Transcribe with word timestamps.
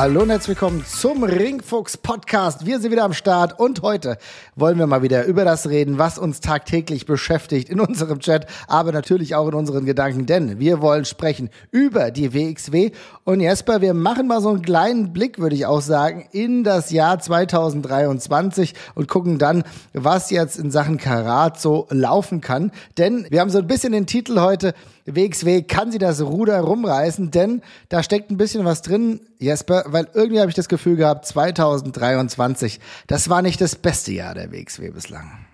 Hallo 0.00 0.22
und 0.22 0.30
herzlich 0.30 0.50
willkommen 0.50 0.84
zum 0.86 1.24
Ringfuchs 1.24 1.96
Podcast. 1.96 2.64
Wir 2.64 2.78
sind 2.78 2.92
wieder 2.92 3.02
am 3.02 3.14
Start 3.14 3.58
und 3.58 3.82
heute 3.82 4.16
wollen 4.54 4.78
wir 4.78 4.86
mal 4.86 5.02
wieder 5.02 5.24
über 5.24 5.44
das 5.44 5.68
reden, 5.68 5.98
was 5.98 6.20
uns 6.20 6.38
tagtäglich 6.38 7.04
beschäftigt 7.04 7.68
in 7.68 7.80
unserem 7.80 8.20
Chat, 8.20 8.46
aber 8.68 8.92
natürlich 8.92 9.34
auch 9.34 9.48
in 9.48 9.54
unseren 9.54 9.86
Gedanken, 9.86 10.24
denn 10.24 10.60
wir 10.60 10.80
wollen 10.80 11.04
sprechen 11.04 11.50
über 11.72 12.12
die 12.12 12.32
WXW 12.32 12.92
und 13.24 13.40
Jesper, 13.40 13.80
wir 13.80 13.92
machen 13.92 14.28
mal 14.28 14.40
so 14.40 14.50
einen 14.50 14.62
kleinen 14.62 15.12
Blick, 15.12 15.40
würde 15.40 15.56
ich 15.56 15.66
auch 15.66 15.80
sagen, 15.80 16.28
in 16.30 16.62
das 16.62 16.92
Jahr 16.92 17.18
2023 17.18 18.74
und 18.94 19.08
gucken 19.08 19.38
dann, 19.38 19.64
was 19.94 20.30
jetzt 20.30 20.60
in 20.60 20.70
Sachen 20.70 20.98
Karat 20.98 21.60
so 21.60 21.88
laufen 21.90 22.40
kann, 22.40 22.70
denn 22.98 23.26
wir 23.30 23.40
haben 23.40 23.50
so 23.50 23.58
ein 23.58 23.66
bisschen 23.66 23.90
den 23.90 24.06
Titel 24.06 24.38
heute 24.38 24.74
WXW, 25.14 25.62
kann 25.62 25.90
sie 25.92 25.98
das 25.98 26.20
Ruder 26.20 26.60
rumreißen? 26.60 27.30
Denn 27.30 27.62
da 27.88 28.02
steckt 28.02 28.30
ein 28.30 28.36
bisschen 28.36 28.64
was 28.64 28.82
drin, 28.82 29.20
Jesper, 29.38 29.84
weil 29.86 30.08
irgendwie 30.14 30.40
habe 30.40 30.50
ich 30.50 30.56
das 30.56 30.68
Gefühl 30.68 30.96
gehabt, 30.96 31.26
2023, 31.26 32.80
das 33.06 33.28
war 33.28 33.42
nicht 33.42 33.60
das 33.60 33.76
beste 33.76 34.12
Jahr 34.12 34.34
der 34.34 34.52
WXW 34.52 34.90
bislang. 34.90 35.46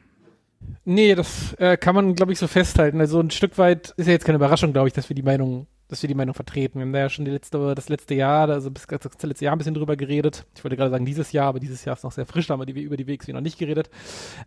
Nee, 0.85 1.15
das 1.15 1.55
äh, 1.59 1.77
kann 1.77 1.95
man, 1.95 2.15
glaube 2.15 2.33
ich, 2.33 2.39
so 2.39 2.47
festhalten. 2.47 3.01
Also 3.01 3.21
ein 3.21 3.31
Stück 3.31 3.57
weit 3.59 3.95
ist 3.97 4.07
ja 4.07 4.13
jetzt 4.13 4.25
keine 4.25 4.37
Überraschung, 4.37 4.73
glaube 4.73 4.89
ich, 4.89 4.95
dass 4.95 5.09
wir 5.09 5.17
die 5.17 5.23
Meinung 5.23 5.67
dass 5.89 6.03
wir 6.03 6.09
die 6.09 6.15
Meinung 6.15 6.35
vertreten. 6.35 6.79
Wir 6.79 6.87
haben 6.87 6.93
da 6.93 6.99
ja 7.01 7.09
schon 7.11 7.27
letzte, 7.27 7.75
das 7.75 7.89
letzte 7.89 8.15
Jahr, 8.15 8.49
also 8.49 8.71
bis 8.71 8.87
das 8.87 9.23
letzte 9.23 9.45
Jahr 9.45 9.55
ein 9.55 9.59
bisschen 9.59 9.75
drüber 9.75 9.97
geredet. 9.97 10.47
Ich 10.57 10.65
wollte 10.65 10.77
gerade 10.77 10.91
sagen 10.91 11.05
dieses 11.05 11.33
Jahr, 11.33 11.49
aber 11.49 11.61
dieses 11.61 11.85
Jahr 11.85 11.95
ist 11.95 12.05
noch 12.05 12.13
sehr 12.13 12.27
frisch, 12.27 12.47
da 12.47 12.55
haben 12.55 12.67
wir 12.67 12.83
über 12.83 12.97
die 12.97 13.07
WXW 13.07 13.33
noch 13.33 13.43
nicht 13.43 13.59
geredet. 13.59 13.91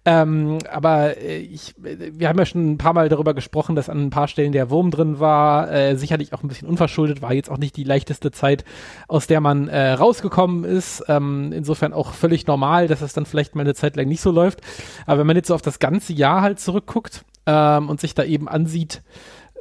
Ähm, 0.06 0.58
aber 0.72 1.18
äh, 1.18 1.38
ich, 1.38 1.76
wir 1.78 2.28
haben 2.28 2.40
ja 2.40 2.46
schon 2.46 2.72
ein 2.72 2.78
paar 2.78 2.94
Mal 2.94 3.10
darüber 3.10 3.34
gesprochen, 3.34 3.76
dass 3.76 3.90
an 3.90 4.06
ein 4.06 4.10
paar 4.10 4.28
Stellen 4.28 4.52
der 4.52 4.70
Wurm 4.72 4.90
drin 4.90 5.20
war, 5.20 5.72
äh, 5.72 5.96
sicherlich 5.96 6.34
auch 6.34 6.42
ein 6.42 6.48
bisschen 6.48 6.68
unverschuldet, 6.68 7.22
war 7.22 7.34
jetzt 7.34 7.52
auch 7.52 7.58
nicht 7.58 7.78
die 7.78 7.84
leichteste 7.84 8.32
Zeit, 8.32 8.66
aus 9.08 9.28
der 9.28 9.40
man 9.40 9.68
äh, 9.68 9.92
rausgekommen 9.92 10.64
ist. 10.64 11.04
Ähm, 11.08 11.52
insofern 11.54 11.94
auch 11.94 12.14
völlig 12.14 12.48
normal, 12.48 12.88
dass 12.88 13.02
es 13.02 13.14
dann 13.14 13.26
vielleicht 13.26 13.56
mal 13.56 13.62
eine 13.62 13.76
Zeit 13.76 13.96
lang 13.96 14.08
nicht 14.08 14.22
so 14.22 14.32
läuft. 14.32 14.62
Aber 15.06 15.20
wenn 15.20 15.28
man 15.28 15.36
jetzt 15.36 15.48
so 15.48 15.56
auf 15.56 15.62
das 15.62 15.80
ganze 15.80 16.14
Jahr 16.14 16.42
halt 16.42 16.60
zurückguckt 16.60 17.24
ähm, 17.46 17.90
und 17.90 18.02
sich 18.02 18.16
da 18.16 18.24
eben 18.24 18.48
ansieht, 18.48 19.04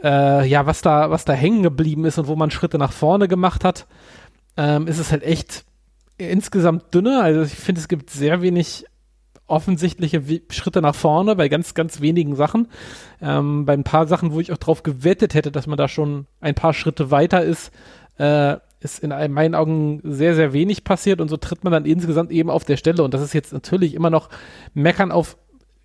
äh, 0.03 0.47
ja, 0.47 0.67
was 0.67 0.83
da, 0.83 1.11
was 1.11 1.25
da 1.25 1.33
hängen 1.33 1.63
geblieben 1.63 2.05
ist 2.05 2.19
und 2.19 2.29
wo 2.29 2.37
man 2.37 2.51
Schritte 2.51 2.79
nach 2.79 2.93
vorne 2.93 3.29
gemacht 3.29 3.65
hat, 3.65 3.87
ähm, 4.57 4.87
ist 4.87 4.99
es 4.99 5.13
halt 5.13 5.23
echt 5.23 5.65
insgesamt 6.19 6.95
dünner. 6.95 7.23
Also 7.23 7.43
ich 7.43 7.55
finde, 7.55 7.81
es 7.81 7.89
gibt 7.89 8.11
sehr 8.11 8.43
wenig 8.43 8.85
offensichtliche 9.47 10.23
Schritte 10.51 10.83
nach 10.83 10.95
vorne 10.95 11.37
bei 11.37 11.49
ganz, 11.49 11.75
ganz 11.75 12.01
wenigen 12.01 12.35
Sachen. 12.35 12.69
Ähm, 13.21 13.65
bei 13.65 13.75
ein 13.75 13.85
paar 13.85 14.07
Sachen, 14.07 14.33
wo 14.33 14.41
ich 14.41 14.53
auch 14.53 14.59
drauf 14.59 14.83
gewettet 14.83 15.35
hätte, 15.35 15.53
dass 15.53 15.67
man 15.67 15.79
da 15.79 15.89
schon 15.89 16.27
ein 16.41 16.55
paar 16.55 16.75
Schritte 16.75 17.11
weiter 17.11 17.43
ist, 17.43 17.71
äh, 18.19 18.57
ist 18.81 19.01
in 19.01 19.11
meinen 19.33 19.55
Augen 19.55 20.01
sehr, 20.05 20.35
sehr 20.35 20.53
wenig 20.53 20.85
passiert 20.85 21.21
und 21.21 21.29
so 21.29 21.37
tritt 21.37 21.65
man 21.65 21.73
dann 21.73 21.87
insgesamt 21.87 22.31
eben 22.31 22.51
auf 22.51 22.65
der 22.65 22.77
Stelle. 22.77 23.03
Und 23.03 23.15
das 23.15 23.23
ist 23.23 23.35
jetzt 23.35 23.53
natürlich 23.53 23.95
immer 23.95 24.11
noch 24.11 24.29
Meckern 24.75 25.13
auf, 25.13 25.37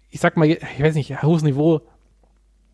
ich 0.09 0.20
sag 0.20 0.38
mal, 0.38 0.45
ich 0.45 0.59
weiß 0.80 0.95
nicht, 0.95 1.23
hohes 1.23 1.44
Niveau 1.44 1.82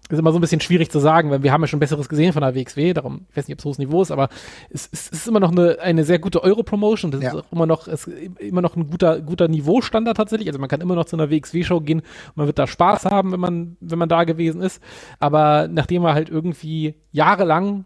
ist 0.10 0.20
immer 0.20 0.32
so 0.32 0.38
ein 0.38 0.42
bisschen 0.42 0.62
schwierig 0.62 0.90
zu 0.90 1.00
sagen, 1.00 1.30
weil 1.30 1.44
wir 1.44 1.52
haben 1.52 1.62
ja 1.62 1.68
schon 1.68 1.80
Besseres 1.80 2.10
gesehen 2.10 2.34
von 2.34 2.42
der 2.42 2.56
WXW, 2.56 2.94
darum, 2.94 3.26
ich 3.30 3.38
weiß 3.38 3.48
nicht, 3.48 3.56
ob 3.56 3.60
es 3.60 3.66
hohes 3.66 3.78
Niveau 3.78 4.02
ist, 4.02 4.12
aber 4.12 4.30
es, 4.70 4.90
es, 4.92 5.10
ist 5.10 5.28
immer 5.28 5.40
noch 5.40 5.52
eine, 5.52 5.80
eine 5.82 6.04
sehr 6.04 6.20
gute 6.20 6.44
Euro-Promotion, 6.44 7.12
das 7.12 7.22
ja. 7.22 7.30
ist 7.30 7.36
auch 7.36 7.52
immer 7.52 7.66
noch, 7.66 7.88
es, 7.88 8.08
immer 8.08 8.62
noch 8.62 8.76
ein 8.76 8.90
guter, 8.90 9.22
guter 9.22 9.48
Niveaustandard 9.48 10.18
tatsächlich, 10.18 10.48
also 10.48 10.60
man 10.60 10.70
kann 10.70 10.82
immer 10.82 10.96
noch 10.96 11.06
zu 11.06 11.16
einer 11.16 11.30
WXW-Show 11.30 11.82
gehen 11.82 12.00
und 12.00 12.38
man 12.38 12.48
wird 12.48 12.60
da 12.60 12.68
Spaß 12.68 13.06
haben, 13.06 13.32
wenn 13.32 13.40
man, 13.40 13.78
wenn 13.80 14.00
man 14.00 14.10
da 14.10 14.24
gewesen 14.24 14.62
ist, 14.62 14.82
aber 15.20 15.68
nachdem 15.68 16.04
wir 16.04 16.14
halt 16.14 16.30
irgendwie 16.30 16.96
jahrelang 17.12 17.86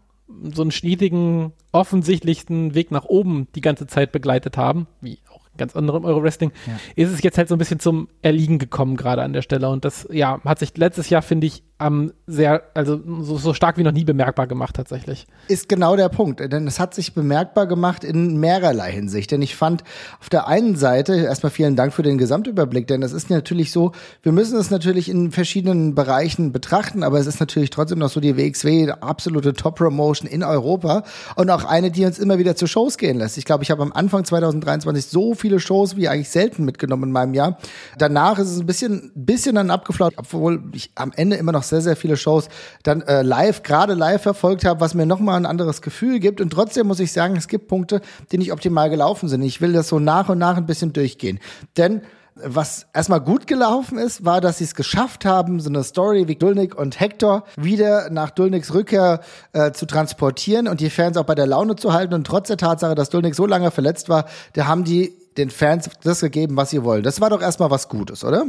so 0.54 0.62
einen 0.62 0.70
stetigen, 0.70 1.52
offensichtlichsten 1.72 2.74
Weg 2.74 2.90
nach 2.90 3.04
oben 3.04 3.48
die 3.54 3.60
ganze 3.60 3.86
Zeit 3.86 4.12
begleitet 4.12 4.56
haben, 4.56 4.86
wie 5.00 5.18
ganz 5.56 5.76
anderem 5.76 6.04
Euro-Wrestling, 6.04 6.52
ja. 6.66 6.78
ist 6.96 7.12
es 7.12 7.22
jetzt 7.22 7.38
halt 7.38 7.48
so 7.48 7.54
ein 7.54 7.58
bisschen 7.58 7.80
zum 7.80 8.08
Erliegen 8.22 8.58
gekommen 8.58 8.96
gerade 8.96 9.22
an 9.22 9.32
der 9.32 9.42
Stelle. 9.42 9.68
Und 9.68 9.84
das, 9.84 10.08
ja, 10.10 10.40
hat 10.44 10.58
sich 10.58 10.76
letztes 10.76 11.10
Jahr, 11.10 11.22
finde 11.22 11.46
ich, 11.46 11.62
ähm, 11.82 12.12
sehr, 12.26 12.62
also 12.74 13.00
so, 13.20 13.36
so 13.38 13.54
stark 13.54 13.76
wie 13.78 13.82
noch 13.82 13.92
nie 13.92 14.04
bemerkbar 14.04 14.46
gemacht 14.46 14.76
tatsächlich. 14.76 15.26
Ist 15.48 15.68
genau 15.68 15.96
der 15.96 16.08
Punkt, 16.08 16.40
denn 16.40 16.66
es 16.66 16.80
hat 16.80 16.94
sich 16.94 17.14
bemerkbar 17.14 17.66
gemacht 17.66 18.04
in 18.04 18.38
mehrerlei 18.38 18.92
Hinsicht. 18.92 19.30
Denn 19.30 19.42
ich 19.42 19.56
fand 19.56 19.84
auf 20.20 20.28
der 20.28 20.46
einen 20.46 20.76
Seite, 20.76 21.14
erstmal 21.16 21.50
vielen 21.50 21.76
Dank 21.76 21.92
für 21.92 22.02
den 22.02 22.18
Gesamtüberblick, 22.18 22.86
denn 22.86 23.02
es 23.02 23.12
ist 23.12 23.30
natürlich 23.30 23.72
so, 23.72 23.92
wir 24.22 24.32
müssen 24.32 24.58
es 24.58 24.70
natürlich 24.70 25.08
in 25.08 25.30
verschiedenen 25.30 25.94
Bereichen 25.94 26.52
betrachten, 26.52 27.02
aber 27.02 27.18
es 27.18 27.26
ist 27.26 27.40
natürlich 27.40 27.70
trotzdem 27.70 27.98
noch 27.98 28.10
so 28.10 28.20
die 28.20 28.36
WXW, 28.36 28.90
absolute 29.00 29.52
Top-Promotion 29.52 30.28
in 30.28 30.42
Europa 30.42 31.04
und 31.36 31.50
auch 31.50 31.64
eine, 31.64 31.90
die 31.90 32.04
uns 32.04 32.18
immer 32.18 32.38
wieder 32.38 32.56
zu 32.56 32.66
Shows 32.66 32.98
gehen 32.98 33.18
lässt. 33.18 33.38
Ich 33.38 33.44
glaube, 33.44 33.64
ich 33.64 33.70
habe 33.70 33.82
am 33.82 33.92
Anfang 33.92 34.24
2023 34.24 35.06
so 35.06 35.34
viele 35.34 35.60
Shows 35.60 35.96
wie 35.96 36.08
eigentlich 36.08 36.30
selten 36.30 36.64
mitgenommen 36.64 37.04
in 37.04 37.12
meinem 37.12 37.34
Jahr. 37.34 37.58
Danach 37.98 38.38
ist 38.38 38.50
es 38.50 38.60
ein 38.60 38.66
bisschen, 38.66 39.12
bisschen 39.14 39.54
dann 39.54 39.70
abgeflaut, 39.70 40.14
obwohl 40.16 40.62
ich 40.72 40.90
am 40.94 41.12
Ende 41.14 41.36
immer 41.36 41.52
noch 41.52 41.62
sehr, 41.72 41.80
sehr 41.80 41.96
viele 41.96 42.16
Shows 42.16 42.48
dann 42.82 43.02
äh, 43.02 43.22
live, 43.22 43.62
gerade 43.62 43.94
live 43.94 44.22
verfolgt 44.22 44.64
habe, 44.64 44.80
was 44.80 44.94
mir 44.94 45.06
nochmal 45.06 45.36
ein 45.36 45.46
anderes 45.46 45.82
Gefühl 45.82 46.20
gibt. 46.20 46.40
Und 46.40 46.50
trotzdem 46.50 46.86
muss 46.86 47.00
ich 47.00 47.12
sagen, 47.12 47.34
es 47.36 47.48
gibt 47.48 47.68
Punkte, 47.68 48.02
die 48.30 48.38
nicht 48.38 48.52
optimal 48.52 48.90
gelaufen 48.90 49.28
sind. 49.28 49.42
Ich 49.42 49.60
will 49.60 49.72
das 49.72 49.88
so 49.88 49.98
nach 49.98 50.28
und 50.28 50.38
nach 50.38 50.56
ein 50.56 50.66
bisschen 50.66 50.92
durchgehen. 50.92 51.40
Denn 51.76 52.02
was 52.34 52.86
erstmal 52.94 53.20
gut 53.20 53.46
gelaufen 53.46 53.98
ist, 53.98 54.24
war, 54.24 54.40
dass 54.40 54.58
sie 54.58 54.64
es 54.64 54.74
geschafft 54.74 55.24
haben, 55.24 55.60
so 55.60 55.68
eine 55.68 55.84
Story 55.84 56.28
wie 56.28 56.36
Dulnik 56.36 56.74
und 56.74 56.98
Hector 56.98 57.44
wieder 57.56 58.10
nach 58.10 58.30
Dulniks 58.30 58.72
Rückkehr 58.72 59.20
äh, 59.52 59.72
zu 59.72 59.86
transportieren 59.86 60.66
und 60.68 60.80
die 60.80 60.90
Fans 60.90 61.16
auch 61.16 61.24
bei 61.24 61.34
der 61.34 61.46
Laune 61.46 61.76
zu 61.76 61.92
halten. 61.92 62.14
Und 62.14 62.26
trotz 62.26 62.48
der 62.48 62.56
Tatsache, 62.56 62.94
dass 62.94 63.10
Dulnik 63.10 63.34
so 63.34 63.46
lange 63.46 63.70
verletzt 63.70 64.08
war, 64.08 64.26
da 64.54 64.66
haben 64.66 64.84
die 64.84 65.14
den 65.36 65.50
Fans 65.50 65.90
das 66.02 66.20
gegeben, 66.20 66.56
was 66.56 66.70
sie 66.70 66.84
wollen. 66.84 67.02
Das 67.02 67.20
war 67.20 67.30
doch 67.30 67.42
erstmal 67.42 67.70
was 67.70 67.88
Gutes, 67.88 68.24
oder? 68.24 68.44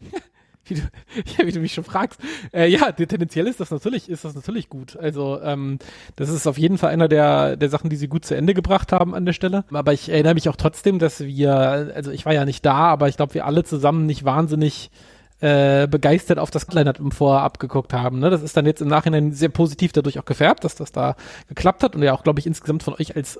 wie 0.68 0.74
du, 0.74 0.80
ja, 1.36 1.46
wie 1.46 1.52
du 1.52 1.60
mich 1.60 1.74
schon 1.74 1.84
fragst. 1.84 2.20
Äh, 2.52 2.68
ja, 2.68 2.92
tendenziell 2.92 3.46
ist 3.46 3.60
das 3.60 3.70
natürlich, 3.70 4.08
ist 4.08 4.24
das 4.24 4.34
natürlich 4.34 4.68
gut. 4.68 4.96
Also 4.96 5.40
ähm, 5.42 5.78
das 6.16 6.28
ist 6.30 6.46
auf 6.46 6.58
jeden 6.58 6.78
Fall 6.78 6.90
einer 6.90 7.08
der, 7.08 7.56
der 7.56 7.68
Sachen, 7.68 7.90
die 7.90 7.96
sie 7.96 8.08
gut 8.08 8.24
zu 8.24 8.34
Ende 8.34 8.54
gebracht 8.54 8.92
haben 8.92 9.14
an 9.14 9.26
der 9.26 9.32
Stelle. 9.32 9.64
Aber 9.72 9.92
ich 9.92 10.08
erinnere 10.08 10.34
mich 10.34 10.48
auch 10.48 10.56
trotzdem, 10.56 10.98
dass 10.98 11.20
wir, 11.20 11.92
also 11.94 12.10
ich 12.10 12.24
war 12.24 12.32
ja 12.32 12.44
nicht 12.44 12.64
da, 12.64 12.74
aber 12.74 13.08
ich 13.08 13.16
glaube, 13.16 13.34
wir 13.34 13.46
alle 13.46 13.64
zusammen 13.64 14.06
nicht 14.06 14.24
wahnsinnig 14.24 14.90
äh, 15.40 15.86
begeistert 15.86 16.38
auf 16.38 16.50
das 16.50 16.66
Kleinert 16.66 16.98
im 17.00 17.10
Vorab 17.10 17.58
geguckt 17.58 17.92
haben. 17.92 18.20
Ne? 18.20 18.30
Das 18.30 18.42
ist 18.42 18.56
dann 18.56 18.66
jetzt 18.66 18.80
im 18.80 18.88
Nachhinein 18.88 19.32
sehr 19.32 19.50
positiv 19.50 19.92
dadurch 19.92 20.18
auch 20.18 20.24
gefärbt, 20.24 20.64
dass 20.64 20.74
das 20.74 20.92
da 20.92 21.16
geklappt 21.48 21.82
hat 21.82 21.94
und 21.94 22.02
ja 22.02 22.14
auch, 22.14 22.22
glaube 22.22 22.40
ich, 22.40 22.46
insgesamt 22.46 22.82
von 22.82 22.94
euch 22.94 23.16
als 23.16 23.38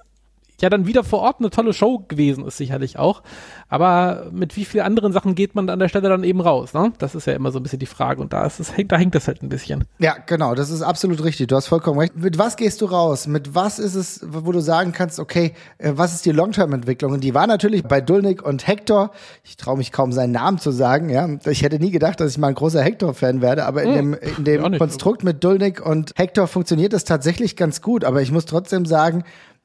ja 0.61 0.71
dann 0.71 0.87
wieder 0.87 1.05
vor 1.05 1.21
Ort 1.21 1.41
eine 1.41 1.51
tolle 1.51 1.73
Show 1.73 2.05
gewesen 2.09 2.47
ist, 2.47 2.57
sicherlich 2.57 2.99
auch. 2.99 3.23
Aber 3.69 4.29
mit 4.31 4.57
wie 4.57 4.65
vielen 4.65 4.85
anderen 4.85 5.13
Sachen 5.13 5.35
geht 5.35 5.55
man 5.55 5.69
an 5.69 5.79
der 5.79 5.89
Stelle 5.89 6.09
dann 6.09 6.25
eben 6.25 6.41
raus? 6.41 6.75
Ne? 6.75 6.93
Das 6.99 7.15
ist 7.15 7.27
ja 7.27 7.33
immer 7.33 7.51
so 7.51 7.59
ein 7.59 7.63
bisschen 7.63 7.79
die 7.79 7.87
Frage 7.87 8.21
und 8.21 8.33
da 8.33 8.47
ist 8.47 8.61
es, 8.61 8.73
da 8.89 8.97
hängt 8.97 9.15
das 9.15 9.27
halt 9.27 9.43
ein 9.43 9.49
bisschen. 9.49 9.85
Ja, 9.99 10.17
genau, 10.27 10.55
das 10.55 10.71
ist 10.71 10.83
absolut 10.83 11.25
richtig. 11.25 11.49
Du 11.49 11.57
hast 11.57 11.67
vollkommen 11.67 11.99
recht. 11.99 12.17
Mit 12.17 12.39
was 12.39 12.57
gehst 12.57 12.81
du 12.81 12.87
raus? 12.87 13.27
Mit 13.27 13.55
was 13.55 13.79
ist 13.79 13.95
es, 13.95 14.25
wo 14.27 14.53
du 14.53 14.61
sagen 14.61 14.93
kannst, 14.93 15.19
okay, 15.19 15.55
äh, 15.79 15.93
was 15.95 16.15
ist 16.15 16.25
die 16.25 16.33
Long-Term-Entwicklung? 16.33 17.13
Und 17.13 17.25
die 17.25 17.35
war 17.35 17.47
natürlich 17.47 17.83
bei 17.85 18.01
Dulnik 18.01 18.43
und 18.45 18.67
Hector. 18.67 19.11
Ich 19.43 19.57
traue 19.57 19.77
mich 19.77 19.93
kaum 19.93 20.13
seinen 20.13 20.33
Namen 20.33 20.59
zu 20.59 20.71
sagen. 20.71 21.09
Ja, 21.09 21.29
ich 21.47 21.63
hätte 21.63 21.79
nie 21.79 21.91
gedacht, 21.91 22.21
dass 22.21 22.31
ich 22.31 22.39
mal 22.39 22.49
ein 22.49 22.55
großer 22.55 22.83
Hector-Fan 22.83 23.41
werde, 23.41 23.65
aber 23.65 23.83
in 23.83 23.95
hm, 23.95 24.13
dem, 24.13 24.35
in 24.39 24.45
dem 24.45 24.79
Konstrukt 24.79 25.25
mit 25.25 25.43
Dulnik 25.43 25.85
und 25.85 26.13
Hector 26.17 26.47
funktioniert 26.47 26.93
das 26.93 27.05
tatsächlich 27.05 27.57
ganz 27.57 27.83
gut. 27.83 28.05
Aber 28.05 28.23
ich 28.23 28.31
muss 28.31 28.45
trotzdem 28.45 28.87
sagen, 28.87 29.25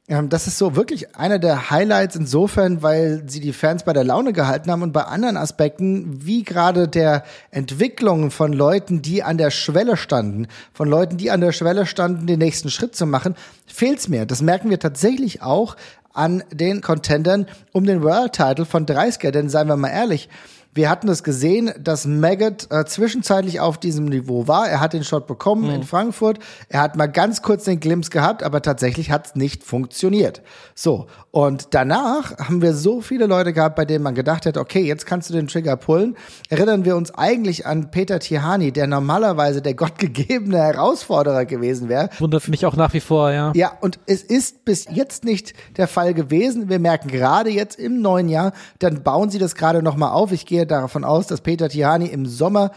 das 0.09 0.47
ist 0.47 0.57
so 0.57 0.75
wirklich 0.75 1.15
einer 1.15 1.37
der 1.37 1.69
Highlights 1.69 2.15
insofern, 2.15 2.81
weil 2.81 3.23
sie 3.27 3.39
die 3.39 3.53
Fans 3.53 3.83
bei 3.83 3.93
der 3.93 4.03
Laune 4.03 4.33
gehalten 4.33 4.71
haben 4.71 4.81
und 4.81 4.91
bei 4.91 5.03
anderen 5.03 5.37
Aspekten, 5.37 6.25
wie 6.25 6.41
gerade 6.41 6.87
der 6.87 7.23
Entwicklung 7.51 8.31
von 8.31 8.51
Leuten, 8.51 9.03
die 9.03 9.21
an 9.21 9.37
der 9.37 9.51
Schwelle 9.51 9.97
standen, 9.97 10.47
von 10.73 10.89
Leuten, 10.89 11.17
die 11.17 11.29
an 11.29 11.41
der 11.41 11.51
Schwelle 11.51 11.85
standen, 11.85 12.25
den 12.25 12.39
nächsten 12.39 12.71
Schritt 12.71 12.95
zu 12.95 13.05
machen, 13.05 13.35
fehlt's 13.67 14.07
mir. 14.07 14.25
Das 14.25 14.41
merken 14.41 14.71
wir 14.71 14.79
tatsächlich 14.79 15.43
auch 15.43 15.75
an 16.11 16.43
den 16.51 16.81
Contendern 16.81 17.45
um 17.71 17.85
den 17.85 18.01
World 18.01 18.33
Title 18.33 18.65
von 18.65 18.87
30er, 18.87 19.29
denn 19.29 19.47
seien 19.47 19.67
wir 19.67 19.77
mal 19.77 19.89
ehrlich, 19.89 20.27
wir 20.73 20.89
hatten 20.89 21.09
es 21.09 21.23
gesehen, 21.23 21.71
dass 21.79 22.05
Maggot 22.05 22.67
äh, 22.69 22.85
zwischenzeitlich 22.85 23.59
auf 23.59 23.79
diesem 23.79 24.05
Niveau 24.05 24.47
war. 24.47 24.69
Er 24.69 24.79
hat 24.79 24.93
den 24.93 25.03
Shot 25.03 25.25
bekommen 25.25 25.63
mhm. 25.63 25.75
in 25.75 25.83
Frankfurt. 25.83 26.39
Er 26.69 26.81
hat 26.81 26.95
mal 26.95 27.07
ganz 27.07 27.41
kurz 27.41 27.63
den 27.63 27.79
Glimpse 27.79 28.11
gehabt, 28.11 28.43
aber 28.43 28.61
tatsächlich 28.61 29.09
hat 29.09 29.27
es 29.27 29.35
nicht 29.35 29.63
funktioniert. 29.63 30.43
So, 30.75 31.07
und 31.31 31.69
danach 31.71 32.37
haben 32.37 32.61
wir 32.61 32.73
so 32.73 33.01
viele 33.01 33.25
Leute 33.25 33.51
gehabt, 33.51 33.75
bei 33.75 33.85
denen 33.85 34.03
man 34.03 34.13
gedacht 34.13 34.45
hätte, 34.45 34.59
okay, 34.59 34.81
jetzt 34.81 35.05
kannst 35.07 35.29
du 35.29 35.33
den 35.33 35.47
Trigger 35.47 35.75
pullen. 35.75 36.15
Erinnern 36.49 36.85
wir 36.85 36.95
uns 36.95 37.13
eigentlich 37.15 37.65
an 37.65 37.89
Peter 37.89 38.19
Tihani, 38.19 38.71
der 38.71 38.85
normalerweise 38.85 39.63
der 39.63 39.73
gottgegebene 39.79 40.57
Herausforderer 40.57 41.45
gewesen 41.45 41.89
wäre. 41.89 42.09
Wundert 42.19 42.47
mich 42.47 42.65
auch 42.65 42.75
nach 42.75 42.93
wie 42.93 42.99
vor, 42.99 43.31
ja. 43.31 43.51
Ja, 43.55 43.71
und 43.81 43.99
es 44.05 44.21
ist 44.21 44.65
bis 44.65 44.85
jetzt 44.89 45.23
nicht 45.25 45.53
der 45.77 45.87
Fall 45.87 46.13
gewesen. 46.13 46.69
Wir 46.69 46.79
merken 46.79 47.07
gerade 47.07 47.49
jetzt 47.49 47.79
im 47.79 48.01
neuen 48.01 48.29
Jahr, 48.29 48.53
dann 48.77 49.01
bauen 49.01 49.31
sie 49.31 49.39
das 49.39 49.55
gerade 49.55 49.81
nochmal 49.81 50.11
auf. 50.11 50.31
Ich 50.31 50.45
gehe 50.45 50.58
gehe 50.59 50.67
davon 50.67 51.03
aus, 51.03 51.27
dass 51.27 51.41
Peter 51.41 51.69
Tihani 51.69 52.07
im 52.07 52.25
Sommer 52.25 52.71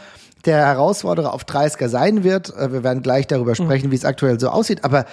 der 0.44 0.58
Herausforderer 0.66 1.32
auf 1.32 1.44
30er 1.44 1.88
sein 1.88 2.24
wird. 2.24 2.54
Äh, 2.56 2.72
wir 2.72 2.84
werden 2.84 3.02
gleich 3.02 3.26
darüber 3.26 3.54
sprechen, 3.54 3.88
mhm. 3.88 3.92
wie 3.92 3.96
es 3.96 4.04
aktuell 4.04 4.38
so 4.40 4.48
aussieht. 4.48 4.84
Aber 4.84 5.06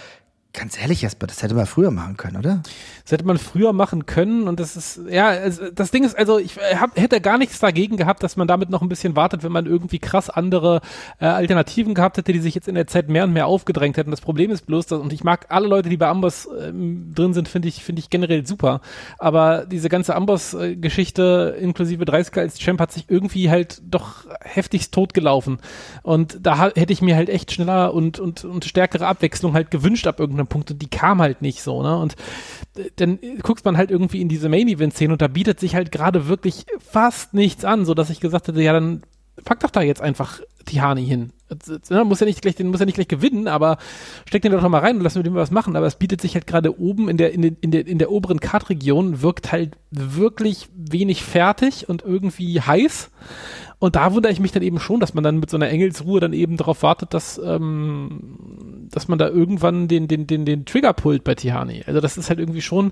ganz 0.52 0.80
ehrlich, 0.82 1.04
Jesper, 1.04 1.28
das 1.28 1.44
hätte 1.44 1.54
man 1.54 1.68
früher 1.68 1.92
machen 1.92 2.18
können, 2.18 2.38
oder? 2.38 2.62
Das 3.04 3.12
hätte 3.12 3.26
man 3.26 3.38
früher 3.38 3.72
machen 3.72 4.08
können 4.08 4.48
und 4.48 4.60
das 4.60 4.76
ist, 4.76 5.00
ja, 5.10 5.48
das 5.48 5.92
Ding 5.92 6.04
ist, 6.04 6.18
also 6.18 6.40
ich 6.40 6.58
hab, 6.58 6.98
hätte 6.98 7.22
gar 7.22 7.38
nichts 7.38 7.60
dagegen 7.60 7.98
gehabt, 7.98 8.24
dass 8.24 8.36
man 8.36 8.48
damit 8.48 8.70
noch 8.72 8.82
ein 8.82 8.90
bisschen 8.90 9.16
wartet, 9.16 9.44
wenn 9.44 9.52
man 9.52 9.68
irgendwie 9.68 10.00
krass 10.00 10.30
andere 10.30 10.82
äh, 11.20 11.26
Alternativen 11.26 11.94
gehabt 11.94 12.18
hätte, 12.18 12.34
die 12.34 12.40
sich 12.40 12.56
jetzt 12.56 12.68
in 12.68 12.76
der 12.76 12.88
Zeit 12.88 13.10
mehr 13.10 13.26
und 13.26 13.34
mehr 13.34 13.46
aufgedrängt 13.46 13.98
hätten. 13.98 14.10
Das 14.10 14.22
Problem 14.22 14.50
ist 14.50 14.66
bloß, 14.66 14.88
dass, 14.88 15.00
und 15.00 15.14
ich 15.14 15.24
mag 15.24 15.46
alle 15.50 15.68
Leute, 15.68 15.88
die 15.88 15.98
bei 15.98 16.08
Amboss 16.08 16.50
ähm, 16.60 17.14
drin 17.14 17.34
sind, 17.34 17.48
finde 17.48 17.68
ich, 17.68 17.84
finde 17.84 18.00
ich 18.00 18.10
generell 18.10 18.46
super. 18.46 18.82
Aber 19.20 19.66
diese 19.66 19.88
ganze 19.88 20.16
Amboss-Geschichte 20.16 21.58
inklusive 21.60 22.06
30 22.06 22.38
als 22.38 22.58
Champ 22.58 22.82
hat 22.82 22.92
sich 22.92 23.06
irgendwie 23.08 23.52
halt 23.52 23.82
doch 23.88 24.26
heftigst 24.42 24.94
totgelaufen. 24.94 25.60
Und 26.02 26.40
da 26.42 26.72
hätte 26.76 26.94
ich 26.94 27.04
mir 27.04 27.16
halt 27.16 27.30
echt 27.30 27.52
schneller 27.52 27.94
und, 27.94 28.20
und, 28.20 28.46
und 28.46 28.66
stärkere 28.66 29.06
Abwechslung 29.06 29.54
halt 29.54 29.70
gewünscht 29.70 30.08
ab 30.08 30.20
irgendeinem 30.20 30.39
Punkt 30.48 30.72
und 30.72 30.82
die 30.82 30.90
kam 30.90 31.22
halt 31.22 31.42
nicht 31.42 31.62
so, 31.62 31.84
ne? 31.84 31.98
Und 31.98 32.16
äh, 32.78 32.90
dann 32.96 33.20
guckt 33.42 33.66
man 33.66 33.78
halt 33.78 33.92
irgendwie 33.92 34.22
in 34.22 34.30
diese 34.30 34.50
Main-Event-Szene 34.50 35.14
und 35.14 35.22
da 35.22 35.28
bietet 35.28 35.60
sich 35.60 35.76
halt 35.76 35.92
gerade 35.92 36.28
wirklich 36.28 36.66
fast 36.80 37.34
nichts 37.34 37.66
an, 37.66 37.86
so 37.86 37.94
dass 37.94 38.10
ich 38.10 38.20
gesagt 38.20 38.48
hätte, 38.48 38.62
ja, 38.62 38.74
dann 38.74 39.04
pack 39.44 39.60
doch 39.62 39.72
da 39.72 39.82
jetzt 39.82 40.02
einfach 40.02 40.42
Tihani 40.66 41.06
hin. 41.06 41.32
Ne, 41.90 42.06
muss 42.06 42.20
ja 42.20 42.26
nicht 42.26 42.42
gleich, 42.42 42.56
den 42.56 42.68
muss 42.68 42.80
ja 42.80 42.86
nicht 42.86 42.96
gleich 42.96 43.08
gewinnen, 43.08 43.48
aber 43.48 43.78
steck 44.26 44.44
den 44.44 44.52
doch 44.52 44.68
mal 44.68 44.80
rein 44.80 44.98
und 44.98 45.04
lass 45.04 45.16
mit 45.16 45.26
dem 45.26 45.34
was 45.34 45.52
machen. 45.52 45.76
Aber 45.76 45.88
es 45.88 45.96
bietet 45.96 46.22
sich 46.22 46.36
halt 46.36 46.46
gerade 46.46 46.80
oben 46.80 47.10
in 47.10 47.18
der, 47.18 47.34
in, 47.34 47.42
der, 47.42 47.52
in 47.62 47.72
der, 47.72 47.88
in 47.88 47.98
der 47.98 48.12
oberen 48.12 48.40
Kartregion 48.40 49.22
wirkt 49.22 49.52
halt 49.52 49.76
wirklich 49.90 50.70
wenig 50.76 51.24
fertig 51.24 51.90
und 51.90 52.04
irgendwie 52.04 52.62
heiß. 52.62 53.10
Und 53.80 53.96
da 53.96 54.14
wundere 54.14 54.32
ich 54.32 54.42
mich 54.42 54.52
dann 54.52 54.62
eben 54.62 54.80
schon, 54.80 55.00
dass 55.00 55.14
man 55.14 55.24
dann 55.24 55.40
mit 55.40 55.50
so 55.50 55.58
einer 55.58 55.70
Engelsruhe 55.70 56.20
dann 56.20 56.34
eben 56.34 56.58
darauf 56.58 56.84
wartet, 56.84 57.14
dass, 57.14 57.40
ähm, 57.44 58.88
dass 58.92 59.08
man 59.08 59.18
da 59.18 59.30
irgendwann 59.30 59.88
den, 59.88 60.10
den, 60.10 60.28
den, 60.28 60.46
den 60.46 60.66
Trigger 60.66 60.94
pullt 60.94 61.24
bei 61.24 61.36
Tihani. 61.36 61.84
Also 61.88 62.02
das 62.02 62.18
ist 62.18 62.30
halt 62.30 62.40
irgendwie 62.40 62.62
schon 62.62 62.92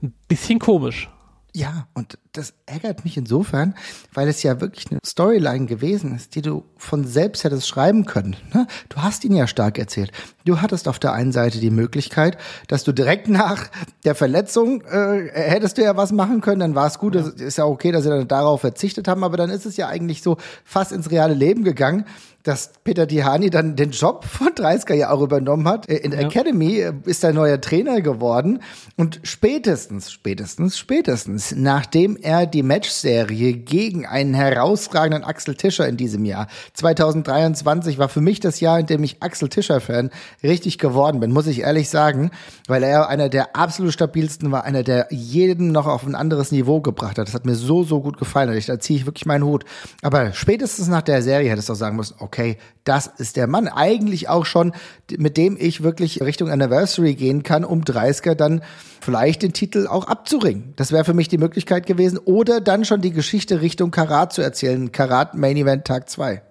ein 0.00 0.14
bisschen 0.28 0.60
komisch. 0.60 1.10
Ja, 1.54 1.88
und 1.94 2.18
das 2.32 2.54
ärgert 2.64 3.04
mich 3.04 3.18
insofern, 3.18 3.74
weil 4.14 4.26
es 4.26 4.42
ja 4.42 4.60
wirklich 4.60 4.90
eine 4.90 5.00
Storyline 5.04 5.66
gewesen 5.66 6.14
ist, 6.14 6.34
die 6.34 6.40
du 6.40 6.64
von 6.78 7.04
selbst 7.04 7.44
hättest 7.44 7.68
schreiben 7.68 8.06
können. 8.06 8.36
Ne? 8.54 8.66
Du 8.88 8.96
hast 8.98 9.24
ihn 9.24 9.34
ja 9.34 9.46
stark 9.46 9.78
erzählt. 9.78 10.12
Du 10.46 10.62
hattest 10.62 10.88
auf 10.88 10.98
der 10.98 11.12
einen 11.12 11.32
Seite 11.32 11.58
die 11.58 11.70
Möglichkeit, 11.70 12.38
dass 12.68 12.84
du 12.84 12.92
direkt 12.92 13.28
nach 13.28 13.70
der 14.04 14.14
Verletzung 14.14 14.80
äh, 14.82 15.30
hättest 15.32 15.76
du 15.76 15.82
ja 15.82 15.96
was 15.96 16.10
machen 16.10 16.40
können, 16.40 16.60
dann 16.60 16.74
war 16.74 16.86
es 16.86 16.98
gut. 16.98 17.14
Ja. 17.14 17.28
Ist 17.28 17.58
ja 17.58 17.66
okay, 17.66 17.92
dass 17.92 18.04
sie 18.04 18.08
dann 18.08 18.26
darauf 18.26 18.62
verzichtet 18.62 19.08
haben, 19.08 19.24
aber 19.24 19.36
dann 19.36 19.50
ist 19.50 19.66
es 19.66 19.76
ja 19.76 19.88
eigentlich 19.88 20.22
so 20.22 20.38
fast 20.64 20.92
ins 20.92 21.10
reale 21.10 21.34
Leben 21.34 21.64
gegangen 21.64 22.06
dass 22.42 22.72
Peter 22.82 23.06
Tihani 23.06 23.50
dann 23.50 23.76
den 23.76 23.90
Job 23.90 24.24
von 24.24 24.48
30er 24.48 24.94
ja 24.94 25.10
auch 25.10 25.22
übernommen 25.22 25.68
hat. 25.68 25.88
Äh, 25.88 25.96
in 25.98 26.10
der 26.10 26.22
ja. 26.22 26.26
Academy 26.26 26.78
äh, 26.78 26.92
ist 27.04 27.22
er 27.24 27.32
neuer 27.32 27.60
Trainer 27.60 28.00
geworden 28.00 28.60
und 28.96 29.20
spätestens, 29.22 30.10
spätestens, 30.10 30.78
spätestens, 30.78 31.54
nachdem 31.56 32.16
er 32.22 32.46
die 32.46 32.62
Matchserie 32.62 33.52
gegen 33.54 34.06
einen 34.06 34.34
herausragenden 34.34 35.24
Axel 35.24 35.54
Tischer 35.54 35.88
in 35.88 35.96
diesem 35.96 36.24
Jahr 36.24 36.48
2023 36.74 37.98
war 37.98 38.08
für 38.08 38.20
mich 38.20 38.40
das 38.40 38.60
Jahr, 38.60 38.80
in 38.80 38.86
dem 38.86 39.04
ich 39.04 39.22
Axel 39.22 39.48
Tischer 39.48 39.80
Fan 39.80 40.10
richtig 40.42 40.78
geworden 40.78 41.20
bin, 41.20 41.32
muss 41.32 41.46
ich 41.46 41.60
ehrlich 41.60 41.88
sagen, 41.90 42.30
weil 42.68 42.82
er 42.82 43.08
einer 43.08 43.28
der 43.28 43.56
absolut 43.56 43.92
stabilsten 43.92 44.50
war, 44.50 44.64
einer 44.64 44.82
der 44.82 45.08
jeden 45.10 45.72
noch 45.72 45.86
auf 45.86 46.06
ein 46.06 46.14
anderes 46.14 46.52
Niveau 46.52 46.80
gebracht 46.80 47.18
hat. 47.18 47.26
Das 47.26 47.34
hat 47.34 47.46
mir 47.46 47.54
so 47.54 47.84
so 47.84 48.00
gut 48.00 48.18
gefallen. 48.18 48.60
Da 48.66 48.80
ziehe 48.80 48.98
ich 48.98 49.06
wirklich 49.06 49.26
meinen 49.26 49.44
Hut. 49.44 49.64
Aber 50.02 50.32
spätestens 50.32 50.88
nach 50.88 51.02
der 51.02 51.22
Serie 51.22 51.50
hättest 51.50 51.68
du 51.68 51.74
auch 51.74 51.76
sagen 51.76 51.96
müssen, 51.96 52.16
okay, 52.18 52.56
das 52.84 53.06
ist 53.06 53.36
der 53.36 53.46
Mann. 53.46 53.68
Eigentlich 53.68 54.28
auch 54.28 54.44
schon, 54.44 54.72
mit 55.16 55.36
dem 55.36 55.56
ich 55.58 55.82
wirklich 55.82 56.20
Richtung 56.20 56.50
Anniversary 56.50 57.14
gehen 57.14 57.42
kann, 57.42 57.64
um 57.64 57.82
30er 57.82 58.34
dann 58.34 58.62
vielleicht 59.00 59.42
den 59.42 59.52
Titel 59.52 59.86
auch 59.86 60.06
abzuringen. 60.06 60.74
Das 60.76 60.92
wäre 60.92 61.04
für 61.04 61.14
mich 61.14 61.28
die 61.28 61.38
Möglichkeit 61.38 61.86
gewesen. 61.86 62.11
Oder 62.24 62.60
dann 62.60 62.84
schon 62.84 63.00
die 63.00 63.12
Geschichte 63.12 63.60
Richtung 63.60 63.90
Karat 63.90 64.32
zu 64.32 64.42
erzählen. 64.42 64.92
Karat 64.92 65.34
Main 65.34 65.56
Event 65.56 65.84
Tag 65.84 66.08
2. 66.08 66.42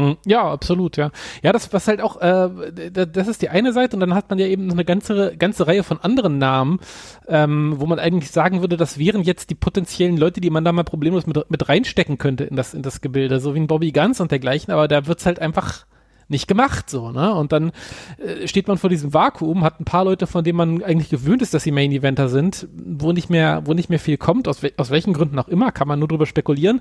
Hm, 0.00 0.16
ja, 0.24 0.50
absolut, 0.50 0.96
ja. 0.96 1.10
Ja, 1.42 1.52
das 1.52 1.74
was 1.74 1.86
halt 1.86 2.00
auch, 2.00 2.18
äh, 2.22 2.90
das 2.90 3.28
ist 3.28 3.42
die 3.42 3.50
eine 3.50 3.74
Seite 3.74 3.96
und 3.96 4.00
dann 4.00 4.14
hat 4.14 4.30
man 4.30 4.38
ja 4.38 4.46
eben 4.46 4.70
eine 4.70 4.86
ganze, 4.86 5.36
ganze 5.36 5.66
Reihe 5.66 5.82
von 5.82 6.00
anderen 6.00 6.38
Namen, 6.38 6.80
ähm, 7.28 7.74
wo 7.76 7.84
man 7.84 7.98
eigentlich 7.98 8.30
sagen 8.30 8.62
würde, 8.62 8.78
das 8.78 8.96
wären 8.96 9.22
jetzt 9.22 9.50
die 9.50 9.54
potenziellen 9.54 10.16
Leute, 10.16 10.40
die 10.40 10.48
man 10.48 10.64
da 10.64 10.72
mal 10.72 10.84
problemlos 10.84 11.26
mit, 11.26 11.50
mit 11.50 11.68
reinstecken 11.68 12.16
könnte 12.16 12.44
in 12.44 12.56
das, 12.56 12.72
in 12.72 12.80
das 12.80 13.02
Gebilde, 13.02 13.40
so 13.40 13.54
wie 13.54 13.60
ein 13.60 13.66
Bobby 13.66 13.92
Guns 13.92 14.20
und 14.20 14.30
dergleichen, 14.30 14.72
aber 14.72 14.88
da 14.88 15.06
wird's 15.06 15.26
halt 15.26 15.38
einfach 15.38 15.84
nicht 16.30 16.48
gemacht, 16.48 16.88
so, 16.88 17.10
ne? 17.10 17.34
Und 17.34 17.52
dann 17.52 17.72
äh, 18.18 18.46
steht 18.46 18.68
man 18.68 18.78
vor 18.78 18.90
diesem 18.90 19.12
Vakuum, 19.12 19.64
hat 19.64 19.80
ein 19.80 19.84
paar 19.84 20.04
Leute, 20.04 20.26
von 20.26 20.44
denen 20.44 20.56
man 20.56 20.82
eigentlich 20.82 21.10
gewöhnt 21.10 21.42
ist, 21.42 21.52
dass 21.54 21.64
sie 21.64 21.72
Main 21.72 21.92
Eventer 21.92 22.28
sind, 22.28 22.68
wo 22.72 23.12
nicht 23.12 23.30
mehr, 23.30 23.62
wo 23.66 23.74
nicht 23.74 23.90
mehr 23.90 23.98
viel 23.98 24.16
kommt, 24.16 24.48
aus, 24.48 24.62
we 24.62 24.72
aus 24.76 24.90
welchen 24.90 25.12
Gründen 25.12 25.38
auch 25.38 25.48
immer, 25.48 25.72
kann 25.72 25.88
man 25.88 25.98
nur 25.98 26.08
drüber 26.08 26.26
spekulieren. 26.26 26.80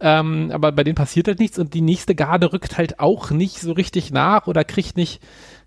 Ähm, 0.00 0.50
aber 0.52 0.72
bei 0.72 0.84
denen 0.84 0.96
passiert 0.96 1.28
halt 1.28 1.38
nichts 1.38 1.58
und 1.58 1.74
die 1.74 1.80
nächste 1.80 2.14
Garde 2.14 2.52
rückt 2.52 2.76
halt 2.76 3.00
auch 3.00 3.30
nicht 3.30 3.60
so 3.60 3.72
richtig 3.72 4.10
nach 4.10 4.46
oder 4.46 4.64
kriegt 4.64 4.96
nicht 4.96 5.20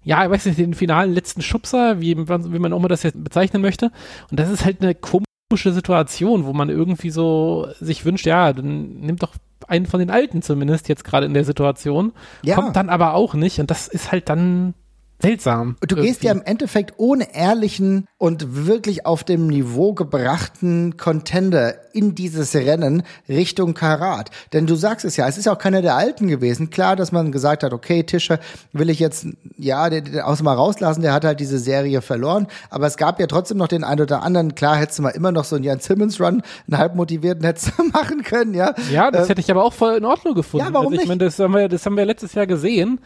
ja, 0.03 0.25
ich 0.25 0.31
weiß 0.31 0.47
nicht, 0.47 0.57
den 0.57 0.73
finalen 0.73 1.13
letzten 1.13 1.43
Schubser, 1.43 2.01
wie, 2.01 2.17
wie 2.17 2.59
man 2.59 2.73
auch 2.73 2.79
mal 2.79 2.87
das 2.87 3.03
jetzt 3.03 3.23
bezeichnen 3.23 3.61
möchte. 3.61 3.91
Und 4.31 4.39
das 4.39 4.49
ist 4.49 4.65
halt 4.65 4.81
eine 4.81 4.95
komische 4.95 5.30
Situation, 5.57 6.45
wo 6.45 6.53
man 6.53 6.69
irgendwie 6.69 7.09
so 7.09 7.67
sich 7.79 8.05
wünscht, 8.05 8.25
ja, 8.25 8.53
dann 8.53 8.99
nimmt 8.99 9.23
doch 9.23 9.33
einen 9.67 9.85
von 9.85 9.99
den 9.99 10.09
Alten 10.09 10.41
zumindest 10.41 10.89
jetzt 10.89 11.03
gerade 11.03 11.25
in 11.25 11.33
der 11.33 11.45
Situation. 11.45 12.13
Ja. 12.43 12.55
Kommt 12.55 12.75
dann 12.75 12.89
aber 12.89 13.13
auch 13.13 13.33
nicht 13.33 13.59
und 13.59 13.71
das 13.71 13.87
ist 13.87 14.11
halt 14.11 14.29
dann 14.29 14.73
seltsam. 15.21 15.75
Du 15.81 15.95
irgendwie. 15.95 16.07
gehst 16.07 16.23
ja 16.23 16.31
im 16.31 16.41
Endeffekt 16.43 16.93
ohne 16.97 17.33
ehrlichen 17.35 18.07
und 18.17 18.65
wirklich 18.65 19.05
auf 19.05 19.23
dem 19.23 19.47
Niveau 19.47 19.93
gebrachten 19.93 20.97
Contender 20.97 21.75
in 21.93 22.15
dieses 22.15 22.55
Rennen 22.55 23.03
Richtung 23.27 23.73
Karat. 23.73 24.29
Denn 24.53 24.67
du 24.67 24.75
sagst 24.75 25.05
es 25.05 25.17
ja, 25.17 25.27
es 25.27 25.37
ist 25.37 25.45
ja 25.45 25.53
auch 25.53 25.57
keiner 25.57 25.81
der 25.81 25.95
Alten 25.95 26.27
gewesen. 26.27 26.69
Klar, 26.69 26.95
dass 26.95 27.11
man 27.11 27.31
gesagt 27.31 27.63
hat, 27.63 27.73
okay, 27.73 28.03
Tischer 28.03 28.39
will 28.71 28.89
ich 28.89 28.99
jetzt, 28.99 29.27
ja, 29.57 29.89
den, 29.89 30.05
den 30.05 30.21
aus 30.21 30.41
mal 30.41 30.53
rauslassen, 30.53 31.01
der 31.01 31.13
hat 31.13 31.25
halt 31.25 31.39
diese 31.39 31.59
Serie 31.59 32.01
verloren. 32.01 32.47
Aber 32.69 32.87
es 32.87 32.97
gab 32.97 33.19
ja 33.19 33.27
trotzdem 33.27 33.57
noch 33.57 33.67
den 33.67 33.83
einen 33.83 34.01
oder 34.01 34.23
anderen. 34.23 34.55
Klar, 34.55 34.77
hättest 34.77 34.99
du 34.99 35.03
mal 35.03 35.09
immer 35.09 35.31
noch 35.31 35.45
so 35.45 35.55
einen 35.55 35.65
Jan 35.65 35.79
Simmons 35.79 36.19
Run, 36.19 36.41
einen 36.67 36.77
halb 36.77 36.95
motivierten 36.95 37.43
hättest 37.43 37.73
du 37.77 37.83
machen 37.93 38.23
können, 38.23 38.53
ja. 38.53 38.73
Ja, 38.91 39.11
das 39.11 39.25
äh, 39.25 39.29
hätte 39.29 39.41
ich 39.41 39.51
aber 39.51 39.63
auch 39.63 39.73
voll 39.73 39.95
in 39.95 40.05
Ordnung 40.05 40.35
gefunden. 40.35 40.65
Ja, 40.65 40.73
warum 40.73 40.93
also 40.93 41.01
ich 41.01 41.07
meine, 41.07 41.25
das 41.25 41.39
haben 41.39 41.53
wir, 41.53 41.67
das 41.67 41.85
haben 41.85 41.97
wir 41.97 42.05
letztes 42.05 42.33
Jahr 42.33 42.47
gesehen 42.47 42.99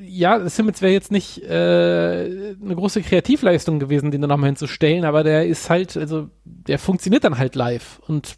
ja, 0.00 0.48
Simmons 0.48 0.80
wäre 0.80 0.92
jetzt 0.92 1.10
nicht 1.10 1.42
äh, 1.42 2.54
eine 2.62 2.74
große 2.74 3.02
Kreativleistung 3.02 3.80
gewesen, 3.80 4.10
den 4.10 4.20
da 4.20 4.28
nochmal 4.28 4.48
hinzustellen, 4.48 5.04
aber 5.04 5.24
der 5.24 5.46
ist 5.46 5.70
halt, 5.70 5.96
also 5.96 6.28
der 6.44 6.78
funktioniert 6.78 7.24
dann 7.24 7.38
halt 7.38 7.54
live 7.56 8.00
und 8.06 8.36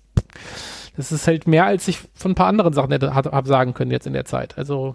das 0.96 1.12
ist 1.12 1.26
halt 1.26 1.46
mehr, 1.46 1.66
als 1.66 1.88
ich 1.88 1.98
von 2.14 2.32
ein 2.32 2.36
paar 2.36 2.46
anderen 2.46 2.72
Sachen 2.72 2.92
hätte 2.92 3.14
hab 3.14 3.46
sagen 3.46 3.74
können 3.74 3.90
jetzt 3.90 4.06
in 4.06 4.12
der 4.12 4.24
Zeit. 4.24 4.56
Also 4.56 4.94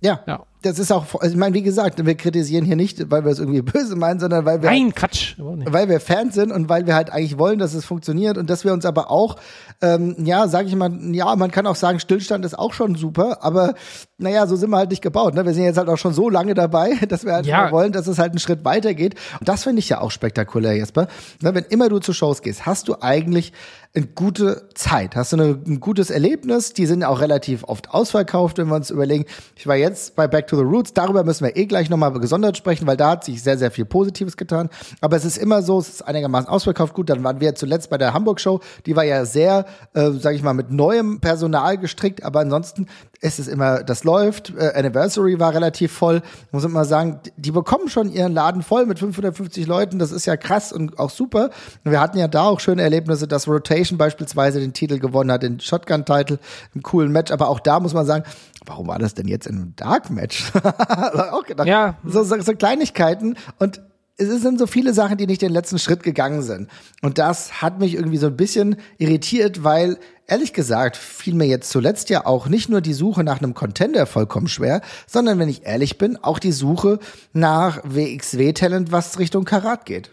ja. 0.00 0.20
ja 0.26 0.44
das 0.62 0.78
ist 0.78 0.92
auch, 0.92 1.14
also 1.20 1.32
ich 1.32 1.38
meine, 1.38 1.54
wie 1.54 1.62
gesagt, 1.62 2.04
wir 2.04 2.14
kritisieren 2.14 2.64
hier 2.64 2.76
nicht, 2.76 3.10
weil 3.10 3.24
wir 3.24 3.32
es 3.32 3.38
irgendwie 3.38 3.62
böse 3.62 3.96
meinen, 3.96 4.20
sondern 4.20 4.44
weil 4.44 4.62
wir, 4.62 4.70
Nein, 4.70 4.94
Quatsch. 4.94 5.34
weil 5.38 5.88
wir 5.88 6.00
Fans 6.00 6.34
sind 6.34 6.52
und 6.52 6.68
weil 6.68 6.86
wir 6.86 6.94
halt 6.94 7.10
eigentlich 7.10 7.38
wollen, 7.38 7.58
dass 7.58 7.74
es 7.74 7.84
funktioniert 7.84 8.36
und 8.36 8.50
dass 8.50 8.64
wir 8.64 8.72
uns 8.72 8.84
aber 8.84 9.10
auch, 9.10 9.36
ähm, 9.80 10.16
ja, 10.18 10.48
sage 10.48 10.68
ich 10.68 10.76
mal, 10.76 10.92
ja, 11.12 11.34
man 11.36 11.50
kann 11.50 11.66
auch 11.66 11.76
sagen, 11.76 12.00
Stillstand 12.00 12.44
ist 12.44 12.58
auch 12.58 12.74
schon 12.74 12.94
super, 12.94 13.42
aber 13.42 13.74
naja, 14.18 14.46
so 14.46 14.56
sind 14.56 14.70
wir 14.70 14.76
halt 14.76 14.90
nicht 14.90 15.02
gebaut. 15.02 15.34
Ne? 15.34 15.46
Wir 15.46 15.54
sind 15.54 15.64
jetzt 15.64 15.78
halt 15.78 15.88
auch 15.88 15.96
schon 15.96 16.12
so 16.12 16.28
lange 16.28 16.54
dabei, 16.54 16.92
dass 17.08 17.24
wir 17.24 17.32
halt 17.32 17.46
ja. 17.46 17.70
wollen, 17.72 17.92
dass 17.92 18.06
es 18.06 18.18
halt 18.18 18.32
einen 18.32 18.38
Schritt 18.38 18.64
weitergeht. 18.64 19.14
Und 19.38 19.48
das 19.48 19.64
finde 19.64 19.80
ich 19.80 19.88
ja 19.88 20.00
auch 20.00 20.10
spektakulär, 20.10 20.76
Jesper. 20.76 21.08
Ne, 21.40 21.54
wenn 21.54 21.64
immer 21.64 21.88
du 21.88 21.98
zu 21.98 22.12
Shows 22.12 22.42
gehst, 22.42 22.66
hast 22.66 22.88
du 22.88 22.96
eigentlich 23.00 23.52
eine 23.94 24.06
gute 24.06 24.68
Zeit, 24.74 25.16
hast 25.16 25.32
du 25.32 25.36
eine, 25.36 25.58
ein 25.66 25.80
gutes 25.80 26.10
Erlebnis. 26.10 26.74
Die 26.74 26.86
sind 26.86 27.02
auch 27.02 27.20
relativ 27.20 27.64
oft 27.64 27.90
ausverkauft, 27.90 28.58
wenn 28.58 28.68
wir 28.68 28.76
uns 28.76 28.90
überlegen. 28.90 29.24
Ich 29.56 29.66
war 29.66 29.76
jetzt 29.76 30.14
bei 30.14 30.28
Back 30.28 30.46
to 30.50 30.56
the 30.56 30.62
Roots. 30.62 30.92
Darüber 30.92 31.24
müssen 31.24 31.44
wir 31.44 31.56
eh 31.56 31.66
gleich 31.66 31.88
nochmal 31.88 32.12
gesondert 32.12 32.56
sprechen, 32.56 32.86
weil 32.86 32.96
da 32.96 33.10
hat 33.10 33.24
sich 33.24 33.42
sehr, 33.42 33.56
sehr 33.56 33.70
viel 33.70 33.84
Positives 33.84 34.36
getan. 34.36 34.68
Aber 35.00 35.16
es 35.16 35.24
ist 35.24 35.38
immer 35.38 35.62
so, 35.62 35.78
es 35.78 35.88
ist 35.88 36.02
einigermaßen 36.02 36.48
ausverkauft. 36.48 36.94
Gut, 36.94 37.08
dann 37.08 37.22
waren 37.24 37.40
wir 37.40 37.54
zuletzt 37.54 37.88
bei 37.90 37.98
der 37.98 38.12
Hamburg-Show. 38.12 38.60
Die 38.86 38.96
war 38.96 39.04
ja 39.04 39.24
sehr, 39.24 39.66
äh, 39.94 40.10
sage 40.10 40.36
ich 40.36 40.42
mal, 40.42 40.54
mit 40.54 40.70
neuem 40.70 41.20
Personal 41.20 41.78
gestrickt. 41.78 42.24
Aber 42.24 42.40
ansonsten 42.40 42.86
ist 43.20 43.38
es 43.38 43.48
immer, 43.48 43.82
das 43.82 44.04
läuft. 44.04 44.54
Äh, 44.56 44.72
Anniversary 44.74 45.38
war 45.38 45.52
relativ 45.52 45.92
voll. 45.92 46.22
Muss 46.52 46.62
man 46.62 46.72
mal 46.72 46.84
sagen, 46.84 47.20
die 47.36 47.50
bekommen 47.50 47.88
schon 47.88 48.10
ihren 48.10 48.32
Laden 48.32 48.62
voll 48.62 48.86
mit 48.86 48.98
550 48.98 49.66
Leuten. 49.66 49.98
Das 49.98 50.10
ist 50.10 50.26
ja 50.26 50.36
krass 50.36 50.72
und 50.72 50.98
auch 50.98 51.10
super. 51.10 51.50
wir 51.84 52.00
hatten 52.00 52.18
ja 52.18 52.28
da 52.28 52.44
auch 52.44 52.60
schöne 52.60 52.82
Erlebnisse, 52.82 53.28
dass 53.28 53.46
Rotation 53.46 53.98
beispielsweise 53.98 54.60
den 54.60 54.72
Titel 54.72 54.98
gewonnen 54.98 55.30
hat, 55.30 55.42
den 55.42 55.60
Shotgun-Titel, 55.60 56.38
im 56.74 56.82
coolen 56.82 57.12
Match. 57.12 57.30
Aber 57.30 57.48
auch 57.48 57.60
da 57.60 57.78
muss 57.78 57.92
man 57.92 58.06
sagen, 58.06 58.24
warum 58.64 58.86
war 58.86 58.98
das 58.98 59.14
denn 59.14 59.28
jetzt 59.28 59.46
in 59.46 59.56
einem 59.56 59.76
Dark-Match? 59.76 60.52
auch 61.32 61.44
gedacht, 61.44 61.68
ja. 61.68 61.98
So, 62.04 62.22
so, 62.22 62.40
so 62.40 62.54
Kleinigkeiten. 62.54 63.36
Und 63.58 63.82
es 64.16 64.28
sind 64.42 64.58
so 64.58 64.66
viele 64.66 64.92
Sachen, 64.92 65.16
die 65.16 65.26
nicht 65.26 65.42
den 65.42 65.52
letzten 65.52 65.78
Schritt 65.78 66.02
gegangen 66.02 66.42
sind. 66.42 66.68
Und 67.02 67.18
das 67.18 67.62
hat 67.62 67.78
mich 67.80 67.94
irgendwie 67.94 68.18
so 68.18 68.26
ein 68.26 68.36
bisschen 68.36 68.76
irritiert, 68.98 69.64
weil 69.64 69.98
ehrlich 70.30 70.52
gesagt 70.52 70.96
fiel 70.96 71.34
mir 71.34 71.46
jetzt 71.46 71.70
zuletzt 71.70 72.10
ja 72.10 72.26
auch 72.26 72.48
nicht 72.48 72.68
nur 72.68 72.80
die 72.80 72.92
Suche 72.92 73.24
nach 73.24 73.38
einem 73.38 73.54
Contender 73.54 74.06
vollkommen 74.06 74.48
schwer, 74.48 74.80
sondern 75.06 75.38
wenn 75.38 75.48
ich 75.48 75.66
ehrlich 75.66 75.98
bin, 75.98 76.16
auch 76.16 76.38
die 76.38 76.52
Suche 76.52 76.98
nach 77.32 77.80
WXW-Talent, 77.84 78.92
was 78.92 79.18
Richtung 79.18 79.44
Karat 79.44 79.84
geht. 79.86 80.10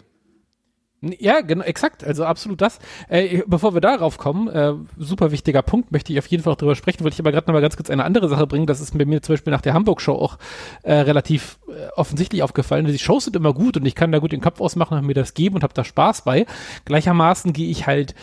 Ja, 1.02 1.42
genau, 1.42 1.64
exakt, 1.64 2.04
also 2.04 2.26
absolut 2.26 2.60
das. 2.60 2.80
Äh, 3.08 3.44
bevor 3.46 3.76
wir 3.76 3.82
darauf 3.82 4.18
kommen, 4.18 4.48
äh, 4.48 4.74
super 4.98 5.32
wichtiger 5.32 5.62
Punkt, 5.62 5.92
möchte 5.92 6.12
ich 6.12 6.18
auf 6.18 6.26
jeden 6.26 6.42
Fall 6.42 6.54
auch 6.54 6.58
drüber 6.58 6.76
sprechen, 6.76 7.04
wollte 7.04 7.14
ich 7.14 7.20
aber 7.20 7.32
gerade 7.32 7.46
noch 7.46 7.54
mal 7.54 7.62
ganz 7.62 7.78
kurz 7.78 7.92
eine 7.92 8.04
andere 8.04 8.28
Sache 8.30 8.48
bringen, 8.48 8.66
das 8.66 8.82
ist 8.82 8.98
bei 8.98 9.06
mir 9.06 9.22
zum 9.22 9.34
Beispiel 9.34 9.54
nach 9.54 9.62
der 9.62 9.76
Hamburg-Show 9.76 10.14
auch 10.14 10.40
äh, 10.82 10.94
relativ 10.94 11.60
äh, 11.68 11.90
offensichtlich 11.96 12.42
aufgefallen. 12.42 12.86
Die 12.88 12.98
Shows 12.98 13.26
sind 13.26 13.36
immer 13.36 13.54
gut 13.54 13.78
und 13.78 13.86
ich 13.86 13.94
kann 13.94 14.12
da 14.12 14.18
gut 14.18 14.32
den 14.32 14.42
Kopf 14.42 14.60
ausmachen 14.60 14.98
und 14.98 15.06
mir 15.06 15.14
das 15.14 15.36
geben 15.36 15.58
und 15.58 15.64
habe 15.64 15.76
da 15.76 15.84
Spaß 15.84 16.24
bei. 16.24 16.48
Gleichermaßen 16.86 17.54
gehe 17.54 17.70
ich 17.70 17.86
halt 17.86 18.16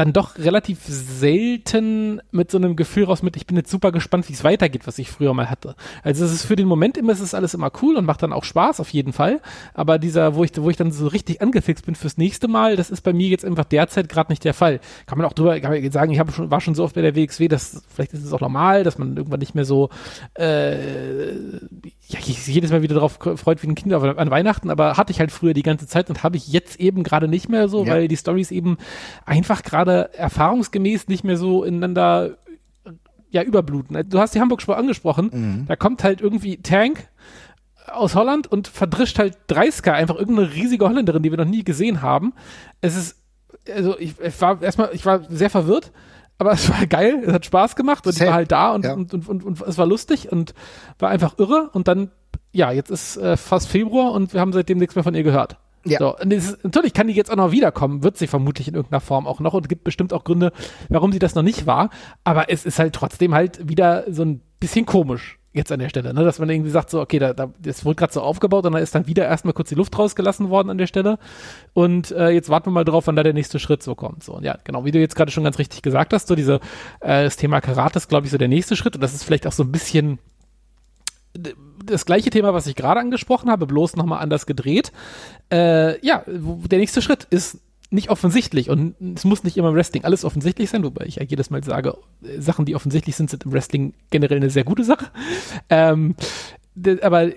dann 0.00 0.14
doch 0.14 0.38
relativ 0.38 0.78
selten 0.86 2.22
mit 2.30 2.50
so 2.50 2.56
einem 2.56 2.74
Gefühl 2.74 3.04
raus 3.04 3.22
mit, 3.22 3.36
ich 3.36 3.46
bin 3.46 3.58
jetzt 3.58 3.70
super 3.70 3.92
gespannt, 3.92 4.30
wie 4.30 4.32
es 4.32 4.42
weitergeht, 4.44 4.86
was 4.86 4.98
ich 4.98 5.10
früher 5.10 5.34
mal 5.34 5.50
hatte. 5.50 5.76
Also 6.02 6.24
es 6.24 6.32
ist 6.32 6.46
für 6.46 6.56
den 6.56 6.66
Moment 6.66 6.96
immer, 6.96 7.12
es 7.12 7.20
ist 7.20 7.34
alles 7.34 7.52
immer 7.52 7.70
cool 7.82 7.96
und 7.96 8.06
macht 8.06 8.22
dann 8.22 8.32
auch 8.32 8.44
Spaß 8.44 8.80
auf 8.80 8.88
jeden 8.88 9.12
Fall. 9.12 9.42
Aber 9.74 9.98
dieser, 9.98 10.36
wo 10.36 10.42
ich, 10.42 10.52
wo 10.56 10.70
ich 10.70 10.78
dann 10.78 10.90
so 10.90 11.06
richtig 11.06 11.42
angefixt 11.42 11.84
bin 11.84 11.94
fürs 11.94 12.16
nächste 12.16 12.48
Mal, 12.48 12.76
das 12.76 12.88
ist 12.88 13.02
bei 13.02 13.12
mir 13.12 13.28
jetzt 13.28 13.44
einfach 13.44 13.66
derzeit 13.66 14.08
gerade 14.08 14.32
nicht 14.32 14.42
der 14.42 14.54
Fall. 14.54 14.80
Kann 15.04 15.18
man 15.18 15.26
auch 15.26 15.34
drüber 15.34 15.60
man 15.60 15.92
sagen, 15.92 16.12
ich 16.12 16.34
schon, 16.34 16.50
war 16.50 16.62
schon 16.62 16.74
so 16.74 16.84
oft 16.84 16.94
bei 16.94 17.02
der 17.02 17.14
WXW, 17.14 17.48
dass 17.48 17.82
vielleicht 17.94 18.14
ist 18.14 18.24
es 18.24 18.32
auch 18.32 18.40
normal, 18.40 18.84
dass 18.84 18.96
man 18.96 19.14
irgendwann 19.18 19.40
nicht 19.40 19.54
mehr 19.54 19.66
so 19.66 19.90
äh, 20.32 21.26
ja, 22.10 22.18
ich 22.26 22.46
jedes 22.46 22.72
Mal 22.72 22.82
wieder 22.82 22.94
darauf 22.94 23.18
freut 23.36 23.62
wie 23.62 23.68
ein 23.68 23.74
Kind 23.76 23.92
an 23.92 24.30
Weihnachten, 24.30 24.70
aber 24.70 24.96
hatte 24.96 25.12
ich 25.12 25.20
halt 25.20 25.30
früher 25.30 25.54
die 25.54 25.62
ganze 25.62 25.86
Zeit 25.86 26.10
und 26.10 26.24
habe 26.24 26.36
ich 26.36 26.48
jetzt 26.48 26.80
eben 26.80 27.04
gerade 27.04 27.28
nicht 27.28 27.48
mehr 27.48 27.68
so, 27.68 27.84
ja. 27.84 27.92
weil 27.92 28.08
die 28.08 28.16
Stories 28.16 28.50
eben 28.50 28.78
einfach 29.24 29.62
gerade 29.62 30.12
erfahrungsgemäß 30.14 31.08
nicht 31.08 31.22
mehr 31.22 31.36
so 31.36 31.62
ineinander 31.62 32.38
ja 33.30 33.42
überbluten. 33.42 34.08
Du 34.08 34.18
hast 34.18 34.34
die 34.34 34.40
Hamburg-Spur 34.40 34.76
angesprochen, 34.76 35.30
mhm. 35.32 35.66
da 35.68 35.76
kommt 35.76 36.02
halt 36.02 36.20
irgendwie 36.20 36.56
Tank 36.56 37.08
aus 37.86 38.16
Holland 38.16 38.48
und 38.48 38.66
verdrischt 38.66 39.18
halt 39.18 39.38
30 39.46 39.92
einfach 39.92 40.16
irgendeine 40.16 40.52
riesige 40.52 40.86
Holländerin, 40.86 41.22
die 41.22 41.30
wir 41.30 41.38
noch 41.38 41.44
nie 41.44 41.62
gesehen 41.62 42.02
haben. 42.02 42.32
Es 42.80 42.96
ist 42.96 43.22
also 43.72 43.96
ich, 43.98 44.18
ich 44.18 44.40
war 44.40 44.60
erstmal 44.60 44.90
ich 44.92 45.06
war 45.06 45.22
sehr 45.28 45.50
verwirrt 45.50 45.92
aber 46.40 46.52
es 46.52 46.70
war 46.70 46.86
geil, 46.86 47.22
es 47.26 47.32
hat 47.32 47.44
Spaß 47.44 47.76
gemacht 47.76 48.06
und 48.06 48.14
Same. 48.14 48.24
ich 48.24 48.30
war 48.30 48.36
halt 48.36 48.52
da 48.52 48.74
und, 48.74 48.84
ja. 48.84 48.94
und, 48.94 49.12
und, 49.12 49.28
und, 49.28 49.44
und, 49.44 49.60
es 49.60 49.76
war 49.76 49.86
lustig 49.86 50.32
und 50.32 50.54
war 50.98 51.10
einfach 51.10 51.38
irre 51.38 51.68
und 51.72 51.86
dann, 51.86 52.10
ja, 52.52 52.72
jetzt 52.72 52.90
ist 52.90 53.18
äh, 53.18 53.36
fast 53.36 53.68
Februar 53.68 54.12
und 54.12 54.32
wir 54.32 54.40
haben 54.40 54.52
seitdem 54.52 54.78
nichts 54.78 54.94
mehr 54.94 55.04
von 55.04 55.14
ihr 55.14 55.22
gehört. 55.22 55.58
Ja. 55.84 55.98
So, 55.98 56.16
und 56.16 56.32
ist, 56.32 56.62
natürlich 56.64 56.94
kann 56.94 57.08
die 57.08 57.14
jetzt 57.14 57.30
auch 57.30 57.36
noch 57.36 57.52
wiederkommen, 57.52 58.02
wird 58.02 58.16
sie 58.16 58.26
vermutlich 58.26 58.68
in 58.68 58.74
irgendeiner 58.74 59.00
Form 59.00 59.26
auch 59.26 59.40
noch 59.40 59.54
und 59.54 59.68
gibt 59.68 59.84
bestimmt 59.84 60.12
auch 60.12 60.24
Gründe, 60.24 60.52
warum 60.88 61.12
sie 61.12 61.18
das 61.18 61.34
noch 61.34 61.42
nicht 61.42 61.66
war, 61.66 61.90
aber 62.24 62.50
es 62.50 62.64
ist 62.64 62.78
halt 62.78 62.94
trotzdem 62.94 63.34
halt 63.34 63.68
wieder 63.68 64.04
so 64.10 64.22
ein 64.22 64.40
bisschen 64.60 64.86
komisch 64.86 65.39
jetzt 65.52 65.72
an 65.72 65.80
der 65.80 65.88
Stelle, 65.88 66.14
ne? 66.14 66.24
dass 66.24 66.38
man 66.38 66.48
irgendwie 66.48 66.70
sagt, 66.70 66.90
so, 66.90 67.00
okay, 67.00 67.18
da, 67.18 67.34
da 67.34 67.52
das 67.60 67.84
wurde 67.84 67.96
gerade 67.96 68.12
so 68.12 68.20
aufgebaut 68.20 68.64
und 68.66 68.72
dann 68.72 68.82
ist 68.82 68.94
dann 68.94 69.08
wieder 69.08 69.26
erstmal 69.26 69.52
kurz 69.52 69.68
die 69.68 69.74
Luft 69.74 69.98
rausgelassen 69.98 70.48
worden 70.48 70.70
an 70.70 70.78
der 70.78 70.86
Stelle. 70.86 71.18
Und 71.72 72.12
äh, 72.12 72.30
jetzt 72.30 72.48
warten 72.50 72.68
wir 72.68 72.72
mal 72.72 72.84
drauf, 72.84 73.08
wann 73.08 73.16
da 73.16 73.22
der 73.24 73.32
nächste 73.32 73.58
Schritt 73.58 73.82
so 73.82 73.96
kommt. 73.96 74.22
So, 74.22 74.34
und 74.34 74.44
ja, 74.44 74.58
genau, 74.62 74.84
wie 74.84 74.92
du 74.92 75.00
jetzt 75.00 75.16
gerade 75.16 75.32
schon 75.32 75.42
ganz 75.42 75.58
richtig 75.58 75.82
gesagt 75.82 76.12
hast, 76.12 76.28
so 76.28 76.36
diese, 76.36 76.60
äh, 77.00 77.24
das 77.24 77.36
Thema 77.36 77.60
Karate 77.60 77.98
ist, 77.98 78.08
glaube 78.08 78.26
ich, 78.26 78.32
so 78.32 78.38
der 78.38 78.48
nächste 78.48 78.76
Schritt 78.76 78.94
und 78.94 79.00
das 79.00 79.12
ist 79.12 79.24
vielleicht 79.24 79.46
auch 79.46 79.52
so 79.52 79.64
ein 79.64 79.72
bisschen 79.72 80.18
das 81.84 82.06
gleiche 82.06 82.30
Thema, 82.30 82.54
was 82.54 82.66
ich 82.66 82.76
gerade 82.76 83.00
angesprochen 83.00 83.50
habe, 83.50 83.66
bloß 83.66 83.96
nochmal 83.96 84.20
anders 84.20 84.46
gedreht. 84.46 84.92
Äh, 85.52 86.04
ja, 86.04 86.24
der 86.26 86.78
nächste 86.78 87.02
Schritt 87.02 87.24
ist 87.30 87.58
nicht 87.90 88.08
offensichtlich 88.10 88.70
und 88.70 88.94
es 89.16 89.24
muss 89.24 89.44
nicht 89.44 89.56
immer 89.56 89.70
im 89.70 89.74
Wrestling 89.74 90.04
alles 90.04 90.24
offensichtlich 90.24 90.70
sein, 90.70 90.84
wobei 90.84 91.04
ich 91.06 91.16
ja 91.16 91.24
jedes 91.24 91.50
Mal 91.50 91.62
sage, 91.64 91.96
äh, 92.22 92.40
Sachen, 92.40 92.64
die 92.64 92.76
offensichtlich 92.76 93.16
sind, 93.16 93.30
sind 93.30 93.44
im 93.44 93.52
Wrestling 93.52 93.94
generell 94.10 94.38
eine 94.38 94.50
sehr 94.50 94.64
gute 94.64 94.84
Sache. 94.84 95.06
Ähm, 95.68 96.16
aber 97.02 97.30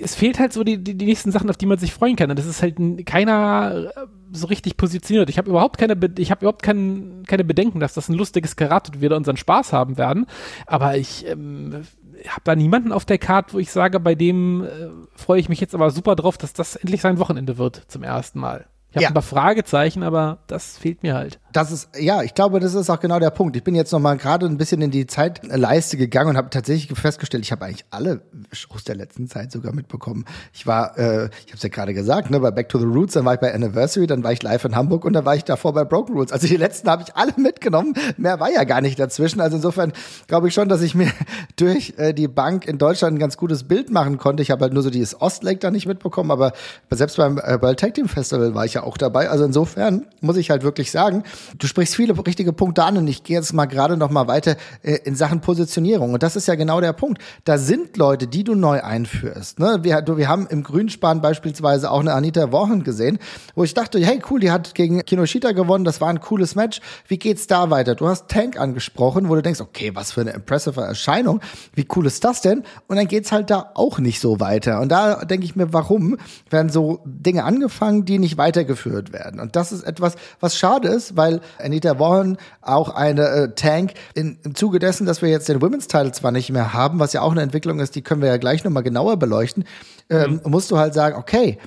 es 0.00 0.14
fehlt 0.14 0.38
halt 0.38 0.52
so 0.52 0.62
die, 0.64 0.82
die, 0.82 0.96
die 0.96 1.06
nächsten 1.06 1.32
Sachen, 1.32 1.50
auf 1.50 1.56
die 1.56 1.66
man 1.66 1.78
sich 1.78 1.92
freuen 1.92 2.16
kann. 2.16 2.30
Und 2.30 2.38
das 2.38 2.46
ist 2.46 2.62
halt 2.62 2.76
keiner 3.06 3.90
äh, 3.96 4.06
so 4.32 4.46
richtig 4.46 4.76
positioniert. 4.76 5.30
Ich 5.30 5.38
habe 5.38 5.50
überhaupt 5.50 5.78
keine, 5.78 5.96
ich 6.18 6.30
habe 6.30 6.42
überhaupt 6.42 6.62
kein, 6.62 7.24
keine 7.26 7.44
Bedenken, 7.44 7.80
dass 7.80 7.94
das 7.94 8.08
ein 8.08 8.14
lustiges 8.14 8.56
Karate 8.56 8.92
und 8.92 9.00
wir 9.00 9.08
da 9.08 9.16
unseren 9.16 9.36
Spaß 9.36 9.72
haben 9.72 9.98
werden. 9.98 10.26
Aber 10.66 10.96
ich 10.96 11.26
ähm, 11.26 11.82
habe 12.28 12.42
da 12.44 12.54
niemanden 12.54 12.92
auf 12.92 13.04
der 13.04 13.18
Karte, 13.18 13.54
wo 13.54 13.58
ich 13.58 13.70
sage, 13.70 14.00
bei 14.00 14.14
dem 14.14 14.64
äh, 14.64 14.68
freue 15.16 15.40
ich 15.40 15.48
mich 15.48 15.60
jetzt 15.60 15.74
aber 15.74 15.90
super 15.90 16.16
drauf, 16.16 16.38
dass 16.38 16.52
das 16.52 16.76
endlich 16.76 17.00
sein 17.00 17.18
Wochenende 17.18 17.58
wird 17.58 17.84
zum 17.88 18.02
ersten 18.02 18.38
Mal. 18.38 18.66
Ich 18.90 18.96
habe 18.96 19.02
ja. 19.04 19.10
ein 19.10 19.14
paar 19.14 19.22
Fragezeichen, 19.22 20.02
aber 20.02 20.38
das 20.46 20.78
fehlt 20.78 21.02
mir 21.02 21.14
halt. 21.14 21.39
Das 21.52 21.72
ist, 21.72 21.88
ja, 21.98 22.22
ich 22.22 22.34
glaube, 22.34 22.60
das 22.60 22.74
ist 22.74 22.90
auch 22.90 23.00
genau 23.00 23.18
der 23.18 23.30
Punkt. 23.30 23.56
Ich 23.56 23.64
bin 23.64 23.74
jetzt 23.74 23.92
noch 23.92 23.98
mal 23.98 24.16
gerade 24.16 24.46
ein 24.46 24.56
bisschen 24.56 24.80
in 24.82 24.90
die 24.90 25.06
Zeitleiste 25.06 25.96
gegangen 25.96 26.30
und 26.30 26.36
habe 26.36 26.50
tatsächlich 26.50 26.96
festgestellt, 26.96 27.44
ich 27.44 27.50
habe 27.50 27.64
eigentlich 27.64 27.84
alle 27.90 28.20
Shows 28.52 28.84
der 28.84 28.94
letzten 28.94 29.26
Zeit 29.26 29.50
sogar 29.50 29.72
mitbekommen. 29.72 30.24
Ich 30.52 30.66
war, 30.66 30.96
äh, 30.96 31.26
ich 31.26 31.48
habe 31.48 31.56
es 31.56 31.62
ja 31.62 31.68
gerade 31.68 31.92
gesagt, 31.92 32.30
ne, 32.30 32.38
bei 32.38 32.50
Back 32.52 32.68
to 32.68 32.78
the 32.78 32.84
Roots, 32.84 33.14
dann 33.14 33.24
war 33.24 33.34
ich 33.34 33.40
bei 33.40 33.52
Anniversary, 33.52 34.06
dann 34.06 34.22
war 34.22 34.32
ich 34.32 34.42
live 34.42 34.64
in 34.64 34.76
Hamburg 34.76 35.04
und 35.04 35.12
dann 35.12 35.24
war 35.24 35.34
ich 35.34 35.44
davor 35.44 35.72
bei 35.72 35.84
Broken 35.84 36.14
Rules. 36.14 36.30
Also 36.30 36.46
die 36.46 36.56
letzten 36.56 36.88
habe 36.88 37.02
ich 37.06 37.16
alle 37.16 37.32
mitgenommen. 37.36 37.94
Mehr 38.16 38.38
war 38.38 38.50
ja 38.50 38.64
gar 38.64 38.80
nicht 38.80 38.98
dazwischen. 38.98 39.40
Also 39.40 39.56
insofern 39.56 39.92
glaube 40.28 40.48
ich 40.48 40.54
schon, 40.54 40.68
dass 40.68 40.82
ich 40.82 40.94
mir 40.94 41.10
durch 41.56 41.94
äh, 41.96 42.12
die 42.12 42.28
Bank 42.28 42.66
in 42.66 42.78
Deutschland 42.78 43.16
ein 43.16 43.18
ganz 43.18 43.36
gutes 43.36 43.64
Bild 43.64 43.90
machen 43.90 44.18
konnte. 44.18 44.42
Ich 44.42 44.50
habe 44.52 44.62
halt 44.62 44.72
nur 44.72 44.82
so 44.82 44.90
dieses 44.90 45.20
Ostlake 45.20 45.58
da 45.58 45.70
nicht 45.70 45.86
mitbekommen, 45.86 46.30
aber 46.30 46.52
selbst 46.90 47.16
beim 47.16 47.38
äh, 47.38 47.60
World 47.60 47.80
Tag 47.80 47.94
Team 47.94 48.08
Festival 48.08 48.54
war 48.54 48.64
ich 48.64 48.74
ja 48.74 48.84
auch 48.84 48.96
dabei. 48.96 49.28
Also 49.30 49.44
insofern 49.44 50.06
muss 50.20 50.36
ich 50.36 50.50
halt 50.50 50.62
wirklich 50.62 50.90
sagen, 50.90 51.24
du 51.58 51.66
sprichst 51.66 51.96
viele 51.96 52.14
richtige 52.26 52.52
Punkte 52.52 52.84
an 52.84 52.96
und 52.96 53.06
ich 53.06 53.22
gehe 53.22 53.36
jetzt 53.36 53.52
mal 53.52 53.66
gerade 53.66 53.96
noch 53.96 54.10
mal 54.10 54.28
weiter 54.28 54.56
äh, 54.82 54.98
in 55.04 55.14
Sachen 55.14 55.40
Positionierung. 55.40 56.12
Und 56.12 56.22
das 56.22 56.36
ist 56.36 56.48
ja 56.48 56.54
genau 56.54 56.80
der 56.80 56.92
Punkt. 56.92 57.22
Da 57.44 57.58
sind 57.58 57.96
Leute, 57.96 58.26
die 58.26 58.44
du 58.44 58.54
neu 58.54 58.82
einführst. 58.82 59.58
Ne? 59.58 59.80
Wir, 59.82 60.04
wir 60.06 60.28
haben 60.28 60.46
im 60.48 60.62
Grünspan 60.62 61.20
beispielsweise 61.20 61.90
auch 61.90 62.00
eine 62.00 62.12
Anita 62.12 62.52
Wochen 62.52 62.82
gesehen, 62.82 63.18
wo 63.54 63.64
ich 63.64 63.74
dachte, 63.74 63.98
hey 63.98 64.20
cool, 64.30 64.40
die 64.40 64.50
hat 64.50 64.74
gegen 64.74 65.04
Kinoshita 65.04 65.52
gewonnen, 65.52 65.84
das 65.84 66.00
war 66.00 66.08
ein 66.08 66.20
cooles 66.20 66.54
Match. 66.54 66.80
Wie 67.06 67.18
geht's 67.18 67.46
da 67.46 67.70
weiter? 67.70 67.94
Du 67.94 68.08
hast 68.08 68.28
Tank 68.28 68.58
angesprochen, 68.58 69.28
wo 69.28 69.34
du 69.34 69.42
denkst, 69.42 69.60
okay, 69.60 69.92
was 69.94 70.12
für 70.12 70.22
eine 70.22 70.30
impressive 70.30 70.80
Erscheinung. 70.80 71.40
Wie 71.74 71.86
cool 71.96 72.06
ist 72.06 72.24
das 72.24 72.40
denn? 72.40 72.64
Und 72.86 72.96
dann 72.96 73.08
geht's 73.08 73.32
halt 73.32 73.50
da 73.50 73.70
auch 73.74 73.98
nicht 73.98 74.20
so 74.20 74.40
weiter. 74.40 74.80
Und 74.80 74.90
da 74.90 75.24
denke 75.24 75.44
ich 75.44 75.56
mir, 75.56 75.72
warum 75.72 76.16
werden 76.48 76.70
so 76.70 77.00
Dinge 77.04 77.44
angefangen, 77.44 78.04
die 78.04 78.18
nicht 78.18 78.36
weitergeführt 78.36 78.80
geführt 78.90 79.12
werden. 79.12 79.40
Und 79.40 79.56
das 79.56 79.72
ist 79.72 79.82
etwas, 79.82 80.14
was 80.40 80.56
schade 80.56 80.88
ist, 80.88 81.16
weil 81.16 81.29
Anita 81.58 81.98
Warren 81.98 82.36
auch 82.60 82.88
eine 82.88 83.28
äh, 83.28 83.54
Tank 83.54 83.92
in, 84.14 84.38
im 84.42 84.54
Zuge 84.54 84.78
dessen, 84.78 85.06
dass 85.06 85.22
wir 85.22 85.28
jetzt 85.28 85.48
den 85.48 85.62
Women's 85.62 85.86
Title 85.86 86.12
zwar 86.12 86.32
nicht 86.32 86.50
mehr 86.50 86.72
haben, 86.72 86.98
was 86.98 87.12
ja 87.12 87.22
auch 87.22 87.32
eine 87.32 87.42
Entwicklung 87.42 87.78
ist, 87.78 87.94
die 87.94 88.02
können 88.02 88.22
wir 88.22 88.28
ja 88.28 88.36
gleich 88.36 88.64
nochmal 88.64 88.82
genauer 88.82 89.16
beleuchten, 89.16 89.64
ähm, 90.08 90.40
mhm. 90.42 90.50
musst 90.50 90.70
du 90.70 90.78
halt 90.78 90.94
sagen, 90.94 91.16
okay, 91.16 91.58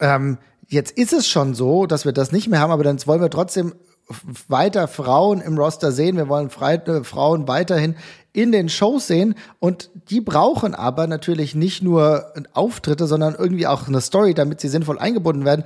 ähm, 0.00 0.38
jetzt 0.68 0.92
ist 0.98 1.12
es 1.12 1.28
schon 1.28 1.54
so, 1.54 1.86
dass 1.86 2.04
wir 2.04 2.12
das 2.12 2.32
nicht 2.32 2.48
mehr 2.48 2.60
haben, 2.60 2.72
aber 2.72 2.84
dann 2.84 2.98
wollen 3.06 3.20
wir 3.20 3.30
trotzdem 3.30 3.74
weiter 4.48 4.88
Frauen 4.88 5.40
im 5.40 5.56
Roster 5.56 5.92
sehen. 5.92 6.16
Wir 6.16 6.28
wollen 6.28 6.50
Fre 6.50 6.74
äh, 6.86 7.04
Frauen 7.04 7.48
weiterhin 7.48 7.96
in 8.32 8.52
den 8.52 8.68
Shows 8.68 9.06
sehen 9.06 9.34
und 9.58 9.90
die 10.08 10.20
brauchen 10.20 10.74
aber 10.74 11.06
natürlich 11.06 11.54
nicht 11.54 11.82
nur 11.82 12.32
Auftritte, 12.54 13.06
sondern 13.06 13.34
irgendwie 13.34 13.66
auch 13.66 13.88
eine 13.88 14.00
Story, 14.00 14.32
damit 14.34 14.60
sie 14.60 14.68
sinnvoll 14.68 14.98
eingebunden 14.98 15.44
werden. 15.44 15.64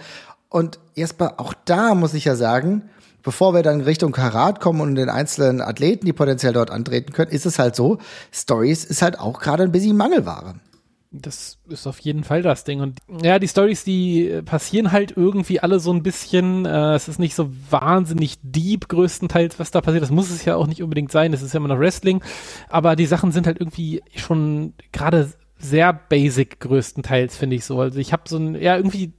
Und 0.48 0.78
Jesper, 0.94 1.34
auch 1.38 1.54
da 1.64 1.94
muss 1.94 2.14
ich 2.14 2.24
ja 2.24 2.34
sagen, 2.34 2.88
bevor 3.26 3.54
wir 3.54 3.64
dann 3.64 3.80
Richtung 3.80 4.12
Karat 4.12 4.60
kommen 4.60 4.80
und 4.80 4.94
den 4.94 5.10
einzelnen 5.10 5.60
Athleten, 5.60 6.06
die 6.06 6.12
potenziell 6.12 6.52
dort 6.52 6.70
antreten 6.70 7.12
können, 7.12 7.32
ist 7.32 7.44
es 7.44 7.58
halt 7.58 7.74
so, 7.74 7.98
Stories 8.32 8.84
ist 8.84 9.02
halt 9.02 9.18
auch 9.18 9.40
gerade 9.40 9.64
ein 9.64 9.72
bisschen 9.72 9.96
Mangelware. 9.96 10.54
Das 11.10 11.58
ist 11.68 11.88
auf 11.88 11.98
jeden 11.98 12.22
Fall 12.22 12.42
das 12.42 12.62
Ding. 12.62 12.80
Und 12.80 13.00
ja, 13.22 13.40
die 13.40 13.48
Stories, 13.48 13.82
die 13.82 14.42
passieren 14.44 14.92
halt 14.92 15.16
irgendwie 15.16 15.58
alle 15.58 15.80
so 15.80 15.92
ein 15.92 16.04
bisschen. 16.04 16.66
Äh, 16.66 16.94
es 16.94 17.08
ist 17.08 17.18
nicht 17.18 17.34
so 17.34 17.50
wahnsinnig 17.70 18.36
deep, 18.42 18.88
größtenteils, 18.88 19.58
was 19.58 19.72
da 19.72 19.80
passiert. 19.80 20.02
Das 20.02 20.10
muss 20.10 20.30
es 20.30 20.44
ja 20.44 20.54
auch 20.54 20.68
nicht 20.68 20.82
unbedingt 20.82 21.10
sein. 21.10 21.32
Das 21.32 21.42
ist 21.42 21.52
ja 21.52 21.58
immer 21.58 21.68
noch 21.68 21.80
Wrestling. 21.80 22.22
Aber 22.68 22.94
die 22.94 23.06
Sachen 23.06 23.32
sind 23.32 23.46
halt 23.46 23.58
irgendwie 23.58 24.02
schon 24.14 24.74
gerade 24.92 25.32
sehr 25.58 25.92
basic, 25.92 26.60
größtenteils, 26.60 27.36
finde 27.36 27.56
ich 27.56 27.64
so. 27.64 27.80
Also 27.80 27.98
ich 27.98 28.12
habe 28.12 28.22
so 28.28 28.36
ein, 28.36 28.54
ja, 28.54 28.76
irgendwie 28.76 29.14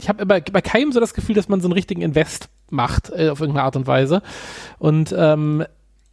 ich 0.00 0.08
habe 0.08 0.24
bei 0.24 0.40
keinem 0.40 0.92
so 0.92 1.00
das 1.00 1.14
Gefühl, 1.14 1.34
dass 1.34 1.48
man 1.48 1.60
so 1.60 1.68
einen 1.68 1.74
richtigen 1.74 2.02
Invest 2.02 2.48
macht 2.70 3.10
äh, 3.10 3.28
auf 3.28 3.40
irgendeine 3.40 3.64
Art 3.64 3.76
und 3.76 3.86
Weise. 3.86 4.22
Und 4.78 5.14
ähm, 5.16 5.64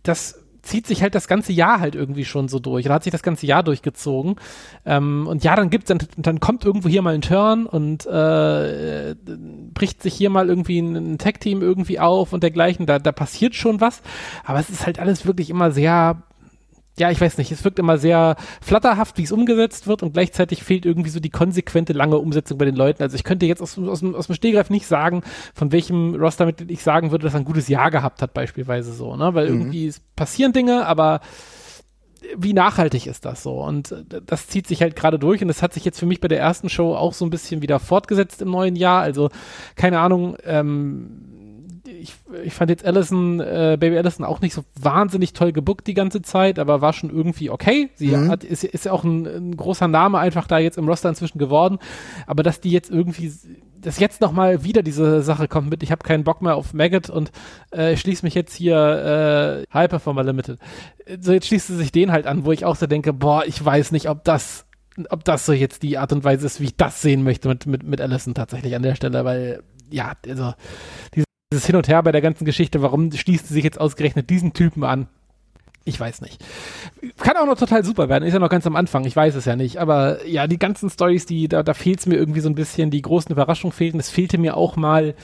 das 0.04 0.44
zieht 0.68 0.86
sich 0.86 1.02
halt 1.02 1.16
das 1.16 1.28
ganze 1.28 1.54
Jahr 1.54 1.80
halt 1.80 1.96
irgendwie 1.96 2.26
schon 2.26 2.50
so 2.50 2.60
durch. 2.60 2.86
Oder 2.86 2.96
hat 2.96 3.04
sich 3.04 3.12
das 3.12 3.24
ganze 3.24 3.46
Jahr 3.46 3.64
durchgezogen. 3.64 4.36
Ähm, 4.86 5.26
und 5.28 5.44
ja, 5.44 5.56
dann 5.56 5.70
gibt's 5.70 5.88
dann, 5.88 6.00
dann 6.18 6.40
kommt 6.40 6.66
irgendwo 6.66 6.90
hier 6.90 7.02
mal 7.02 7.14
ein 7.14 7.22
Turn 7.22 7.66
und 7.66 8.06
äh, 8.06 9.16
bricht 9.74 10.04
sich 10.04 10.14
hier 10.14 10.30
mal 10.30 10.50
irgendwie 10.50 10.80
ein, 10.80 11.14
ein 11.14 11.18
Tag-Team 11.18 11.62
irgendwie 11.62 12.00
auf 12.00 12.34
und 12.34 12.44
dergleichen. 12.44 12.86
Da, 12.86 13.00
da 13.00 13.14
passiert 13.14 13.56
schon 13.56 13.80
was. 13.80 14.02
Aber 14.44 14.60
es 14.60 14.70
ist 14.70 14.86
halt 14.86 15.00
alles 15.00 15.26
wirklich 15.26 15.50
immer 15.50 15.72
sehr 15.72 16.24
ja, 17.00 17.12
ich 17.12 17.22
weiß 17.22 17.38
nicht, 17.38 17.52
es 17.52 17.64
wirkt 17.64 17.80
immer 17.80 17.98
sehr 17.98 18.36
flatterhaft, 18.62 19.18
wie 19.18 19.24
es 19.24 19.32
umgesetzt 19.32 19.88
wird 19.88 20.04
und 20.04 20.14
gleichzeitig 20.14 20.64
fehlt 20.64 20.86
irgendwie 20.86 21.10
so 21.10 21.20
die 21.20 21.30
konsequente 21.30 21.94
lange 21.94 22.18
Umsetzung 22.18 22.58
bei 22.58 22.66
den 22.66 22.76
Leuten. 22.76 23.04
Also 23.04 23.16
ich 23.16 23.24
könnte 23.24 23.46
jetzt 23.46 23.62
aus, 23.62 23.78
aus, 23.78 24.04
aus 24.04 24.28
dem 24.28 24.36
Stehgreif 24.36 24.70
nicht 24.70 24.88
sagen, 24.88 25.22
von 25.54 25.72
welchem 25.72 26.16
Rostermitglied 26.16 26.72
ich 26.72 26.84
sagen 26.84 27.12
würde, 27.12 27.24
dass 27.26 27.34
er 27.34 27.42
ein 27.42 27.46
gutes 27.46 27.68
Jahr 27.68 27.92
gehabt 27.92 28.22
hat, 28.22 28.34
beispielsweise 28.34 28.94
so, 28.94 29.16
ne? 29.16 29.34
Weil 29.34 29.50
mhm. 29.50 29.62
irgendwie 29.62 29.94
passieren 30.16 30.54
Dinge, 30.54 30.86
aber 30.86 31.22
wie 32.36 32.54
nachhaltig 32.54 33.08
ist 33.08 33.26
das 33.26 33.44
so? 33.44 33.62
Und 33.64 33.96
das 34.26 34.48
zieht 34.48 34.68
sich 34.68 34.82
halt 34.82 34.96
gerade 34.96 35.20
durch 35.20 35.42
und 35.42 35.48
das 35.48 35.62
hat 35.62 35.74
sich 35.74 35.86
jetzt 35.86 36.00
für 36.00 36.06
mich 36.06 36.20
bei 36.20 36.28
der 36.28 36.40
ersten 36.40 36.70
Show 36.70 36.96
auch 36.96 37.14
so 37.14 37.26
ein 37.26 37.30
bisschen 37.30 37.62
wieder 37.62 37.80
fortgesetzt 37.80 38.42
im 38.42 38.50
neuen 38.50 38.76
Jahr. 38.76 39.02
Also 39.02 39.30
keine 39.76 40.00
Ahnung, 40.00 40.36
ähm, 40.44 41.37
ich, 42.02 42.16
ich 42.44 42.54
fand 42.54 42.70
jetzt 42.70 42.86
Allison, 42.86 43.40
äh, 43.40 43.78
Baby 43.80 43.98
Allison 43.98 44.26
auch 44.26 44.42
nicht 44.42 44.54
so 44.54 44.64
wahnsinnig 44.80 45.34
toll 45.34 45.52
gebuckt 45.52 45.88
die 45.88 45.94
ganze 45.94 46.22
Zeit, 46.22 46.60
aber 46.60 46.82
war 46.82 46.94
schon 46.94 47.10
irgendwie 47.10 47.50
okay. 47.50 47.90
Sie 47.96 48.10
mhm. 48.10 48.30
hat, 48.30 48.44
ist, 48.44 48.64
ist 48.64 48.86
ja 48.86 48.92
auch 48.92 49.04
ein, 49.04 49.26
ein, 49.26 49.58
großer 49.58 49.88
Name 49.88 50.20
einfach 50.20 50.48
da 50.48 50.58
jetzt 50.58 50.78
im 50.78 50.88
Roster 50.88 51.10
inzwischen 51.10 51.40
geworden. 51.40 51.80
Aber 52.26 52.44
dass 52.44 52.62
die 52.62 52.72
jetzt 52.72 52.90
irgendwie, 52.90 53.32
dass 53.82 54.00
jetzt 54.00 54.22
nochmal 54.22 54.64
wieder 54.64 54.84
diese 54.84 55.22
Sache 55.22 55.48
kommt 55.48 55.70
mit, 55.70 55.84
ich 55.84 55.92
habe 55.92 56.04
keinen 56.04 56.24
Bock 56.24 56.42
mehr 56.42 56.56
auf 56.56 56.74
Maggot 56.74 57.10
und 57.10 57.32
äh, 57.72 57.96
schließe 57.96 58.26
mich 58.26 58.36
jetzt 58.36 58.56
hier 58.56 59.66
äh, 59.70 59.74
High 59.74 59.90
Performer 59.90 60.24
Limited. 60.24 60.60
So 61.20 61.34
jetzt 61.34 61.48
schließt 61.48 61.68
sie 61.68 61.76
sich 61.76 61.92
den 61.92 62.12
halt 62.12 62.28
an, 62.28 62.46
wo 62.46 62.52
ich 62.52 62.66
auch 62.66 62.76
so 62.76 62.88
denke, 62.88 63.14
boah, 63.14 63.44
ich 63.46 63.64
weiß 63.64 63.92
nicht, 63.92 64.10
ob 64.10 64.24
das 64.24 64.66
ob 65.12 65.24
das 65.24 65.46
so 65.46 65.54
jetzt 65.54 65.84
die 65.84 66.00
Art 66.00 66.12
und 66.12 66.24
Weise 66.24 66.48
ist, 66.48 66.60
wie 66.60 66.66
ich 66.66 66.76
das 66.76 67.04
sehen 67.04 67.22
möchte 67.22 67.48
mit, 67.48 67.68
mit, 67.68 67.84
mit 67.84 68.02
Allison 68.02 68.34
tatsächlich 68.34 68.76
an 68.76 68.82
der 68.82 68.96
Stelle, 68.96 69.24
weil 69.26 69.62
ja, 69.90 70.14
also 70.28 70.54
diese 71.14 71.27
dieses 71.52 71.66
Hin 71.66 71.76
und 71.76 71.88
Her 71.88 72.04
bei 72.04 72.12
der 72.12 72.22
ganzen 72.22 72.46
Geschichte, 72.46 72.82
warum 72.82 73.12
schließt 73.12 73.48
sie 73.48 73.54
sich 73.54 73.64
jetzt 73.64 73.80
ausgerechnet 73.80 74.30
diesen 74.30 74.54
Typen 74.54 74.84
an? 74.84 75.08
Ich 75.86 75.98
weiß 75.98 76.20
nicht. 76.20 76.44
Kann 77.18 77.38
auch 77.38 77.46
noch 77.46 77.58
total 77.58 77.86
super 77.86 78.10
werden. 78.10 78.26
Ist 78.26 78.34
ja 78.34 78.40
noch 78.40 78.50
ganz 78.50 78.68
am 78.68 78.76
Anfang. 78.76 79.06
Ich 79.06 79.16
weiß 79.16 79.36
es 79.36 79.46
ja 79.46 79.56
nicht. 79.56 79.78
Aber 79.78 80.26
ja, 80.28 80.46
die 80.46 80.60
ganzen 80.60 80.90
Stories, 80.90 81.26
die, 81.26 81.48
da, 81.48 81.64
da 81.64 81.74
fehlt 81.74 82.00
es 82.00 82.06
mir 82.06 82.16
irgendwie 82.16 82.42
so 82.42 82.50
ein 82.50 82.56
bisschen. 82.56 82.92
Die 82.92 83.02
großen 83.02 83.32
Überraschungen 83.32 83.72
fehlten. 83.72 83.98
Es 83.98 84.10
fehlte 84.10 84.38
mir 84.38 84.58
auch 84.58 84.76
mal 84.76 85.16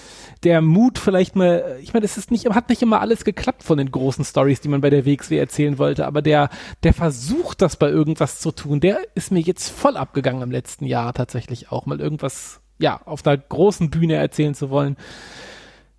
der 0.43 0.61
Mut, 0.61 0.99
vielleicht 0.99 1.35
mal, 1.35 1.79
ich 1.81 1.93
meine, 1.93 2.05
es 2.05 2.15
ist 2.15 2.31
nicht, 2.31 2.49
hat 2.49 2.69
nicht 2.69 2.81
immer 2.81 3.01
alles 3.01 3.25
geklappt 3.25 3.61
von 3.61 3.77
den 3.77 3.91
großen 3.91 4.23
Stories, 4.23 4.61
die 4.61 4.69
man 4.69 4.79
bei 4.79 4.89
der 4.89 5.05
WXW 5.05 5.37
erzählen 5.37 5.77
wollte. 5.77 6.07
Aber 6.07 6.21
der, 6.21 6.49
der 6.83 6.93
Versuch, 6.93 7.55
das 7.55 7.75
bei 7.75 7.89
irgendwas 7.89 8.39
zu 8.39 8.53
tun, 8.53 8.79
der 8.79 8.99
ist 9.15 9.33
mir 9.33 9.41
jetzt 9.41 9.67
voll 9.67 9.97
abgegangen 9.97 10.43
im 10.43 10.51
letzten 10.51 10.85
Jahr 10.85 11.13
tatsächlich 11.13 11.73
auch 11.73 11.85
mal 11.87 11.99
irgendwas, 11.99 12.61
ja, 12.79 13.01
auf 13.03 13.27
einer 13.27 13.35
großen 13.35 13.89
Bühne 13.89 14.15
erzählen 14.15 14.55
zu 14.55 14.69
wollen. 14.69 14.95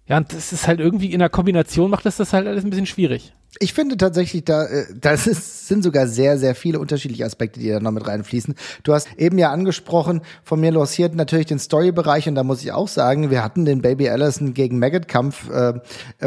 Ja, 0.07 0.19
und 0.19 0.33
das 0.33 0.53
ist 0.53 0.69
halt 0.69 0.81
irgendwie 0.81 1.13
in 1.13 1.21
der 1.21 1.31
Kombination 1.31 1.91
macht 1.91 2.05
das 2.05 2.17
das 2.17 2.33
halt 2.33 2.47
alles 2.47 2.65
ein 2.65 2.71
bisschen 2.71 2.87
schwierig. 2.87 3.33
Ich 3.61 3.73
finde 3.73 3.97
tatsächlich, 3.97 4.45
da 4.45 4.65
äh, 4.65 4.87
das 5.01 5.27
ist, 5.27 5.69
sind 5.69 5.85
sogar 5.85 6.07
sehr, 6.09 6.39
sehr 6.39 6.55
viele 6.55 6.81
unterschiedliche 6.81 7.25
Aspekte, 7.25 7.61
die 7.61 7.69
da 7.69 7.79
noch 7.79 7.93
mit 7.93 8.07
reinfließen. 8.07 8.55
Du 8.83 8.93
hast 8.93 9.09
eben 9.17 9.39
ja 9.39 9.51
angesprochen, 9.51 10.23
von 10.43 10.61
mir 10.61 10.73
losiert 10.73 11.15
natürlich 11.15 11.47
den 11.47 11.59
Story-Bereich 11.59 12.29
und 12.29 12.35
da 12.35 12.43
muss 12.43 12.63
ich 12.63 12.73
auch 12.73 12.89
sagen, 12.89 13.31
wir 13.31 13.45
hatten 13.45 13.65
den 13.65 13.81
Baby 13.81 14.09
Allison 14.09 14.55
gegen 14.55 14.79
Maggot-Kampf 14.79 15.49
äh, 15.51 15.75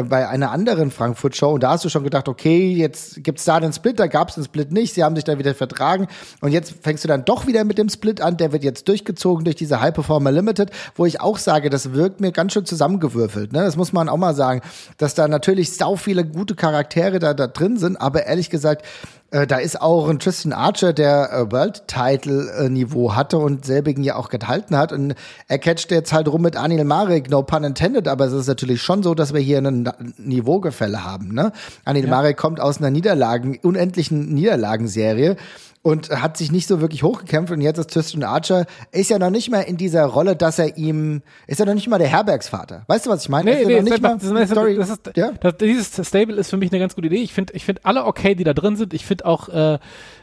bei 0.02 0.28
einer 0.28 0.50
anderen 0.52 0.90
Frankfurt-Show 0.90 1.52
und 1.52 1.62
da 1.62 1.70
hast 1.70 1.84
du 1.84 1.90
schon 1.90 2.04
gedacht, 2.04 2.28
okay, 2.28 2.72
jetzt 2.72 3.22
gibt's 3.22 3.44
da 3.44 3.60
den 3.60 3.72
Split, 3.72 4.00
da 4.00 4.06
gab's 4.06 4.36
den 4.36 4.44
Split 4.44 4.72
nicht, 4.72 4.94
sie 4.94 5.04
haben 5.04 5.14
sich 5.14 5.24
da 5.24 5.38
wieder 5.38 5.54
vertragen 5.54 6.06
und 6.40 6.52
jetzt 6.52 6.74
fängst 6.82 7.04
du 7.04 7.08
dann 7.08 7.24
doch 7.24 7.46
wieder 7.46 7.64
mit 7.64 7.76
dem 7.76 7.90
Split 7.90 8.20
an, 8.20 8.38
der 8.38 8.52
wird 8.52 8.64
jetzt 8.64 8.88
durchgezogen 8.88 9.44
durch 9.44 9.56
diese 9.56 9.80
High 9.80 9.92
Performer 9.92 10.32
Limited, 10.32 10.70
wo 10.94 11.04
ich 11.04 11.20
auch 11.20 11.36
sage, 11.38 11.68
das 11.68 11.92
wirkt 11.92 12.20
mir 12.20 12.32
ganz 12.32 12.54
schön 12.54 12.64
zusammengewürfelt. 12.64 13.52
Ne? 13.52 13.60
Das 13.60 13.76
muss 13.76 13.92
man 13.92 14.08
auch 14.08 14.16
mal 14.16 14.34
sagen, 14.34 14.62
dass 14.96 15.14
da 15.14 15.28
natürlich 15.28 15.72
sau 15.74 15.96
viele 15.96 16.24
gute 16.24 16.54
Charaktere 16.54 17.17
Charaktere 17.18 17.34
da, 17.34 17.34
da 17.34 17.46
drin 17.46 17.76
sind, 17.76 18.00
aber 18.00 18.26
ehrlich 18.26 18.50
gesagt, 18.50 18.84
äh, 19.30 19.46
da 19.46 19.56
ist 19.56 19.80
auch 19.80 20.08
ein 20.08 20.18
Tristan 20.18 20.52
Archer, 20.52 20.92
der 20.92 21.30
äh, 21.32 21.52
World-Title-Niveau 21.52 23.14
hatte 23.14 23.38
und 23.38 23.66
selbigen 23.66 24.02
ja 24.02 24.16
auch 24.16 24.30
gehalten 24.30 24.76
hat. 24.76 24.92
Und 24.92 25.14
er 25.48 25.58
catcht 25.58 25.90
jetzt 25.90 26.12
halt 26.12 26.28
rum 26.28 26.42
mit 26.42 26.56
Anil 26.56 26.84
Marek, 26.84 27.28
no 27.30 27.42
pun 27.42 27.64
intended, 27.64 28.08
aber 28.08 28.26
es 28.26 28.32
ist 28.32 28.46
natürlich 28.46 28.80
schon 28.80 29.02
so, 29.02 29.14
dass 29.14 29.34
wir 29.34 29.40
hier 29.40 29.58
ein 29.58 29.90
Niveaugefälle 30.16 31.04
haben. 31.04 31.34
Ne? 31.34 31.52
Anil 31.84 32.04
ja. 32.04 32.10
Marek 32.10 32.38
kommt 32.38 32.60
aus 32.60 32.78
einer 32.78 32.90
Niederlagen, 32.90 33.58
unendlichen 33.62 34.32
Niederlagenserie 34.32 35.36
und 35.82 36.10
hat 36.10 36.36
sich 36.36 36.52
nicht 36.52 36.66
so 36.66 36.80
wirklich 36.80 37.02
hochgekämpft 37.02 37.52
und 37.52 37.60
jetzt 37.60 37.78
ist 37.78 37.90
Tristan 37.90 38.22
Archer 38.24 38.66
ist 38.92 39.10
ja 39.10 39.18
noch 39.18 39.30
nicht 39.30 39.50
mal 39.50 39.60
in 39.60 39.76
dieser 39.76 40.04
Rolle, 40.04 40.36
dass 40.36 40.58
er 40.58 40.76
ihm 40.76 41.22
ist 41.46 41.60
ja 41.60 41.66
noch 41.66 41.74
nicht 41.74 41.88
mal 41.88 41.98
der 41.98 42.08
Herbergsvater. 42.08 42.84
Weißt 42.88 43.06
du, 43.06 43.10
was 43.10 43.22
ich 43.22 43.28
meine? 43.28 43.50
Nee, 43.50 43.64
nee, 43.64 43.82
nicht 43.82 44.02
mal, 44.02 44.18
das, 44.18 44.28
das, 44.28 44.50
Story, 44.50 44.76
das 44.76 44.90
ist, 44.90 45.10
ja? 45.16 45.32
das, 45.40 45.56
dieses 45.56 46.06
Stable 46.06 46.36
ist 46.36 46.50
für 46.50 46.56
mich 46.56 46.72
eine 46.72 46.80
ganz 46.80 46.94
gute 46.94 47.06
Idee. 47.06 47.22
Ich 47.22 47.32
finde 47.32 47.52
ich 47.54 47.64
finde 47.64 47.82
alle 47.84 48.04
okay, 48.04 48.34
die 48.34 48.44
da 48.44 48.54
drin 48.54 48.76
sind. 48.76 48.92
Ich 48.92 49.06
finde 49.06 49.26
auch 49.26 49.48
äh, 49.48 49.78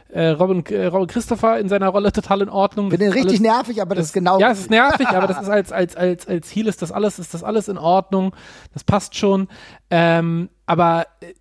äh, 0.08 0.28
Robin, 0.28 0.64
äh, 0.66 0.86
Robin 0.86 1.08
Christopher 1.08 1.58
in 1.58 1.68
seiner 1.68 1.88
Rolle 1.88 2.12
total 2.12 2.42
in 2.42 2.48
Ordnung. 2.48 2.90
Bin 2.90 3.00
richtig 3.02 3.24
alles, 3.24 3.40
nervig, 3.40 3.82
aber 3.82 3.94
das, 3.94 4.02
das, 4.02 4.06
ist 4.08 4.12
genau. 4.12 4.38
Ja, 4.38 4.50
es 4.50 4.60
ist 4.60 4.70
nervig, 4.70 5.08
aber 5.08 5.26
das 5.26 5.40
ist 5.42 5.48
als, 5.48 5.72
als, 5.72 5.96
als, 5.96 6.28
als 6.28 6.54
Heal 6.54 6.68
ist 6.68 6.82
das 6.82 6.92
alles, 6.92 7.18
ist 7.18 7.34
das 7.34 7.42
alles 7.42 7.68
in 7.68 7.78
Ordnung. 7.78 8.34
Das 8.72 8.84
passt 8.84 9.16
schon. 9.16 9.48
Ähm, 9.90 10.48
aber 10.66 11.06
äh, 11.20 11.32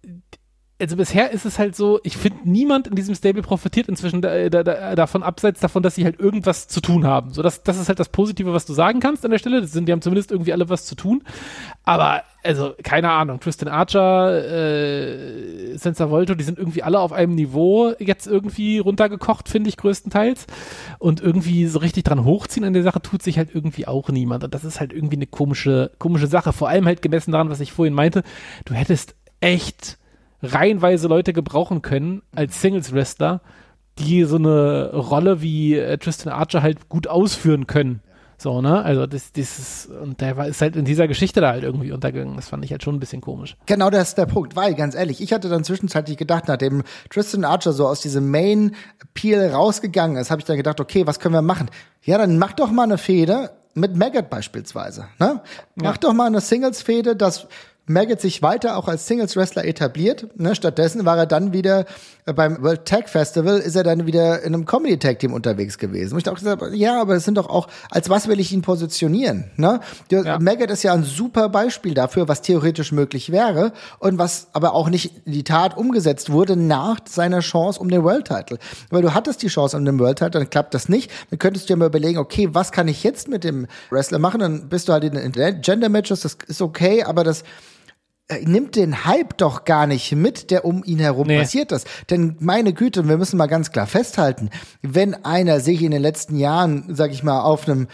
also 0.77 0.97
bisher 0.97 1.31
ist 1.31 1.45
es 1.45 1.57
halt 1.57 1.73
so, 1.73 2.01
ich 2.03 2.17
finde, 2.17 2.39
niemand 2.43 2.87
in 2.87 2.95
diesem 2.95 3.15
Stable 3.15 3.41
profitiert 3.41 3.87
inzwischen 3.87 4.21
da, 4.21 4.49
da, 4.49 4.61
da, 4.61 4.95
davon, 4.95 5.23
abseits 5.23 5.61
davon, 5.61 5.81
dass 5.83 5.95
sie 5.95 6.03
halt 6.03 6.19
irgendwas 6.19 6.67
zu 6.67 6.81
tun 6.81 7.05
haben. 7.05 7.31
So, 7.31 7.41
das, 7.41 7.63
das 7.63 7.79
ist 7.79 7.87
halt 7.87 7.99
das 7.99 8.09
Positive, 8.09 8.51
was 8.51 8.65
du 8.65 8.73
sagen 8.73 8.99
kannst 8.99 9.23
an 9.23 9.31
der 9.31 9.37
Stelle. 9.37 9.61
Das 9.61 9.71
sind, 9.71 9.87
die 9.87 9.93
haben 9.93 10.01
zumindest 10.01 10.31
irgendwie 10.31 10.51
alle 10.51 10.67
was 10.67 10.85
zu 10.85 10.95
tun. 10.95 11.23
Aber, 11.85 12.23
also, 12.43 12.73
keine 12.83 13.09
Ahnung, 13.09 13.39
Tristan 13.39 13.69
Archer, 13.69 14.43
äh, 14.43 15.77
Senza 15.77 16.09
Volto, 16.09 16.35
die 16.35 16.43
sind 16.43 16.59
irgendwie 16.59 16.83
alle 16.83 16.99
auf 16.99 17.13
einem 17.13 17.35
Niveau 17.35 17.93
jetzt 17.97 18.27
irgendwie 18.27 18.79
runtergekocht, 18.79 19.47
finde 19.47 19.69
ich, 19.69 19.77
größtenteils. 19.77 20.45
Und 20.99 21.21
irgendwie 21.21 21.67
so 21.67 21.79
richtig 21.79 22.03
dran 22.03 22.25
hochziehen 22.25 22.65
an 22.65 22.73
der 22.73 22.83
Sache 22.83 23.01
tut 23.01 23.23
sich 23.23 23.37
halt 23.37 23.55
irgendwie 23.55 23.87
auch 23.87 24.09
niemand. 24.09 24.43
Und 24.43 24.53
das 24.53 24.65
ist 24.65 24.81
halt 24.81 24.91
irgendwie 24.91 25.15
eine 25.15 25.27
komische, 25.27 25.91
komische 25.99 26.27
Sache. 26.27 26.51
Vor 26.51 26.67
allem 26.67 26.85
halt 26.85 27.01
gemessen 27.01 27.31
daran, 27.31 27.49
was 27.49 27.61
ich 27.61 27.71
vorhin 27.71 27.93
meinte. 27.93 28.23
Du 28.65 28.73
hättest 28.73 29.15
echt 29.39 29.97
reihenweise 30.53 31.07
Leute 31.07 31.33
gebrauchen 31.33 31.81
können 31.81 32.21
als 32.35 32.61
Singles-Wrestler, 32.61 33.41
die 33.97 34.23
so 34.23 34.35
eine 34.35 34.93
Rolle 34.93 35.41
wie 35.41 35.75
äh, 35.75 35.97
Tristan 35.97 36.33
Archer 36.33 36.61
halt 36.61 36.89
gut 36.89 37.07
ausführen 37.07 37.67
können. 37.67 38.01
So, 38.37 38.61
ne? 38.61 38.83
Also 38.83 39.05
das, 39.05 39.31
das 39.31 39.59
ist, 39.59 39.89
und 39.89 40.19
der 40.19 40.35
war, 40.35 40.47
ist 40.47 40.61
halt 40.61 40.75
in 40.75 40.83
dieser 40.83 41.07
Geschichte 41.07 41.39
da 41.39 41.51
halt 41.51 41.63
irgendwie 41.63 41.91
untergegangen. 41.93 42.35
Das 42.35 42.49
fand 42.49 42.65
ich 42.65 42.71
halt 42.71 42.83
schon 42.83 42.95
ein 42.95 42.99
bisschen 42.99 43.21
komisch. 43.21 43.55
Genau, 43.65 43.89
das 43.89 44.09
ist 44.09 44.17
der 44.17 44.25
Punkt, 44.25 44.55
weil, 44.57 44.75
ganz 44.75 44.93
ehrlich, 44.93 45.21
ich 45.21 45.31
hatte 45.31 45.47
dann 45.47 45.63
zwischenzeitlich 45.63 46.17
gedacht, 46.17 46.45
nachdem 46.47 46.83
Tristan 47.09 47.45
Archer 47.45 47.71
so 47.71 47.87
aus 47.87 48.01
diesem 48.01 48.29
Main-Peel 48.31 49.51
rausgegangen 49.51 50.17
ist, 50.17 50.31
habe 50.31 50.41
ich 50.41 50.45
dann 50.45 50.57
gedacht, 50.57 50.81
okay, 50.81 51.07
was 51.07 51.19
können 51.19 51.33
wir 51.33 51.41
machen? 51.41 51.69
Ja, 52.03 52.17
dann 52.17 52.37
mach 52.37 52.53
doch 52.53 52.71
mal 52.71 52.83
eine 52.83 52.97
Fehde 52.97 53.51
mit 53.73 53.95
Maggot 53.95 54.29
beispielsweise. 54.29 55.07
Ne? 55.19 55.41
Mach 55.75 55.93
ja. 55.93 55.99
doch 55.99 56.13
mal 56.13 56.27
eine 56.27 56.41
Singles-Fehde, 56.41 57.15
dass 57.15 57.47
Maggot 57.87 58.19
sich 58.19 58.41
weiter 58.41 58.77
auch 58.77 58.87
als 58.87 59.07
Singles-Wrestler 59.07 59.65
etabliert. 59.65 60.27
Ne? 60.39 60.55
Stattdessen 60.55 61.05
war 61.05 61.17
er 61.17 61.25
dann 61.25 61.53
wieder 61.53 61.85
äh, 62.25 62.33
beim 62.33 62.61
World 62.63 62.85
Tag 62.85 63.09
Festival, 63.09 63.59
ist 63.59 63.75
er 63.75 63.83
dann 63.83 64.07
wieder 64.07 64.41
in 64.41 64.53
einem 64.55 64.65
Comedy-Tag-Team 64.65 65.33
unterwegs 65.33 65.77
gewesen. 65.77 66.13
Und 66.13 66.19
ich 66.19 66.23
dachte, 66.23 66.71
ja, 66.73 66.99
aber 66.99 67.15
es 67.15 67.25
sind 67.25 67.35
doch 67.37 67.47
auch, 67.47 67.67
als 67.91 68.09
was 68.09 68.27
will 68.27 68.39
ich 68.39 68.51
ihn 68.51 68.63
positionieren? 68.63 69.51
Ne? 69.57 69.79
Ja. 70.09 70.39
Maggot 70.39 70.71
ist 70.71 70.81
ja 70.83 70.93
ein 70.93 71.03
super 71.03 71.49
Beispiel 71.49 71.93
dafür, 71.93 72.27
was 72.27 72.41
theoretisch 72.41 72.91
möglich 72.91 73.31
wäre 73.31 73.71
und 73.99 74.17
was 74.17 74.47
aber 74.53 74.73
auch 74.73 74.89
nicht 74.89 75.11
in 75.25 75.33
die 75.33 75.43
Tat 75.43 75.77
umgesetzt 75.77 76.31
wurde 76.31 76.55
nach 76.55 76.99
seiner 77.07 77.41
Chance 77.41 77.79
um 77.79 77.89
den 77.89 78.03
World-Title. 78.03 78.57
Weil 78.89 79.03
du 79.03 79.13
hattest 79.13 79.43
die 79.43 79.47
Chance 79.47 79.77
um 79.77 79.85
den 79.85 79.99
World-Title, 79.99 80.39
dann 80.39 80.49
klappt 80.49 80.73
das 80.73 80.89
nicht. 80.89 81.11
Dann 81.29 81.37
könntest 81.37 81.69
du 81.69 81.73
dir 81.73 81.77
mal 81.77 81.87
überlegen, 81.87 82.17
okay, 82.17 82.49
was 82.51 82.71
kann 82.71 82.87
ich 82.87 83.03
jetzt 83.03 83.27
mit 83.27 83.43
dem 83.43 83.67
Wrestler 83.91 84.17
machen? 84.17 84.39
Dann 84.39 84.69
bist 84.69 84.87
du 84.87 84.93
halt 84.93 85.03
in 85.03 85.31
den 85.31 85.61
Gender-Matches, 85.61 86.21
das 86.21 86.37
ist 86.47 86.61
okay, 86.61 87.03
aber 87.03 87.23
das 87.23 87.43
nimmt 88.43 88.75
den 88.75 89.05
Hype 89.05 89.37
doch 89.37 89.65
gar 89.65 89.85
nicht 89.85 90.11
mit, 90.13 90.49
der 90.49 90.65
um 90.65 90.83
ihn 90.83 90.99
herum 90.99 91.27
nee. 91.27 91.39
passiert 91.39 91.71
ist. 91.71 91.87
Denn 92.09 92.35
meine 92.39 92.73
Güte, 92.73 93.07
wir 93.07 93.17
müssen 93.17 93.37
mal 93.37 93.45
ganz 93.45 93.71
klar 93.71 93.85
festhalten, 93.85 94.49
wenn 94.81 95.13
einer 95.25 95.59
sich 95.59 95.83
in 95.83 95.91
den 95.91 96.01
letzten 96.01 96.35
Jahren, 96.35 96.85
sag 96.89 97.11
ich 97.11 97.23
mal, 97.23 97.41
auf 97.41 97.67
einem 97.67 97.87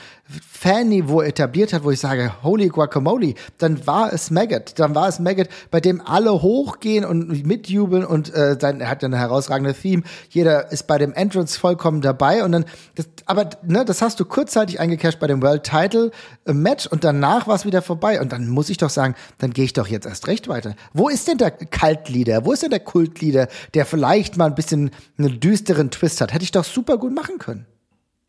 Fanniveau 0.52 1.22
etabliert 1.22 1.74
hat, 1.74 1.84
wo 1.84 1.92
ich 1.92 2.00
sage, 2.00 2.32
holy 2.44 2.70
guacamole, 2.70 3.34
dann 3.58 3.86
war 3.86 4.14
es 4.14 4.32
Maggot. 4.32 4.80
Dann 4.80 4.96
war 4.96 5.10
es 5.10 5.20
Maggot, 5.20 5.50
bei 5.70 5.82
dem 5.82 6.02
alle 6.02 6.42
hochgehen 6.42 7.04
und 7.04 7.46
mitjubeln 7.46 8.06
und 8.06 8.34
äh, 8.34 8.58
sein, 8.60 8.80
er 8.80 8.90
hat 8.90 9.02
ja 9.02 9.08
eine 9.08 9.18
herausragende 9.18 9.74
Theme. 9.74 10.04
Jeder 10.30 10.72
ist 10.72 10.88
bei 10.88 10.98
dem 10.98 11.14
Entrance 11.14 11.60
vollkommen 11.60 12.00
dabei 12.00 12.44
und 12.46 12.54
dann, 12.54 12.66
das, 12.96 13.08
aber 13.26 13.50
ne, 13.64 13.84
das 13.84 14.02
hast 14.02 14.20
du 14.20 14.26
kurzzeitig 14.26 14.80
eingecasht 14.80 15.20
bei 15.20 15.28
dem 15.28 15.42
World 15.42 15.64
Title 15.64 16.12
äh, 16.46 16.54
Match 16.54 16.88
und 16.88 17.04
danach 17.04 17.48
war 17.48 17.56
es 17.56 17.66
wieder 17.66 17.82
vorbei. 17.82 18.22
Und 18.22 18.32
dann 18.32 18.48
muss 18.48 18.70
ich 18.70 18.78
doch 18.78 18.90
sagen, 18.90 19.16
dann 19.40 19.52
gehe 19.52 19.66
ich 19.66 19.74
doch 19.74 19.88
jetzt 19.88 20.06
erst 20.06 20.22
erst 20.22 20.28
recht 20.28 20.48
weiter. 20.48 20.76
Wo 20.94 21.10
ist 21.10 21.28
denn 21.28 21.38
der 21.38 21.52
Kaltlieder? 21.52 22.46
Wo 22.46 22.54
ist 22.54 22.64
denn 22.64 22.70
der 22.70 22.80
Kultlieder, 22.80 23.48
der 23.74 23.86
vielleicht 23.86 24.38
mal 24.38 24.46
ein 24.46 24.56
bisschen 24.56 24.92
einen 25.18 25.40
düsteren 25.40 25.92
Twist 25.92 26.22
hat? 26.22 26.34
Hätte 26.34 26.44
ich 26.44 26.52
doch 26.52 26.64
super 26.64 26.98
gut 26.98 27.14
machen 27.14 27.38
können. 27.40 27.66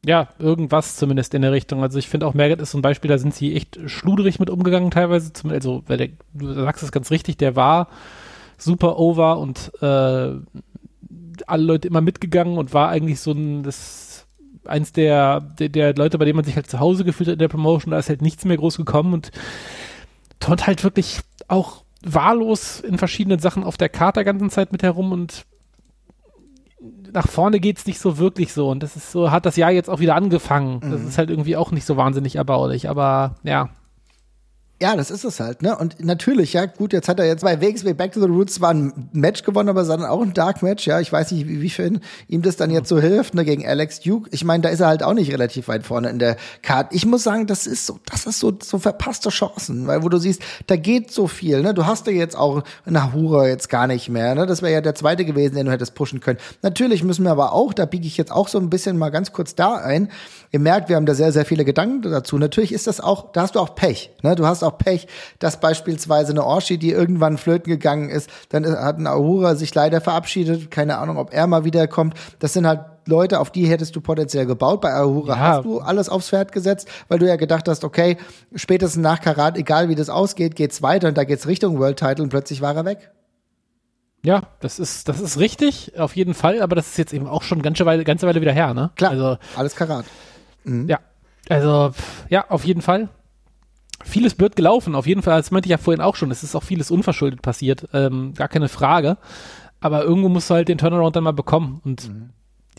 Ja, 0.05 0.29
irgendwas 0.39 0.97
zumindest 0.97 1.33
in 1.35 1.43
der 1.43 1.53
Richtung. 1.53 1.83
Also 1.83 1.99
ich 1.99 2.09
finde 2.09 2.27
auch 2.27 2.35
Maggot 2.35 2.61
ist 2.61 2.73
so 2.73 2.79
ein 2.79 2.83
Beispiel, 2.83 3.09
da 3.09 3.19
sind 3.19 3.35
sie 3.35 3.55
echt 3.55 3.79
schluderig 3.87 4.41
mit 4.41 4.51
umgegangen 4.51 4.91
teilweise. 4.91 5.31
Also, 5.49 5.85
weil 5.87 5.97
der, 5.97 6.09
du 6.35 6.53
sagst 6.55 6.83
es 6.83 6.91
ganz 6.91 7.11
richtig, 7.13 7.37
der 7.37 7.55
war 7.55 7.89
super 8.59 8.99
over 8.99 9.39
und 9.39 9.71
äh, 9.81 10.33
alle 11.47 11.63
Leute 11.63 11.89
immer 11.89 12.01
mitgegangen 12.01 12.59
und 12.59 12.75
war 12.75 12.89
eigentlich 12.89 13.21
so 13.21 13.31
ein, 13.31 13.63
das, 13.63 14.27
eins 14.65 14.93
der, 14.93 15.41
der, 15.41 15.69
der 15.69 15.95
Leute, 15.95 16.19
bei 16.19 16.25
denen 16.25 16.37
man 16.37 16.45
sich 16.45 16.57
halt 16.57 16.69
zu 16.69 16.81
Hause 16.81 17.05
gefühlt 17.05 17.29
hat 17.29 17.35
in 17.35 17.39
der 17.39 17.49
Promotion, 17.49 17.93
da 17.93 17.99
ist 17.99 18.09
halt 18.09 18.23
nichts 18.23 18.45
mehr 18.45 18.57
groß 18.57 18.77
gekommen 18.77 19.13
und 19.13 19.31
turnt 20.41 20.67
halt 20.67 20.83
wirklich 20.83 21.21
auch 21.47 21.85
wahllos 22.05 22.81
in 22.81 22.99
verschiedenen 22.99 23.39
Sachen 23.39 23.63
auf 23.63 23.77
der 23.77 23.89
Karte 23.89 24.19
der 24.19 24.25
ganzen 24.25 24.51
Zeit 24.51 24.73
mit 24.73 24.83
herum 24.83 25.13
und 25.13 25.45
nach 27.13 27.29
vorne 27.29 27.61
geht's 27.61 27.87
nicht 27.87 27.99
so 28.01 28.19
wirklich 28.19 28.53
so 28.53 28.69
und 28.71 28.83
das 28.83 28.97
ist 28.97 29.13
so, 29.13 29.31
hat 29.31 29.45
das 29.47 29.57
Jahr 29.57 29.71
jetzt 29.71 29.91
auch 29.91 30.01
wieder 30.01 30.15
angefangen. 30.15 30.81
Das 30.81 31.01
Mhm. 31.01 31.09
ist 31.09 31.19
halt 31.19 31.31
irgendwie 31.31 31.57
auch 31.57 31.71
nicht 31.71 31.85
so 31.85 31.97
wahnsinnig 31.97 32.37
erbaulich, 32.37 32.89
aber 32.89 33.37
ja. 33.43 33.69
Ja, 34.83 34.97
das 34.97 35.13
ist 35.13 35.23
es 35.23 35.39
halt, 35.39 35.63
ne? 35.63 35.79
Und 35.79 36.05
natürlich, 36.05 36.55
ja, 36.55 36.67
gut, 36.67 36.93
jetzt 36.93 37.09
hat 37.09 37.21
er 37.21 37.27
jetzt 37.27 37.45
bei 37.45 37.61
WXW 37.61 37.93
Back 37.93 38.11
to 38.11 38.21
the 38.21 38.27
Roots 38.27 38.55
zwar 38.55 38.75
ein 38.75 39.09
Match 39.13 39.45
gewonnen, 39.45 39.69
aber 39.69 39.83
es 39.83 39.87
war 39.87 39.97
dann 39.97 40.07
auch 40.07 40.21
ein 40.21 40.35
Dark 40.35 40.61
Match, 40.61 40.89
ja. 40.89 40.99
Ich 40.99 41.13
weiß 41.13 41.31
nicht, 41.31 41.47
wie, 41.47 41.61
wie 41.61 41.71
viel 41.71 42.01
ihm 42.27 42.43
das 42.43 42.57
dann 42.57 42.69
jetzt 42.69 42.89
so 42.89 42.99
hilft, 42.99 43.35
ne, 43.35 43.45
gegen 43.45 43.65
Alex 43.65 44.01
Duke. 44.01 44.29
Ich 44.33 44.45
meine, 44.45 44.65
da 44.65 44.71
ist 44.71 44.81
er 44.81 44.89
halt 44.89 45.05
auch 45.05 45.15
nicht 45.15 45.33
relativ 45.33 45.69
weit 45.69 45.87
vorne 45.87 46.11
in 46.11 46.19
der 46.19 46.37
Karte. 46.63 46.97
Ich 46.97 47.07
muss 47.07 47.23
sagen, 47.23 47.47
das 47.47 47.69
ist 47.69 47.87
so, 47.87 48.01
das 48.11 48.27
ist 48.27 48.41
so, 48.41 48.53
so 48.61 48.81
verpasste 48.81 49.29
Chancen, 49.29 49.87
weil 49.87 50.03
wo 50.03 50.09
du 50.09 50.19
siehst, 50.19 50.43
da 50.67 50.75
geht 50.75 51.13
so 51.13 51.29
viel, 51.29 51.63
ne? 51.63 51.75
Du 51.75 51.87
hast 51.87 52.09
ja 52.09 52.13
jetzt 52.13 52.37
auch 52.37 52.65
Nahura 52.85 53.47
jetzt 53.47 53.69
gar 53.69 53.87
nicht 53.87 54.09
mehr, 54.09 54.35
ne? 54.35 54.47
Das 54.47 54.63
wäre 54.63 54.73
ja 54.73 54.81
der 54.81 54.97
zweite 54.97 55.25
gewesen, 55.25 55.55
den 55.55 55.67
du 55.67 55.71
hättest 55.73 55.95
pushen 55.95 56.19
können. 56.19 56.41
Natürlich 56.63 57.05
müssen 57.05 57.23
wir 57.23 57.31
aber 57.31 57.53
auch, 57.53 57.73
da 57.73 57.85
biege 57.85 58.09
ich 58.09 58.17
jetzt 58.17 58.33
auch 58.33 58.49
so 58.49 58.59
ein 58.59 58.69
bisschen 58.69 58.99
mal 58.99 59.11
ganz 59.11 59.33
kurz 59.33 59.55
da 59.55 59.77
ein. 59.77 60.09
Ihr 60.51 60.59
merkt, 60.59 60.89
wir 60.89 60.97
haben 60.97 61.07
da 61.07 61.15
sehr, 61.15 61.31
sehr 61.31 61.45
viele 61.45 61.65
Gedanken 61.65 62.03
dazu. 62.03 62.37
Natürlich 62.37 62.73
ist 62.73 62.89
das 62.89 63.01
auch, 63.01 63.31
da 63.31 63.43
hast 63.43 63.55
du 63.55 63.61
auch 63.61 63.77
Pech, 63.77 64.11
ne? 64.25 64.35
Du 64.35 64.45
hast 64.45 64.65
auch 64.65 64.72
Pech, 64.79 65.07
dass 65.39 65.61
beispielsweise 65.61 66.33
eine 66.33 66.45
Orshi, 66.45 66.79
die 66.79 66.91
irgendwann 66.91 67.39
flöten 67.39 67.71
gegangen 67.71 68.11
ist, 68.11 68.29
dann 68.51 68.67
hat 68.67 68.99
ein 68.99 69.07
Ahura 69.07 69.55
sich 69.55 69.75
leider 69.75 70.01
verabschiedet. 70.01 70.71
Keine 70.71 70.99
Ahnung, 70.99 71.17
ob 71.19 71.33
er 71.33 71.47
mal 71.47 71.65
wiederkommt. 71.65 72.15
Das 72.39 72.53
sind 72.53 72.67
halt 72.67 72.81
Leute, 73.05 73.41
auf 73.41 73.51
die 73.51 73.67
hättest 73.67 73.97
du 73.97 74.01
potenziell 74.01 74.47
gebaut. 74.47 74.81
Bei 74.81 74.93
Ahura 74.95 75.35
Ja. 75.35 75.39
hast 75.41 75.65
du 75.65 75.81
alles 75.81 76.09
aufs 76.09 76.29
Pferd 76.29 76.53
gesetzt, 76.53 76.87
weil 77.09 77.19
du 77.19 77.27
ja 77.27 77.35
gedacht 77.37 77.69
hast, 77.69 77.83
okay, 77.85 78.17
spätestens 78.55 79.03
nach 79.03 79.21
Karat, 79.21 79.57
egal 79.59 79.89
wie 79.89 79.95
das 79.97 80.09
ausgeht, 80.09 80.55
geht's 80.55 80.83
weiter 80.83 81.09
und 81.09 81.19
da 81.19 81.25
geht's 81.25 81.47
Richtung 81.49 81.79
World 81.81 81.99
Title 81.99 82.23
und 82.23 82.29
plötzlich 82.29 82.61
war 82.61 82.77
er 82.77 82.85
weg. 82.85 83.11
Ja, 84.25 84.43
das 84.61 84.79
ist, 84.79 85.09
das 85.09 85.21
ist 85.21 85.41
richtig, 85.41 85.99
auf 85.99 86.15
jeden 86.15 86.35
Fall, 86.35 86.63
aber 86.63 86.77
das 86.77 86.87
ist 86.91 86.97
jetzt 86.99 87.13
eben 87.13 87.27
auch 87.27 87.43
schon 87.43 87.57
eine 87.59 87.65
ganze 87.65 87.85
Weile, 87.87 88.05
ganze 88.05 88.25
Weile 88.29 88.41
wieder 88.41 88.53
her, 88.53 88.73
ne? 88.73 88.93
Klar, 88.95 89.11
Also, 89.11 89.37
alles 89.57 89.75
Karat. 89.75 90.05
ja. 90.65 91.01
Also, 91.49 91.91
ja, 92.29 92.45
auf 92.49 92.65
jeden 92.65 92.83
Fall. 92.83 93.09
Vieles 94.05 94.35
blöd 94.35 94.57
gelaufen, 94.57 94.95
auf 94.95 95.07
jeden 95.07 95.23
Fall, 95.23 95.39
das 95.39 95.51
meinte 95.51 95.67
ich 95.67 95.71
ja 95.71 95.79
vorhin 95.79 96.01
auch 96.01 96.17
schon, 96.17 96.31
es 96.31 96.43
ist 96.43 96.55
auch 96.55 96.63
vieles 96.63 96.91
unverschuldet 96.91 97.43
passiert, 97.43 97.89
ähm, 97.93 98.35
gar 98.35 98.49
keine 98.49 98.69
Frage. 98.69 99.17
Aber 99.81 100.05
irgendwo 100.05 100.29
musst 100.29 100.49
du 100.49 100.55
halt 100.55 100.69
den 100.69 100.79
Turnaround 100.79 101.17
dann 101.17 101.25
mal 101.25 101.33
bekommen 101.33 101.81
und 101.85 102.11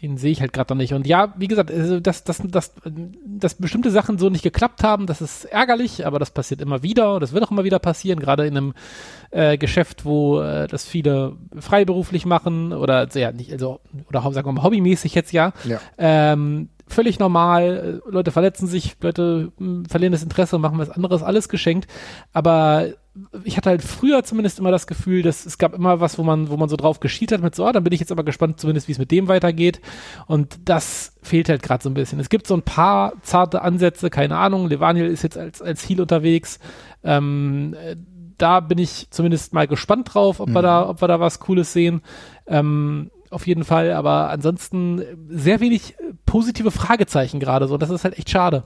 den 0.04 0.18
sehe 0.18 0.32
ich 0.32 0.42
halt 0.42 0.52
gerade 0.52 0.74
noch 0.74 0.78
nicht. 0.78 0.94
Und 0.94 1.08
ja, 1.08 1.34
wie 1.38 1.48
gesagt, 1.48 1.72
also 1.72 2.02
dass, 2.02 2.26
dass, 2.26 2.40
dass, 2.40 2.74
dass 3.26 3.56
bestimmte 3.56 3.90
Sachen 3.90 4.18
so 4.18 4.30
nicht 4.30 4.44
geklappt 4.44 4.84
haben, 4.84 5.06
das 5.06 5.22
ist 5.22 5.46
ärgerlich, 5.46 6.06
aber 6.06 6.20
das 6.20 6.32
passiert 6.32 6.60
immer 6.60 6.84
wieder 6.84 7.14
und 7.14 7.22
das 7.22 7.32
wird 7.32 7.44
auch 7.44 7.52
immer 7.52 7.64
wieder 7.64 7.80
passieren, 7.80 8.20
gerade 8.20 8.46
in 8.46 8.58
einem 8.58 8.74
äh, 9.32 9.58
Geschäft, 9.58 10.04
wo 10.04 10.42
äh, 10.42 10.68
das 10.68 10.86
viele 10.86 11.38
freiberuflich 11.58 12.26
machen 12.26 12.74
oder 12.74 13.08
ja, 13.14 13.32
nicht, 13.32 13.54
also, 13.54 13.80
oder 14.10 14.22
sagen 14.34 14.48
wir 14.48 14.52
mal 14.52 14.64
hobbymäßig 14.64 15.16
jetzt 15.16 15.32
ja. 15.32 15.54
Ja. 15.64 15.80
Ähm, 15.98 16.68
völlig 16.94 17.20
normal, 17.20 18.02
Leute 18.08 18.32
verletzen 18.32 18.68
sich, 18.68 18.96
Leute 19.02 19.52
mh, 19.58 19.90
verlieren 19.90 20.12
das 20.12 20.24
Interesse 20.24 20.56
und 20.56 20.62
machen 20.62 20.78
was 20.78 20.90
anderes, 20.90 21.24
alles 21.24 21.50
geschenkt. 21.50 21.88
Aber 22.32 22.88
ich 23.44 23.58
hatte 23.58 23.70
halt 23.70 23.84
früher 23.84 24.24
zumindest 24.24 24.58
immer 24.60 24.72
das 24.72 24.88
Gefühl, 24.88 25.22
dass 25.22 25.46
es 25.46 25.58
gab 25.58 25.74
immer 25.74 26.00
was, 26.00 26.18
wo 26.18 26.24
man, 26.24 26.50
wo 26.50 26.58
man 26.58 26.70
so 26.70 26.76
drauf 26.76 27.00
geschielt 27.00 27.32
hat 27.32 27.42
mit 27.42 27.54
so, 27.54 27.66
ah, 27.66 27.72
dann 27.72 27.84
bin 27.84 27.94
ich 27.94 28.00
jetzt 28.00 28.12
aber 28.12 28.24
gespannt, 28.24 28.60
zumindest 28.60 28.88
wie 28.88 28.94
es 28.94 28.98
mit 28.98 29.12
dem 29.12 29.28
weitergeht. 29.28 29.82
Und 30.26 30.58
das 30.66 31.14
fehlt 31.22 31.50
halt 31.50 31.62
gerade 31.62 31.84
so 31.84 31.90
ein 31.90 31.94
bisschen. 31.94 32.20
Es 32.20 32.30
gibt 32.30 32.48
so 32.48 32.56
ein 32.56 32.64
paar 32.64 33.14
zarte 33.22 33.62
Ansätze, 33.62 34.10
keine 34.10 34.38
Ahnung. 34.38 34.68
Levaniel 34.68 35.08
ist 35.08 35.22
jetzt 35.22 35.38
als, 35.38 35.62
als 35.62 35.88
Heel 35.88 36.02
unterwegs. 36.02 36.60
Ähm, 37.04 37.76
äh, 37.80 37.96
da 38.38 38.60
bin 38.62 38.80
ich 38.80 39.08
zumindest 39.12 39.54
mal 39.54 39.68
gespannt 39.68 40.14
drauf, 40.14 40.40
ob 40.40 40.50
wir 40.50 40.62
da, 40.64 40.90
ob 40.90 41.02
wir 41.02 41.08
da 41.08 41.20
was 41.20 41.40
Cooles 41.40 41.72
sehen. 41.72 42.02
Ähm, 42.48 43.12
auf 43.34 43.48
jeden 43.48 43.66
Fall, 43.66 43.92
aber 43.92 44.30
ansonsten 44.30 45.04
sehr 45.30 45.60
wenig 45.60 46.00
äh, 46.00 46.14
positive 46.26 46.72
Fragezeichen 46.72 47.40
gerade 47.40 47.68
so. 47.68 47.78
Das 47.78 47.90
ist 47.90 48.04
halt 48.04 48.18
echt 48.18 48.30
schade. 48.30 48.64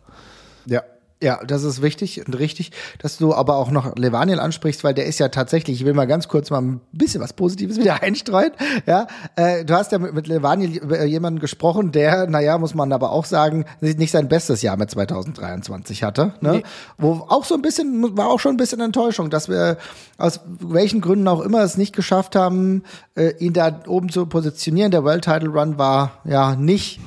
Ja. 0.66 0.84
Ja, 1.22 1.44
das 1.44 1.64
ist 1.64 1.82
wichtig 1.82 2.28
und 2.28 2.38
richtig, 2.38 2.72
dass 3.00 3.18
du 3.18 3.34
aber 3.34 3.56
auch 3.56 3.72
noch 3.72 3.96
Levaniel 3.96 4.40
ansprichst, 4.40 4.84
weil 4.84 4.94
der 4.94 5.08
ist 5.08 5.20
ja 5.20 5.30
tatsächlich, 5.30 5.80
ich 5.80 5.86
will 5.86 5.96
mal 5.96 6.06
ganz 6.06 6.28
kurz 6.28 6.52
mal 6.52 6.62
ein 6.62 6.82
bisschen 6.92 7.22
was 7.22 7.34
Positives 7.34 7.80
wieder 7.80 8.04
einstreuen. 8.04 8.52
Ja, 8.86 9.08
äh, 9.36 9.66
du 9.66 9.74
hast 9.74 9.92
ja 9.92 9.98
mit, 9.98 10.28
Levaniel 10.28 10.78
über 10.78 11.04
jemanden 11.06 11.40
gesprochen, 11.40 11.92
der, 11.92 12.28
naja, 12.28 12.60
muss 12.60 12.76
man 12.76 12.92
aber 12.92 13.12
auch 13.12 13.26
sagen, 13.26 13.66
nicht 13.82 14.12
sein 14.12 14.28
bestes 14.28 14.62
Jahr 14.62 14.78
mit 14.78 14.92
2023 14.92 16.04
hatte. 16.04 16.34
Ne? 16.42 16.58
Nee. 16.58 16.64
Wo 17.00 17.26
auch 17.28 17.46
so 17.46 17.56
ein 17.56 17.64
bisschen, 17.64 18.16
war 18.16 18.28
auch 18.28 18.40
schon 18.40 18.54
ein 18.54 18.58
bisschen 18.58 18.80
Enttäuschung, 18.80 19.32
dass 19.32 19.50
wir 19.50 19.78
aus 20.20 20.42
welchen 20.60 21.02
Gründen 21.02 21.28
auch 21.28 21.42
immer 21.42 21.64
es 21.64 21.78
nicht 21.78 21.96
geschafft 21.96 22.36
haben, 22.36 22.84
äh, 23.16 23.34
ihn 23.40 23.54
da 23.54 23.82
oben 23.88 24.10
zu 24.10 24.28
positionieren. 24.28 24.92
Der 24.92 25.04
World 25.04 25.24
Title 25.24 25.50
Run 25.50 25.80
war 25.80 26.20
ja 26.26 26.56
nicht 26.56 27.00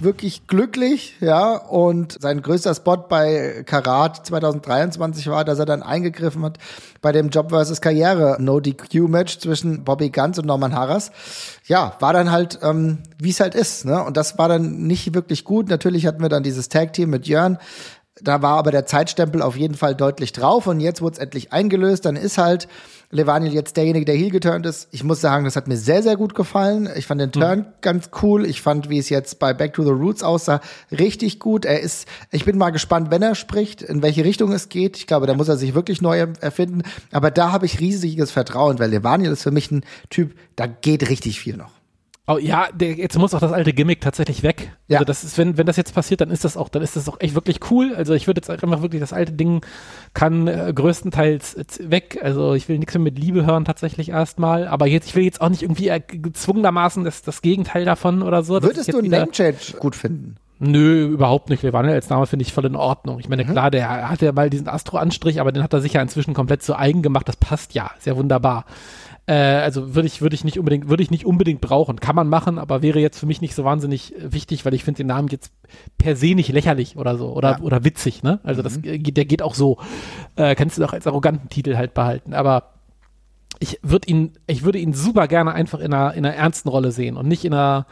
wirklich 0.00 0.46
glücklich, 0.46 1.16
ja, 1.20 1.56
und 1.56 2.18
sein 2.20 2.42
größter 2.42 2.74
Spot 2.74 2.96
bei 3.08 3.35
Karat 3.64 4.26
2023 4.26 5.28
war, 5.28 5.44
dass 5.44 5.58
er 5.58 5.66
dann 5.66 5.82
eingegriffen 5.82 6.42
hat 6.44 6.58
bei 7.00 7.12
dem 7.12 7.30
Job 7.30 7.50
versus 7.50 7.80
Karriere 7.80 8.36
No 8.40 8.60
DQ 8.60 9.08
Match 9.08 9.38
zwischen 9.38 9.84
Bobby 9.84 10.10
Guns 10.10 10.38
und 10.38 10.46
Norman 10.46 10.74
Harras. 10.74 11.10
Ja, 11.66 11.96
war 12.00 12.12
dann 12.12 12.30
halt, 12.30 12.58
ähm, 12.62 12.98
wie 13.18 13.30
es 13.30 13.40
halt 13.40 13.54
ist, 13.54 13.84
ne? 13.84 14.02
Und 14.02 14.16
das 14.16 14.38
war 14.38 14.48
dann 14.48 14.86
nicht 14.86 15.14
wirklich 15.14 15.44
gut. 15.44 15.68
Natürlich 15.68 16.06
hatten 16.06 16.22
wir 16.22 16.28
dann 16.28 16.42
dieses 16.42 16.68
Tag 16.68 16.92
Team 16.92 17.10
mit 17.10 17.26
Jörn. 17.26 17.58
Da 18.22 18.40
war 18.40 18.56
aber 18.56 18.70
der 18.70 18.86
Zeitstempel 18.86 19.42
auf 19.42 19.56
jeden 19.56 19.74
Fall 19.74 19.94
deutlich 19.94 20.32
drauf 20.32 20.66
und 20.66 20.80
jetzt 20.80 21.02
wurde 21.02 21.14
es 21.14 21.18
endlich 21.18 21.52
eingelöst. 21.52 22.06
Dann 22.06 22.16
ist 22.16 22.38
halt 22.38 22.66
Levaniel 23.10 23.52
jetzt 23.52 23.76
derjenige, 23.76 24.06
der 24.06 24.14
heel 24.14 24.30
geturnt 24.30 24.64
ist. 24.64 24.88
Ich 24.90 25.04
muss 25.04 25.20
sagen, 25.20 25.44
das 25.44 25.54
hat 25.54 25.68
mir 25.68 25.76
sehr, 25.76 26.02
sehr 26.02 26.16
gut 26.16 26.34
gefallen. 26.34 26.88
Ich 26.96 27.06
fand 27.06 27.20
den 27.20 27.30
Turn 27.30 27.66
ganz 27.82 28.08
cool. 28.22 28.46
Ich 28.46 28.62
fand, 28.62 28.88
wie 28.88 28.98
es 28.98 29.10
jetzt 29.10 29.38
bei 29.38 29.52
Back 29.52 29.74
to 29.74 29.84
the 29.84 29.90
Roots 29.90 30.22
aussah, 30.22 30.62
richtig 30.90 31.40
gut. 31.40 31.66
Er 31.66 31.80
ist, 31.80 32.08
ich 32.30 32.46
bin 32.46 32.56
mal 32.56 32.70
gespannt, 32.70 33.10
wenn 33.10 33.22
er 33.22 33.34
spricht, 33.34 33.82
in 33.82 34.00
welche 34.00 34.24
Richtung 34.24 34.50
es 34.52 34.70
geht. 34.70 34.96
Ich 34.96 35.06
glaube, 35.06 35.26
da 35.26 35.34
muss 35.34 35.48
er 35.48 35.58
sich 35.58 35.74
wirklich 35.74 36.00
neu 36.00 36.26
erfinden. 36.40 36.82
Aber 37.12 37.30
da 37.30 37.52
habe 37.52 37.66
ich 37.66 37.80
riesiges 37.80 38.30
Vertrauen, 38.30 38.78
weil 38.78 38.90
Levaniel 38.90 39.32
ist 39.32 39.42
für 39.42 39.50
mich 39.50 39.70
ein 39.70 39.84
Typ, 40.08 40.34
da 40.56 40.66
geht 40.66 41.10
richtig 41.10 41.38
viel 41.38 41.58
noch. 41.58 41.75
Oh, 42.28 42.38
ja, 42.38 42.66
der, 42.74 42.94
jetzt 42.94 43.16
muss 43.16 43.34
auch 43.34 43.40
das 43.40 43.52
alte 43.52 43.72
Gimmick 43.72 44.00
tatsächlich 44.00 44.42
weg. 44.42 44.72
Ja. 44.88 44.98
Also 44.98 45.04
das 45.04 45.22
ist, 45.22 45.38
wenn, 45.38 45.56
wenn 45.58 45.66
das 45.66 45.76
jetzt 45.76 45.94
passiert, 45.94 46.20
dann 46.20 46.30
ist 46.32 46.44
das 46.44 46.56
auch, 46.56 46.68
dann 46.68 46.82
ist 46.82 46.96
das 46.96 47.08
auch 47.08 47.20
echt 47.20 47.36
wirklich 47.36 47.70
cool. 47.70 47.94
Also 47.94 48.14
ich 48.14 48.26
würde 48.26 48.40
jetzt 48.40 48.50
einfach 48.50 48.82
wirklich, 48.82 49.00
das 49.00 49.12
alte 49.12 49.30
Ding 49.32 49.60
kann 50.12 50.48
äh, 50.48 50.72
größtenteils 50.74 51.54
äh, 51.54 51.64
weg. 51.90 52.18
Also 52.20 52.54
ich 52.54 52.68
will 52.68 52.78
nichts 52.78 52.94
mehr 52.94 53.02
mit 53.02 53.16
Liebe 53.16 53.46
hören 53.46 53.64
tatsächlich 53.64 54.08
erstmal. 54.08 54.66
Aber 54.66 54.88
jetzt, 54.88 55.06
ich 55.06 55.14
will 55.14 55.22
jetzt 55.22 55.40
auch 55.40 55.48
nicht 55.50 55.62
irgendwie 55.62 55.88
äh, 55.88 56.00
gezwungenermaßen 56.00 57.04
das, 57.04 57.22
das 57.22 57.42
Gegenteil 57.42 57.84
davon 57.84 58.22
oder 58.22 58.42
so. 58.42 58.60
Würdest 58.60 58.92
du 58.92 58.98
einen 58.98 59.10
Name-Change 59.10 59.76
gut 59.78 59.94
finden? 59.94 60.34
Nö, 60.58 61.04
überhaupt 61.06 61.50
nicht. 61.50 61.62
Levaniel 61.62 61.94
als 61.94 62.08
Name 62.08 62.26
finde 62.26 62.42
ich 62.42 62.52
voll 62.52 62.64
in 62.64 62.76
Ordnung. 62.76 63.20
Ich 63.20 63.28
meine, 63.28 63.44
Mhm. 63.44 63.52
klar, 63.52 63.70
der 63.70 64.08
hat 64.08 64.22
ja 64.22 64.32
mal 64.32 64.50
diesen 64.50 64.68
Astro-Anstrich, 64.68 65.40
aber 65.40 65.52
den 65.52 65.62
hat 65.62 65.72
er 65.74 65.80
sich 65.80 65.92
ja 65.92 66.02
inzwischen 66.02 66.34
komplett 66.34 66.62
zu 66.62 66.76
eigen 66.76 67.02
gemacht. 67.02 67.28
Das 67.28 67.36
passt 67.36 67.74
ja. 67.74 67.90
Sehr 68.00 68.16
wunderbar. 68.16 68.64
Äh, 69.28 69.34
also 69.34 69.94
würde 69.96 70.06
ich, 70.06 70.22
würde 70.22 70.34
ich 70.34 70.44
nicht 70.44 70.58
unbedingt, 70.58 70.88
würde 70.88 71.02
ich 71.02 71.10
nicht 71.10 71.26
unbedingt 71.26 71.60
brauchen. 71.60 71.98
Kann 71.98 72.14
man 72.14 72.28
machen, 72.28 72.58
aber 72.58 72.80
wäre 72.82 73.00
jetzt 73.00 73.18
für 73.18 73.26
mich 73.26 73.40
nicht 73.40 73.54
so 73.56 73.64
wahnsinnig 73.64 74.14
äh, 74.16 74.32
wichtig, 74.32 74.64
weil 74.64 74.72
ich 74.74 74.84
finde 74.84 74.98
den 74.98 75.08
Namen 75.08 75.26
jetzt 75.28 75.52
per 75.98 76.14
se 76.14 76.34
nicht 76.34 76.50
lächerlich 76.52 76.96
oder 76.96 77.18
so 77.18 77.32
oder, 77.32 77.52
Ja. 77.52 77.60
oder 77.60 77.84
witzig, 77.84 78.22
ne? 78.22 78.38
Also 78.44 78.62
das, 78.62 78.76
äh, 78.84 78.98
geht- 78.98 79.16
der 79.16 79.24
geht 79.24 79.42
auch 79.42 79.54
so. 79.54 79.78
Äh, 80.36 80.54
kannst 80.54 80.78
du 80.78 80.82
doch 80.82 80.92
als 80.92 81.06
arroganten 81.08 81.48
Titel 81.48 81.76
halt 81.76 81.92
behalten. 81.92 82.34
Aber 82.34 82.74
ich 83.58 83.80
würde 83.82 84.06
ihn, 84.08 84.32
ich 84.46 84.62
würde 84.64 84.78
ihn 84.78 84.92
super 84.92 85.26
gerne 85.28 85.52
einfach 85.54 85.80
in 85.80 85.92
einer, 85.92 86.14
in 86.14 86.24
einer 86.24 86.36
ernsten 86.36 86.68
Rolle 86.68 86.92
sehen 86.92 87.16
und 87.16 87.26
nicht 87.26 87.44
in 87.44 87.52
einer 87.54 87.86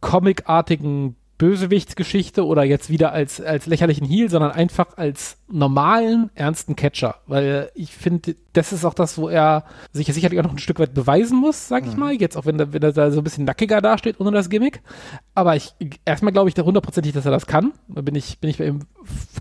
comicartigen 0.00 1.16
Bösewichtsgeschichte 1.38 2.44
oder 2.44 2.64
jetzt 2.64 2.90
wieder 2.90 3.12
als, 3.12 3.40
als 3.40 3.66
lächerlichen 3.66 4.06
Heel, 4.06 4.28
sondern 4.28 4.50
einfach 4.50 4.96
als 4.96 5.38
normalen, 5.48 6.30
ernsten 6.34 6.74
Catcher. 6.74 7.14
Weil 7.26 7.70
ich 7.74 7.92
finde, 7.92 8.34
das 8.52 8.72
ist 8.72 8.84
auch 8.84 8.92
das, 8.92 9.16
wo 9.18 9.28
er 9.28 9.64
sich 9.92 10.12
sicherlich 10.12 10.40
auch 10.40 10.44
noch 10.44 10.52
ein 10.52 10.58
Stück 10.58 10.80
weit 10.80 10.94
beweisen 10.94 11.38
muss, 11.38 11.68
sag 11.68 11.86
ich 11.86 11.96
mal. 11.96 12.12
Jetzt 12.12 12.36
auch 12.36 12.44
wenn 12.44 12.58
er, 12.58 12.72
wenn 12.72 12.82
er 12.82 12.92
da 12.92 13.12
so 13.12 13.20
ein 13.20 13.24
bisschen 13.24 13.44
nackiger 13.44 13.80
dasteht 13.80 14.18
ohne 14.18 14.32
das 14.32 14.50
Gimmick. 14.50 14.82
Aber 15.34 15.54
ich, 15.54 15.74
erstmal 16.04 16.32
glaube 16.32 16.48
ich 16.48 16.54
da 16.54 16.62
hundertprozentig, 16.62 17.12
dass 17.12 17.24
er 17.24 17.30
das 17.30 17.46
kann. 17.46 17.72
Da 17.86 18.02
bin 18.02 18.16
ich, 18.16 18.40
bin 18.40 18.50
ich 18.50 18.58
bei 18.58 18.66
ihm 18.66 18.80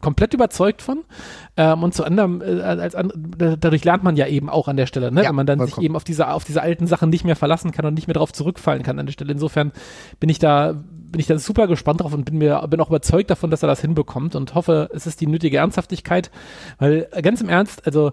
komplett 0.01 0.35
überzeugt 0.35 0.83
von. 0.83 1.03
Ähm, 1.57 1.81
und 1.81 1.95
zu 1.95 2.03
anderem, 2.03 2.41
äh, 2.41 2.61
als 2.61 2.93
an, 2.93 3.11
dadurch 3.37 3.83
lernt 3.83 4.03
man 4.03 4.15
ja 4.15 4.27
eben 4.27 4.49
auch 4.49 4.67
an 4.67 4.77
der 4.77 4.85
Stelle, 4.85 5.11
ne? 5.11 5.23
Ja, 5.23 5.29
wenn 5.29 5.35
man 5.35 5.47
dann 5.47 5.59
sich 5.59 5.69
vollkommen. 5.69 5.85
eben 5.85 5.95
auf 5.95 6.03
diese, 6.03 6.29
auf 6.29 6.43
diese 6.43 6.61
alten 6.61 6.85
Sachen 6.85 7.09
nicht 7.09 7.25
mehr 7.25 7.35
verlassen 7.35 7.71
kann 7.71 7.85
und 7.85 7.95
nicht 7.95 8.07
mehr 8.07 8.13
drauf 8.13 8.31
zurückfallen 8.31 8.83
kann 8.83 8.99
an 8.99 9.07
der 9.07 9.13
Stelle. 9.13 9.31
Insofern 9.31 9.71
bin 10.19 10.29
ich 10.29 10.37
da, 10.37 10.75
bin 11.17 11.21
ich 11.21 11.27
da 11.27 11.39
super 11.39 11.65
gespannt 11.65 12.01
drauf 12.01 12.13
und 12.13 12.25
bin 12.25 12.37
mir, 12.37 12.63
bin 12.69 12.79
auch 12.79 12.89
überzeugt 12.89 13.31
davon, 13.31 13.49
dass 13.49 13.63
er 13.63 13.67
das 13.67 13.81
hinbekommt 13.81 14.35
und 14.35 14.53
hoffe, 14.53 14.87
es 14.93 15.07
ist 15.07 15.19
die 15.19 15.25
nötige 15.25 15.57
Ernsthaftigkeit, 15.57 16.29
weil 16.77 17.07
äh, 17.11 17.23
ganz 17.23 17.41
im 17.41 17.49
Ernst, 17.49 17.87
also 17.87 18.11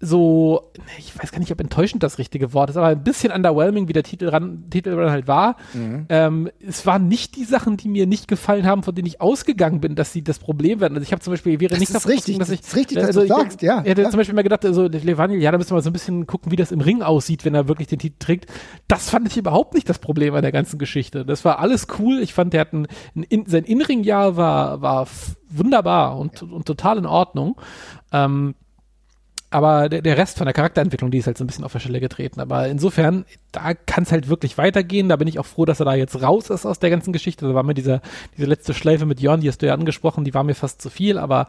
so, 0.00 0.70
ich 0.96 1.18
weiß 1.18 1.32
gar 1.32 1.40
nicht, 1.40 1.50
ob 1.50 1.60
enttäuschend 1.60 2.04
das 2.04 2.18
richtige 2.18 2.52
Wort 2.52 2.70
ist, 2.70 2.76
aber 2.76 2.86
ein 2.86 3.02
bisschen 3.02 3.32
underwhelming, 3.32 3.88
wie 3.88 3.92
der 3.92 4.04
Titel 4.04 4.28
ran, 4.28 4.64
Titel 4.70 4.96
halt 5.10 5.26
war. 5.26 5.56
Mhm. 5.74 6.06
Ähm, 6.08 6.50
es 6.64 6.86
waren 6.86 7.08
nicht 7.08 7.34
die 7.34 7.42
Sachen, 7.42 7.76
die 7.76 7.88
mir 7.88 8.06
nicht 8.06 8.28
gefallen 8.28 8.64
haben, 8.64 8.84
von 8.84 8.94
denen 8.94 9.08
ich 9.08 9.20
ausgegangen 9.20 9.80
bin, 9.80 9.96
dass 9.96 10.12
sie 10.12 10.22
das 10.22 10.38
Problem 10.38 10.78
werden. 10.78 10.94
Also 10.94 11.02
ich 11.02 11.10
habe 11.10 11.20
zum 11.20 11.32
Beispiel, 11.32 11.58
wäre 11.58 11.70
das 11.70 11.80
nicht 11.80 11.92
davon 11.92 12.12
richtig, 12.12 12.38
dass 12.38 12.50
ich, 12.50 12.60
das 12.60 12.68
ist 12.68 12.76
richtig, 12.76 12.98
also 12.98 13.20
dass 13.20 13.28
du 13.28 13.34
sagst, 13.34 13.62
ja. 13.62 13.80
Ich 13.82 13.90
hätte 13.90 14.02
ja. 14.02 14.10
zum 14.10 14.18
Beispiel 14.18 14.36
mal 14.36 14.42
gedacht, 14.42 14.64
also 14.64 14.86
Levaniel, 14.86 15.42
ja, 15.42 15.50
da 15.50 15.58
müssen 15.58 15.70
wir 15.70 15.74
mal 15.74 15.82
so 15.82 15.90
ein 15.90 15.94
bisschen 15.94 16.28
gucken, 16.28 16.52
wie 16.52 16.56
das 16.56 16.70
im 16.70 16.80
Ring 16.80 17.02
aussieht, 17.02 17.44
wenn 17.44 17.56
er 17.56 17.66
wirklich 17.66 17.88
den 17.88 17.98
Titel 17.98 18.16
trägt. 18.20 18.46
Das 18.86 19.10
fand 19.10 19.26
ich 19.26 19.36
überhaupt 19.36 19.74
nicht 19.74 19.88
das 19.88 19.98
Problem 19.98 20.32
an 20.34 20.42
der 20.42 20.52
ganzen 20.52 20.78
Geschichte. 20.78 21.24
Das 21.24 21.44
war 21.44 21.58
alles 21.58 21.88
cool. 21.98 22.20
Ich 22.20 22.34
fand, 22.34 22.52
der 22.52 22.60
hat 22.60 22.72
ein, 22.72 22.86
ein 23.16 23.44
sein 23.46 23.64
Inring-Jahr 23.64 24.36
war, 24.36 24.80
war 24.80 25.08
wunderbar 25.48 26.18
und, 26.18 26.40
ja. 26.40 26.46
und 26.46 26.66
total 26.66 26.98
in 26.98 27.06
Ordnung. 27.06 27.60
Ähm, 28.12 28.54
aber 29.50 29.88
der, 29.88 30.02
der 30.02 30.18
Rest 30.18 30.36
von 30.36 30.44
der 30.44 30.52
Charakterentwicklung, 30.52 31.10
die 31.10 31.18
ist 31.18 31.26
halt 31.26 31.38
so 31.38 31.44
ein 31.44 31.46
bisschen 31.46 31.64
auf 31.64 31.72
der 31.72 31.78
Stelle 31.78 32.00
getreten. 32.00 32.40
Aber 32.40 32.68
insofern, 32.68 33.24
da 33.50 33.72
kann 33.74 34.04
es 34.04 34.12
halt 34.12 34.28
wirklich 34.28 34.58
weitergehen. 34.58 35.08
Da 35.08 35.16
bin 35.16 35.26
ich 35.26 35.38
auch 35.38 35.46
froh, 35.46 35.64
dass 35.64 35.80
er 35.80 35.86
da 35.86 35.94
jetzt 35.94 36.20
raus 36.20 36.50
ist 36.50 36.66
aus 36.66 36.78
der 36.78 36.90
ganzen 36.90 37.12
Geschichte. 37.12 37.46
Da 37.46 37.54
war 37.54 37.62
mir 37.62 37.74
diese, 37.74 38.02
diese 38.36 38.46
letzte 38.46 38.74
Schleife 38.74 39.06
mit 39.06 39.20
Jon, 39.20 39.40
die 39.40 39.48
hast 39.48 39.62
du 39.62 39.66
ja 39.66 39.74
angesprochen, 39.74 40.24
die 40.24 40.34
war 40.34 40.44
mir 40.44 40.54
fast 40.54 40.82
zu 40.82 40.90
viel, 40.90 41.18
aber 41.18 41.46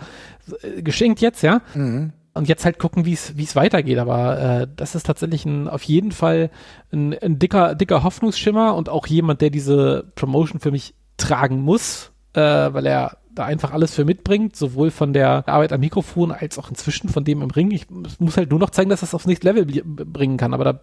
äh, 0.61 0.81
geschenkt 0.81 1.19
jetzt, 1.19 1.41
ja. 1.43 1.61
Mhm. 1.73 2.13
Und 2.33 2.47
jetzt 2.47 2.63
halt 2.63 2.79
gucken, 2.79 3.05
wie 3.05 3.13
es 3.13 3.35
wie 3.37 3.43
es 3.43 3.55
weitergeht. 3.57 3.97
Aber 3.97 4.39
äh, 4.39 4.67
das 4.73 4.95
ist 4.95 5.05
tatsächlich 5.05 5.45
ein, 5.45 5.67
auf 5.67 5.83
jeden 5.83 6.13
Fall 6.13 6.51
ein, 6.93 7.13
ein 7.19 7.37
dicker, 7.37 7.75
dicker 7.75 8.03
Hoffnungsschimmer 8.03 8.75
und 8.75 8.87
auch 8.87 9.07
jemand, 9.07 9.41
der 9.41 9.49
diese 9.49 10.05
Promotion 10.15 10.61
für 10.61 10.71
mich 10.71 10.93
tragen 11.17 11.61
muss, 11.61 12.11
äh, 12.33 12.39
weil 12.41 12.85
er 12.85 13.17
da 13.33 13.45
einfach 13.45 13.71
alles 13.71 13.93
für 13.93 14.05
mitbringt, 14.05 14.55
sowohl 14.55 14.91
von 14.91 15.13
der 15.13 15.47
Arbeit 15.47 15.71
am 15.73 15.79
Mikrofon 15.79 16.31
als 16.31 16.57
auch 16.57 16.69
inzwischen 16.69 17.09
von 17.09 17.23
dem 17.23 17.41
im 17.41 17.51
Ring. 17.51 17.71
Ich 17.71 17.87
muss 18.19 18.37
halt 18.37 18.49
nur 18.49 18.59
noch 18.59 18.71
zeigen, 18.71 18.89
dass 18.89 19.01
das 19.01 19.13
aufs 19.13 19.25
nächste 19.25 19.47
Level 19.47 19.65
bringen 19.65 20.37
kann, 20.37 20.53
aber 20.53 20.63
da 20.63 20.79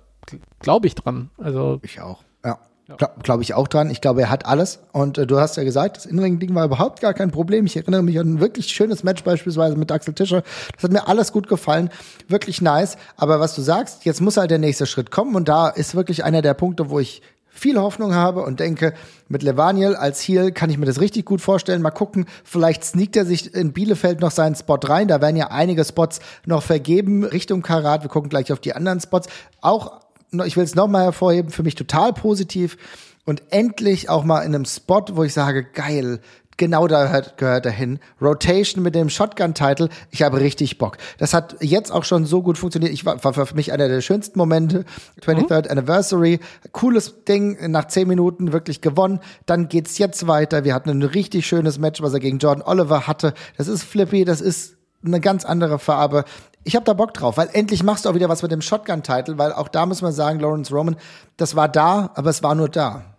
glaube 0.60 0.86
ich 0.86 0.94
dran. 0.94 1.30
Also 1.38 1.80
ich 1.82 2.00
auch. 2.00 2.22
Ja. 2.44 2.58
Ja. 2.88 2.94
Glaube 2.94 3.14
glaub 3.22 3.40
ich 3.40 3.54
auch 3.54 3.66
dran. 3.66 3.90
Ich 3.90 4.00
glaube, 4.00 4.20
er 4.20 4.30
hat 4.30 4.46
alles. 4.46 4.78
Und 4.92 5.18
äh, 5.18 5.26
du 5.26 5.40
hast 5.40 5.56
ja 5.56 5.64
gesagt, 5.64 5.96
das 5.96 6.06
Innenring-Ding 6.06 6.54
war 6.54 6.64
überhaupt 6.64 7.00
gar 7.00 7.14
kein 7.14 7.32
Problem. 7.32 7.66
Ich 7.66 7.76
erinnere 7.76 8.04
mich 8.04 8.16
an 8.20 8.34
ein 8.34 8.40
wirklich 8.40 8.68
schönes 8.68 9.02
Match 9.02 9.24
beispielsweise 9.24 9.74
mit 9.74 9.90
Axel 9.90 10.14
Tischer. 10.14 10.44
Das 10.74 10.84
hat 10.84 10.92
mir 10.92 11.08
alles 11.08 11.32
gut 11.32 11.48
gefallen. 11.48 11.90
Wirklich 12.28 12.62
nice. 12.62 12.96
Aber 13.16 13.40
was 13.40 13.56
du 13.56 13.62
sagst, 13.62 14.04
jetzt 14.04 14.20
muss 14.20 14.36
halt 14.36 14.52
der 14.52 14.58
nächste 14.58 14.86
Schritt 14.86 15.10
kommen. 15.10 15.34
Und 15.34 15.48
da 15.48 15.68
ist 15.68 15.96
wirklich 15.96 16.22
einer 16.22 16.42
der 16.42 16.54
Punkte, 16.54 16.88
wo 16.88 17.00
ich 17.00 17.22
viel 17.56 17.80
Hoffnung 17.80 18.14
habe 18.14 18.42
und 18.42 18.60
denke, 18.60 18.94
mit 19.28 19.42
Levaniel 19.42 19.96
als 19.96 20.20
Heel 20.20 20.52
kann 20.52 20.70
ich 20.70 20.78
mir 20.78 20.86
das 20.86 21.00
richtig 21.00 21.24
gut 21.24 21.40
vorstellen. 21.40 21.82
Mal 21.82 21.90
gucken, 21.90 22.26
vielleicht 22.44 22.84
sneakt 22.84 23.16
er 23.16 23.24
sich 23.24 23.54
in 23.54 23.72
Bielefeld 23.72 24.20
noch 24.20 24.30
seinen 24.30 24.54
Spot 24.54 24.78
rein. 24.82 25.08
Da 25.08 25.20
werden 25.20 25.36
ja 25.36 25.48
einige 25.48 25.84
Spots 25.84 26.20
noch 26.44 26.62
vergeben 26.62 27.24
Richtung 27.24 27.62
Karat. 27.62 28.02
Wir 28.02 28.10
gucken 28.10 28.30
gleich 28.30 28.52
auf 28.52 28.60
die 28.60 28.74
anderen 28.74 29.00
Spots. 29.00 29.28
Auch, 29.60 30.00
ich 30.44 30.56
will 30.56 30.64
es 30.64 30.74
nochmal 30.74 31.04
hervorheben, 31.04 31.50
für 31.50 31.62
mich 31.62 31.74
total 31.74 32.12
positiv. 32.12 32.76
Und 33.24 33.42
endlich 33.50 34.08
auch 34.08 34.22
mal 34.22 34.42
in 34.42 34.54
einem 34.54 34.66
Spot, 34.66 35.02
wo 35.12 35.24
ich 35.24 35.32
sage, 35.32 35.64
geil, 35.64 36.20
genau 36.56 36.86
da 36.86 37.04
gehört, 37.04 37.38
gehört 37.38 37.66
er 37.66 37.72
hin. 37.72 37.98
Rotation 38.20 38.82
mit 38.82 38.94
dem 38.94 39.08
Shotgun-Title, 39.08 39.88
ich 40.10 40.22
habe 40.22 40.40
richtig 40.40 40.78
Bock. 40.78 40.96
Das 41.18 41.34
hat 41.34 41.56
jetzt 41.60 41.90
auch 41.90 42.04
schon 42.04 42.24
so 42.24 42.42
gut 42.42 42.58
funktioniert. 42.58 42.92
Ich 42.92 43.04
war, 43.04 43.22
war 43.22 43.32
für 43.32 43.54
mich 43.54 43.72
einer 43.72 43.88
der 43.88 44.00
schönsten 44.00 44.38
Momente. 44.38 44.84
23rd 45.22 45.64
mhm. 45.64 45.70
Anniversary, 45.70 46.40
cooles 46.72 47.24
Ding, 47.24 47.70
nach 47.70 47.86
zehn 47.86 48.08
Minuten 48.08 48.52
wirklich 48.52 48.80
gewonnen. 48.80 49.20
Dann 49.46 49.68
geht's 49.68 49.98
jetzt 49.98 50.26
weiter. 50.26 50.64
Wir 50.64 50.74
hatten 50.74 50.90
ein 50.90 51.02
richtig 51.02 51.46
schönes 51.46 51.78
Match, 51.78 52.02
was 52.02 52.12
er 52.12 52.20
gegen 52.20 52.38
Jordan 52.38 52.64
Oliver 52.66 53.06
hatte. 53.06 53.34
Das 53.56 53.68
ist 53.68 53.82
flippy, 53.82 54.24
das 54.24 54.40
ist 54.40 54.76
eine 55.04 55.20
ganz 55.20 55.44
andere 55.44 55.78
Farbe. 55.78 56.24
Ich 56.64 56.74
habe 56.74 56.84
da 56.84 56.94
Bock 56.94 57.14
drauf, 57.14 57.36
weil 57.36 57.48
endlich 57.52 57.84
machst 57.84 58.04
du 58.04 58.08
auch 58.08 58.14
wieder 58.14 58.28
was 58.28 58.42
mit 58.42 58.50
dem 58.50 58.60
Shotgun-Title, 58.60 59.38
weil 59.38 59.52
auch 59.52 59.68
da 59.68 59.86
muss 59.86 60.02
man 60.02 60.12
sagen, 60.12 60.40
Lawrence 60.40 60.74
Roman, 60.74 60.96
das 61.36 61.54
war 61.54 61.68
da, 61.68 62.10
aber 62.14 62.30
es 62.30 62.42
war 62.42 62.54
nur 62.54 62.68
da. 62.68 63.15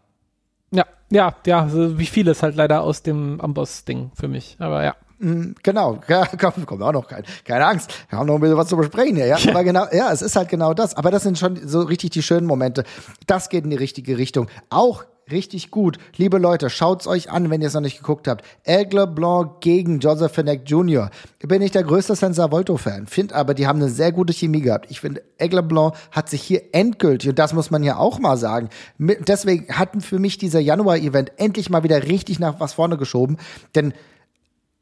Ja, 0.72 0.86
ja, 1.10 1.36
ja, 1.46 1.70
so 1.70 1.98
wie 1.98 2.06
vieles 2.06 2.44
halt 2.44 2.56
leider 2.56 2.82
aus 2.82 3.04
dem 3.04 3.40
Amboss-Ding 3.40 4.12
für 4.14 4.28
mich. 4.28 4.58
Aber 4.60 4.84
ja. 4.84 4.96
Mm, 5.20 5.54
genau, 5.64 6.00
ja, 6.08 6.28
komm, 6.40 6.66
kommt 6.66 6.82
auch 6.84 6.92
noch 6.92 7.08
kein, 7.08 7.24
keine 7.46 7.66
Angst. 7.66 7.94
Wir 8.10 8.20
haben 8.20 8.28
noch 8.28 8.36
ein 8.36 8.42
bisschen 8.42 8.58
was 8.58 8.68
zu 8.68 8.78
besprechen 8.78 9.16
hier, 9.16 9.28
ja. 9.28 9.38
Aber 9.50 9.64
genau, 9.64 9.86
ja, 9.92 10.12
es 10.12 10.22
ist 10.22 10.36
halt 10.36 10.50
genau 10.50 10.74
das. 10.74 10.96
Aber 10.96 11.12
das 11.12 11.24
sind 11.24 11.38
schon 11.38 11.68
so 11.68 11.82
richtig 11.82 12.12
die 12.12 12.24
schönen 12.24 12.46
Momente. 12.48 12.84
Das 13.26 13.50
geht 13.50 13.64
in 13.64 13.70
die 13.70 13.78
richtige 13.78 14.18
Richtung. 14.18 14.48
Auch 14.70 15.06
richtig 15.32 15.72
gut. 15.72 15.98
Liebe 16.16 16.38
Leute, 16.38 16.70
schaut's 16.70 17.08
euch 17.08 17.32
an, 17.32 17.50
wenn 17.50 17.62
ihr 17.62 17.68
es 17.68 17.74
noch 17.74 17.82
nicht 17.82 17.98
geguckt 17.98 18.28
habt. 18.28 18.44
Aigle 18.66 19.08
Blanc 19.08 19.62
gegen 19.62 20.00
Joseph 20.00 20.34
Fenech 20.34 20.62
Jr. 20.66 21.10
Ich 21.40 21.48
bin 21.48 21.62
nicht 21.62 21.76
der 21.76 21.84
größte 21.84 22.16
Senza 22.16 22.52
Volto-Fan, 22.52 23.08
finde 23.08 23.36
aber, 23.36 23.54
die 23.54 23.68
haben 23.68 23.80
eine 23.80 23.90
sehr 23.90 24.12
gute 24.12 24.34
Chemie 24.34 24.62
gehabt. 24.62 24.88
Ich 24.90 25.00
finde, 25.00 25.22
Aigle 25.38 25.63
Blanc 25.63 25.96
hat 26.12 26.30
sich 26.30 26.42
hier 26.42 26.62
endgültig, 26.74 27.30
und 27.30 27.40
das 27.40 27.54
muss 27.54 27.72
man 27.72 27.84
ja 27.84 27.98
auch 27.98 28.20
mal 28.20 28.38
sagen, 28.38 28.70
mit, 28.98 29.28
deswegen 29.28 29.74
hatten 29.74 30.02
für 30.02 30.20
mich 30.20 30.38
dieser 30.38 30.60
Januar-Event 30.60 31.34
endlich 31.38 31.70
mal 31.70 31.84
wieder 31.84 32.04
richtig 32.04 32.40
nach 32.40 32.60
was 32.60 32.74
vorne 32.74 32.98
geschoben, 32.98 33.38
denn 33.76 33.94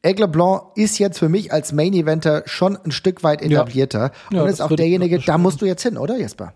Aigle 0.04 0.28
Blanc 0.28 0.62
ist 0.76 1.00
jetzt 1.00 1.18
für 1.18 1.30
mich 1.30 1.52
als 1.52 1.74
Main-Eventer 1.74 2.44
schon 2.46 2.78
ein 2.78 2.92
Stück 2.92 3.24
weit 3.24 3.42
etablierter 3.42 4.12
ja. 4.30 4.38
Ja, 4.38 4.44
und 4.44 4.50
ist 4.50 4.62
auch 4.62 4.72
derjenige, 4.72 5.18
da 5.20 5.40
musst 5.40 5.62
du 5.62 5.66
jetzt 5.66 5.82
hin, 5.82 5.98
oder 5.98 6.18
Jesper? 6.18 6.54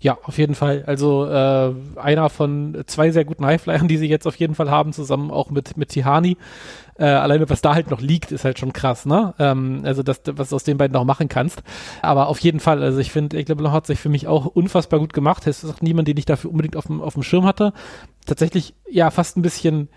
Ja, 0.00 0.18
auf 0.24 0.38
jeden 0.38 0.54
Fall. 0.54 0.84
Also 0.86 1.26
äh, 1.26 1.74
einer 1.96 2.30
von 2.30 2.82
zwei 2.86 3.10
sehr 3.10 3.24
guten 3.24 3.44
Highflyern, 3.44 3.88
die 3.88 3.96
sie 3.96 4.08
jetzt 4.08 4.26
auf 4.26 4.36
jeden 4.36 4.54
Fall 4.54 4.70
haben, 4.70 4.92
zusammen 4.92 5.30
auch 5.30 5.50
mit, 5.50 5.76
mit 5.76 5.90
Tihani. 5.90 6.36
Äh, 6.98 7.04
alleine 7.04 7.48
was 7.48 7.62
da 7.62 7.74
halt 7.74 7.90
noch 7.90 8.00
liegt, 8.00 8.30
ist 8.30 8.44
halt 8.44 8.58
schon 8.58 8.74
krass, 8.74 9.06
ne? 9.06 9.34
Ähm, 9.38 9.80
also 9.84 10.02
das, 10.02 10.20
was 10.32 10.50
du 10.50 10.56
aus 10.56 10.64
den 10.64 10.76
beiden 10.76 10.92
noch 10.92 11.04
machen 11.04 11.28
kannst. 11.28 11.62
Aber 12.02 12.28
auf 12.28 12.38
jeden 12.40 12.60
Fall, 12.60 12.82
also 12.82 12.98
ich 12.98 13.10
finde, 13.10 13.38
Egleblanc 13.38 13.72
hat 13.72 13.86
sich 13.86 13.98
für 13.98 14.10
mich 14.10 14.26
auch 14.26 14.46
unfassbar 14.46 15.00
gut 15.00 15.14
gemacht. 15.14 15.46
Es 15.46 15.64
ist 15.64 15.70
auch 15.70 15.80
niemand, 15.80 16.08
den 16.08 16.18
ich 16.18 16.26
dafür 16.26 16.50
unbedingt 16.50 16.76
auf 16.76 16.86
dem, 16.86 17.00
auf 17.00 17.14
dem 17.14 17.22
Schirm 17.22 17.46
hatte. 17.46 17.72
Tatsächlich, 18.26 18.74
ja, 18.90 19.10
fast 19.10 19.36
ein 19.36 19.42
bisschen 19.42 19.88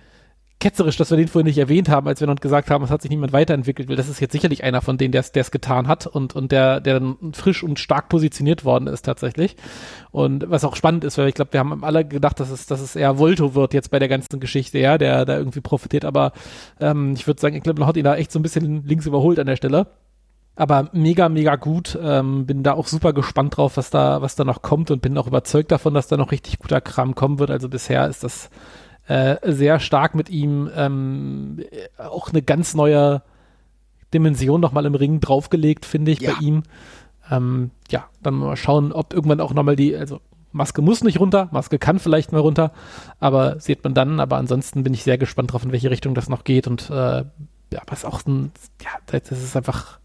ketzerisch, 0.64 0.96
dass 0.96 1.12
wir 1.12 1.18
den 1.18 1.28
vorhin 1.28 1.48
nicht 1.48 1.58
erwähnt 1.58 1.90
haben, 1.90 2.08
als 2.08 2.22
wir 2.22 2.28
noch 2.28 2.38
gesagt 2.38 2.72
haben, 2.72 2.86
es 2.86 2.90
hat 2.90 3.02
sich 3.02 3.12
niemand 3.12 3.34
weiterentwickelt, 3.34 3.90
weil 3.90 3.98
das 3.98 4.08
ist 4.08 4.22
jetzt 4.22 4.32
sicherlich 4.32 4.64
einer 4.64 4.82
von 4.82 4.98
denen, 4.98 5.12
der 5.12 5.24
es 5.34 5.52
getan 5.52 5.88
hat 5.90 6.08
und, 6.08 6.36
und 6.36 6.54
der, 6.54 6.80
der 6.80 7.02
frisch 7.34 7.64
und 7.64 7.80
stark 7.80 8.08
positioniert 8.08 8.64
worden 8.64 8.88
ist 8.88 9.04
tatsächlich. 9.04 9.58
Und 10.12 10.50
was 10.50 10.64
auch 10.64 10.78
spannend 10.78 11.04
ist, 11.04 11.18
weil 11.18 11.28
ich 11.28 11.36
glaube, 11.36 11.52
wir 11.52 11.60
haben 11.60 11.84
alle 11.84 12.06
gedacht, 12.06 12.40
dass 12.40 12.50
es, 12.50 12.66
dass 12.66 12.80
es 12.80 12.96
eher 12.96 13.20
Volto 13.20 13.56
wird 13.56 13.74
jetzt 13.74 13.92
bei 13.92 14.00
der 14.00 14.08
ganzen 14.08 14.40
Geschichte, 14.40 14.80
ja, 14.80 14.98
der 14.98 15.26
da 15.26 15.38
irgendwie 15.38 15.62
profitiert, 15.62 16.06
aber 16.06 16.32
ähm, 16.80 17.14
ich 17.14 17.28
würde 17.28 17.42
sagen, 17.42 17.58
ich 17.58 17.64
glaube, 17.64 17.82
man 17.82 17.90
hat 17.90 17.98
ihn 17.98 18.06
da 18.06 18.16
echt 18.16 18.32
so 18.32 18.40
ein 18.40 18.44
bisschen 18.44 18.88
links 18.88 19.06
überholt 19.06 19.40
an 19.40 19.48
der 19.48 19.58
Stelle 19.58 19.88
aber 20.56 20.90
mega, 20.94 21.30
mega 21.30 21.56
gut. 21.56 21.98
Ähm, 22.00 22.46
bin 22.46 22.62
da 22.62 22.74
auch 22.74 22.86
super 22.86 23.12
gespannt 23.12 23.58
drauf, 23.58 23.76
was 23.76 23.90
da, 23.90 24.22
was 24.22 24.36
da 24.36 24.44
noch 24.44 24.62
kommt 24.62 24.92
und 24.92 25.02
bin 25.02 25.18
auch 25.18 25.26
überzeugt 25.26 25.72
davon, 25.72 25.96
dass 25.96 26.08
da 26.08 26.16
noch 26.16 26.32
richtig 26.32 26.60
guter 26.60 26.80
Kram 26.80 27.16
kommen 27.16 27.40
wird. 27.40 27.50
Also 27.50 27.70
bisher 27.70 28.08
ist 28.08 28.24
das 28.24 28.52
äh, 29.08 29.38
sehr 29.44 29.80
stark 29.80 30.16
mit 30.16 30.30
ihm 30.30 30.70
ähm, 30.76 31.64
auch 31.98 32.30
eine 32.30 32.42
ganz 32.42 32.74
neue 32.74 33.22
Dimension 34.14 34.62
nochmal 34.62 34.86
im 34.86 34.96
Ring 34.96 35.20
draufgelegt, 35.20 35.86
finde 35.86 36.12
ich, 36.12 36.22
ja. 36.22 36.34
bei 36.34 36.40
ihm. 36.40 36.64
Ähm, 37.30 37.72
ja, 37.90 38.06
dann 38.22 38.36
mal 38.36 38.56
schauen, 38.56 38.92
ob 38.92 39.14
irgendwann 39.14 39.42
auch 39.42 39.54
nochmal 39.54 39.76
die, 39.76 39.96
also 39.96 40.20
Maske 40.52 40.82
muss 40.82 41.04
nicht 41.04 41.20
runter, 41.20 41.50
Maske 41.52 41.80
kann 41.80 41.98
vielleicht 41.98 42.32
mal 42.32 42.42
runter, 42.42 42.72
aber 43.20 43.60
sieht 43.60 43.84
man 43.84 43.94
dann. 43.94 44.20
Aber 44.20 44.38
ansonsten 44.38 44.84
bin 44.84 44.94
ich 44.94 45.04
sehr 45.04 45.18
gespannt 45.18 45.52
drauf, 45.52 45.64
in 45.64 45.72
welche 45.72 45.90
Richtung 45.90 46.14
das 46.14 46.30
noch 46.30 46.44
geht 46.44 46.68
und 46.68 46.90
äh, 46.90 47.24
ja, 47.74 47.82
was 47.88 48.06
auch 48.06 48.24
ein, 48.28 48.52
ja, 48.84 48.92
das 49.08 49.32
ist 49.32 49.58
einfach 49.58 50.00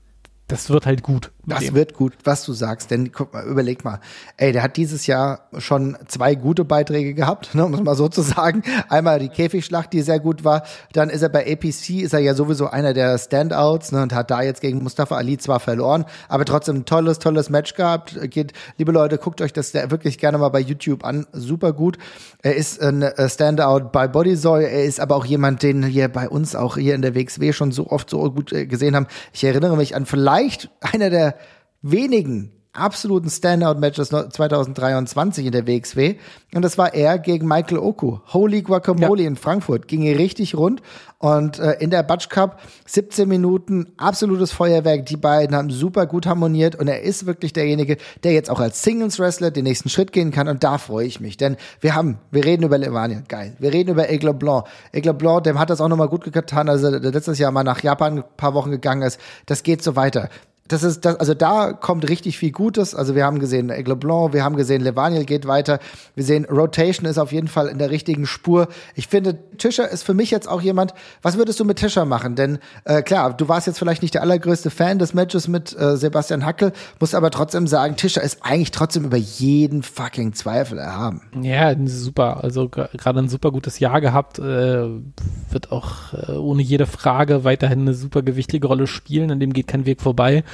das 0.49 0.71
wird 0.71 0.87
halt 0.87 1.03
gut. 1.03 1.31
Das 1.49 1.61
dem. 1.61 1.75
wird 1.75 1.95
gut, 1.95 2.15
was 2.25 2.45
du 2.45 2.53
sagst. 2.53 2.91
Denn 2.91 3.13
guck 3.13 3.33
mal, 3.33 3.45
überleg 3.45 3.85
mal. 3.85 4.01
Ey, 4.37 4.53
der 4.53 4.63
hat 4.63 4.77
dieses 4.77 5.07
Jahr 5.07 5.49
schon 5.59 5.97
zwei 6.07 6.35
gute 6.35 6.65
Beiträge 6.65 7.15
gehabt, 7.15 7.55
ne, 7.55 7.65
um 7.65 7.75
es 7.75 7.83
mal 7.83 7.95
so 7.95 8.09
zu 8.09 8.23
sagen. 8.23 8.63
Einmal 8.89 9.19
die 9.19 9.29
Käfigschlacht, 9.29 9.93
die 9.93 10.03
sehr 10.03 10.21
gut 10.21 10.45
war. 10.45 10.63
Dann 10.93 11.11
ist 11.11 11.23
er 11.23 11.29
bei 11.29 11.51
APC, 11.51 12.03
ist 12.03 12.13
er 12.13 12.21
ja 12.21 12.35
sowieso 12.35 12.69
einer 12.69 12.95
der 12.95 13.19
Standouts 13.19 13.93
ne, 13.93 14.03
und 14.03 14.15
hat 14.15 14.31
da 14.31 14.43
jetzt 14.43 14.61
gegen 14.61 14.83
Mustafa 14.83 15.17
Ali 15.17 15.39
zwar 15.39 15.61
verloren, 15.61 16.05
aber 16.29 16.45
trotzdem 16.45 16.77
ein 16.77 16.85
tolles, 16.85 17.19
tolles 17.19 17.51
Match 17.51 17.75
gehabt. 17.75 18.19
Geht, 18.31 18.53
liebe 18.77 18.93
Leute, 18.93 19.19
guckt 19.19 19.41
euch 19.41 19.53
das 19.53 19.75
wirklich 19.75 20.19
gerne 20.19 20.39
mal 20.39 20.49
bei 20.51 20.61
YouTube 20.61 21.05
an. 21.05 21.27
Super 21.33 21.73
gut. 21.73 21.99
Er 22.43 22.57
ist 22.57 22.81
ein 22.81 23.03
äh, 23.03 23.29
Standout 23.29 23.91
bei 23.93 24.09
Bodysoy. 24.09 24.65
Er 24.65 24.85
ist 24.85 25.01
aber 25.01 25.17
auch 25.17 25.25
jemand, 25.25 25.63
den 25.63 25.87
wir 25.87 26.09
bei 26.09 26.29
uns 26.29 26.55
auch 26.55 26.77
hier 26.77 26.95
in 26.95 27.03
der 27.03 27.15
WXW 27.15 27.53
schon 27.53 27.73
so 27.73 27.89
oft 27.89 28.11
so 28.11 28.31
gut 28.31 28.53
äh, 28.53 28.67
gesehen 28.67 28.95
haben. 28.95 29.07
Ich 29.33 29.45
erinnere 29.45 29.77
mich 29.77 29.97
an 29.97 30.07
vielleicht 30.07 30.19
vielleicht 30.29 30.71
einer 30.81 31.11
der 31.11 31.38
wenigen 31.83 32.59
absoluten 32.79 33.31
Standout-Matches 33.31 34.09
2023 34.09 35.47
in 35.47 35.53
der 35.53 35.67
WXW. 35.67 36.17
Und 36.55 36.63
das 36.63 36.79
war 36.79 36.95
er 36.95 37.19
gegen 37.19 37.47
Michael 37.47 37.79
Oku. 37.79 38.19
Holy 38.33 38.63
Guacamole 38.63 39.23
ja. 39.23 39.29
in 39.29 39.37
Frankfurt. 39.37 39.89
Ging 39.89 40.09
richtig 40.17 40.55
rund. 40.55 40.81
Und 41.19 41.59
äh, 41.59 41.73
in 41.81 41.91
der 41.91 42.05
Butch 42.05 42.29
Cup 42.29 42.61
17 42.87 43.29
Minuten, 43.29 43.93
absolutes 43.97 44.53
Feuerwerk. 44.53 45.07
Die 45.07 45.17
beiden 45.17 45.57
haben 45.57 45.71
super 45.71 46.07
gut 46.07 46.27
harmoniert. 46.27 46.77
Und 46.77 46.89
er 46.89 47.03
ist 47.03 47.27
wirklich 47.27 47.53
derjenige, 47.53 47.97
der 48.23 48.33
jetzt 48.33 48.51
auch 48.51 48.61
als 48.61 48.83
Singles-Wrestler 48.83 49.51
den 49.51 49.65
nächsten 49.65 49.89
Schritt 49.89 50.13
gehen 50.13 50.31
kann. 50.31 50.49
Und 50.49 50.63
da 50.63 50.79
freue 50.79 51.07
ich 51.07 51.21
mich. 51.21 51.37
Denn 51.37 51.57
wir 51.81 51.95
haben, 51.95 52.19
wir 52.31 52.45
reden 52.45 52.63
über 52.63 52.79
Levania. 52.79 53.23
Geil. 53.27 53.57
Wir 53.59 53.73
reden 53.73 53.91
über 53.91 54.09
Aigle 54.09 54.35
Blanc. 54.35 54.67
Aigle 54.93 55.15
Blanc, 55.15 55.45
dem 55.45 55.59
hat 55.59 55.71
das 55.71 55.81
auch 55.81 55.89
nochmal 55.89 56.09
gut 56.09 56.33
getan, 56.33 56.69
als 56.69 56.83
er 56.83 57.01
letztes 57.01 57.39
Jahr 57.39 57.51
mal 57.51 57.65
nach 57.65 57.83
Japan 57.83 58.19
ein 58.19 58.25
paar 58.37 58.55
Wochen 58.55 58.71
gegangen 58.71 59.03
ist. 59.03 59.19
Das 59.47 59.63
geht 59.63 59.83
so 59.83 59.97
weiter 59.97 60.29
das 60.69 60.83
ist 60.83 61.05
das, 61.05 61.17
also 61.17 61.35
da 61.35 61.73
kommt 61.73 62.09
richtig 62.09 62.39
viel 62.39 62.53
Gutes. 62.53 62.95
Also 62.95 63.15
wir 63.15 63.25
haben 63.25 63.39
gesehen 63.39 63.71
Aigle 63.71 63.97
Blanc, 63.97 64.35
wir 64.35 64.45
haben 64.45 64.57
gesehen 64.57 64.83
Levaniel 64.83 65.25
geht 65.25 65.47
weiter. 65.47 65.79
Wir 66.15 66.25
sehen 66.25 66.45
Rotation 66.45 67.07
ist 67.07 67.19
auf 67.19 67.33
jeden 67.33 67.49
Fall 67.49 67.69
in 67.69 67.79
der 67.79 67.91
richtigen 67.91 68.27
Spur. 68.27 68.69
Ich 68.95 69.09
finde, 69.09 69.39
Tischer 69.57 69.91
ist 69.91 70.03
für 70.03 70.15
mich 70.15 70.31
jetzt 70.31 70.47
auch 70.49 70.61
jemand, 70.61 70.93
was 71.23 71.39
würdest 71.39 71.59
du 71.59 71.65
mit 71.65 71.79
Tischer 71.79 72.05
machen? 72.05 72.35
Denn 72.35 72.59
äh, 72.85 73.03
klar, 73.03 73.35
du 73.35 73.49
warst 73.49 73.67
jetzt 73.67 73.79
vielleicht 73.79 74.03
nicht 74.03 74.15
der 74.15 74.23
allergrößte 74.23 74.71
Fan 74.71 74.99
des 74.99 75.15
Matches 75.15 75.49
mit 75.49 75.75
äh, 75.79 75.97
Sebastian 75.97 76.45
Hackel, 76.45 76.73
musst 77.01 77.15
aber 77.15 77.31
trotzdem 77.31 77.67
sagen, 77.67 77.97
Tischer 77.97 78.23
ist 78.23 78.45
eigentlich 78.45 78.71
trotzdem 78.71 79.05
über 79.05 79.17
jeden 79.17 79.83
fucking 79.83 80.35
Zweifel 80.35 80.79
erhaben. 80.79 81.23
Ja, 81.41 81.75
super. 81.87 82.45
Also 82.45 82.69
gerade 82.69 83.19
ein 83.19 83.29
super 83.29 83.53
gutes 83.53 83.79
Jahr 83.79 84.03
gehabt, 84.03 84.39
äh, 84.39 84.43
wird 84.43 85.73
auch 85.73 86.13
äh, 86.13 86.33
ohne 86.33 86.63
jede 86.63 86.87
Frage 86.87 87.45
weiterhin 87.45 87.81
eine 87.81 87.95
super 87.95 88.23
gewichtige 88.23 88.67
Rolle 88.67 88.87
spielen, 88.87 89.31
an 89.31 89.41
dem 89.41 89.55
geht 89.55 89.67
kein 89.67 89.87
Weg 89.87 90.03
vorbei 90.03 90.45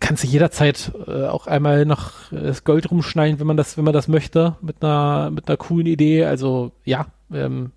kannst 0.00 0.24
du 0.24 0.28
jederzeit 0.28 0.92
äh, 1.06 1.26
auch 1.26 1.46
einmal 1.46 1.84
noch 1.84 2.32
äh, 2.32 2.42
das 2.42 2.64
Gold 2.64 2.90
rumschneiden, 2.90 3.40
wenn 3.40 3.46
man 3.46 3.56
das, 3.56 3.76
wenn 3.76 3.84
man 3.84 3.94
das 3.94 4.08
möchte, 4.08 4.56
mit 4.60 4.82
einer, 4.82 5.30
mit 5.30 5.48
einer 5.48 5.56
coolen 5.56 5.86
Idee. 5.86 6.24
Also 6.24 6.72
ja, 6.84 7.06
ähm, 7.32 7.72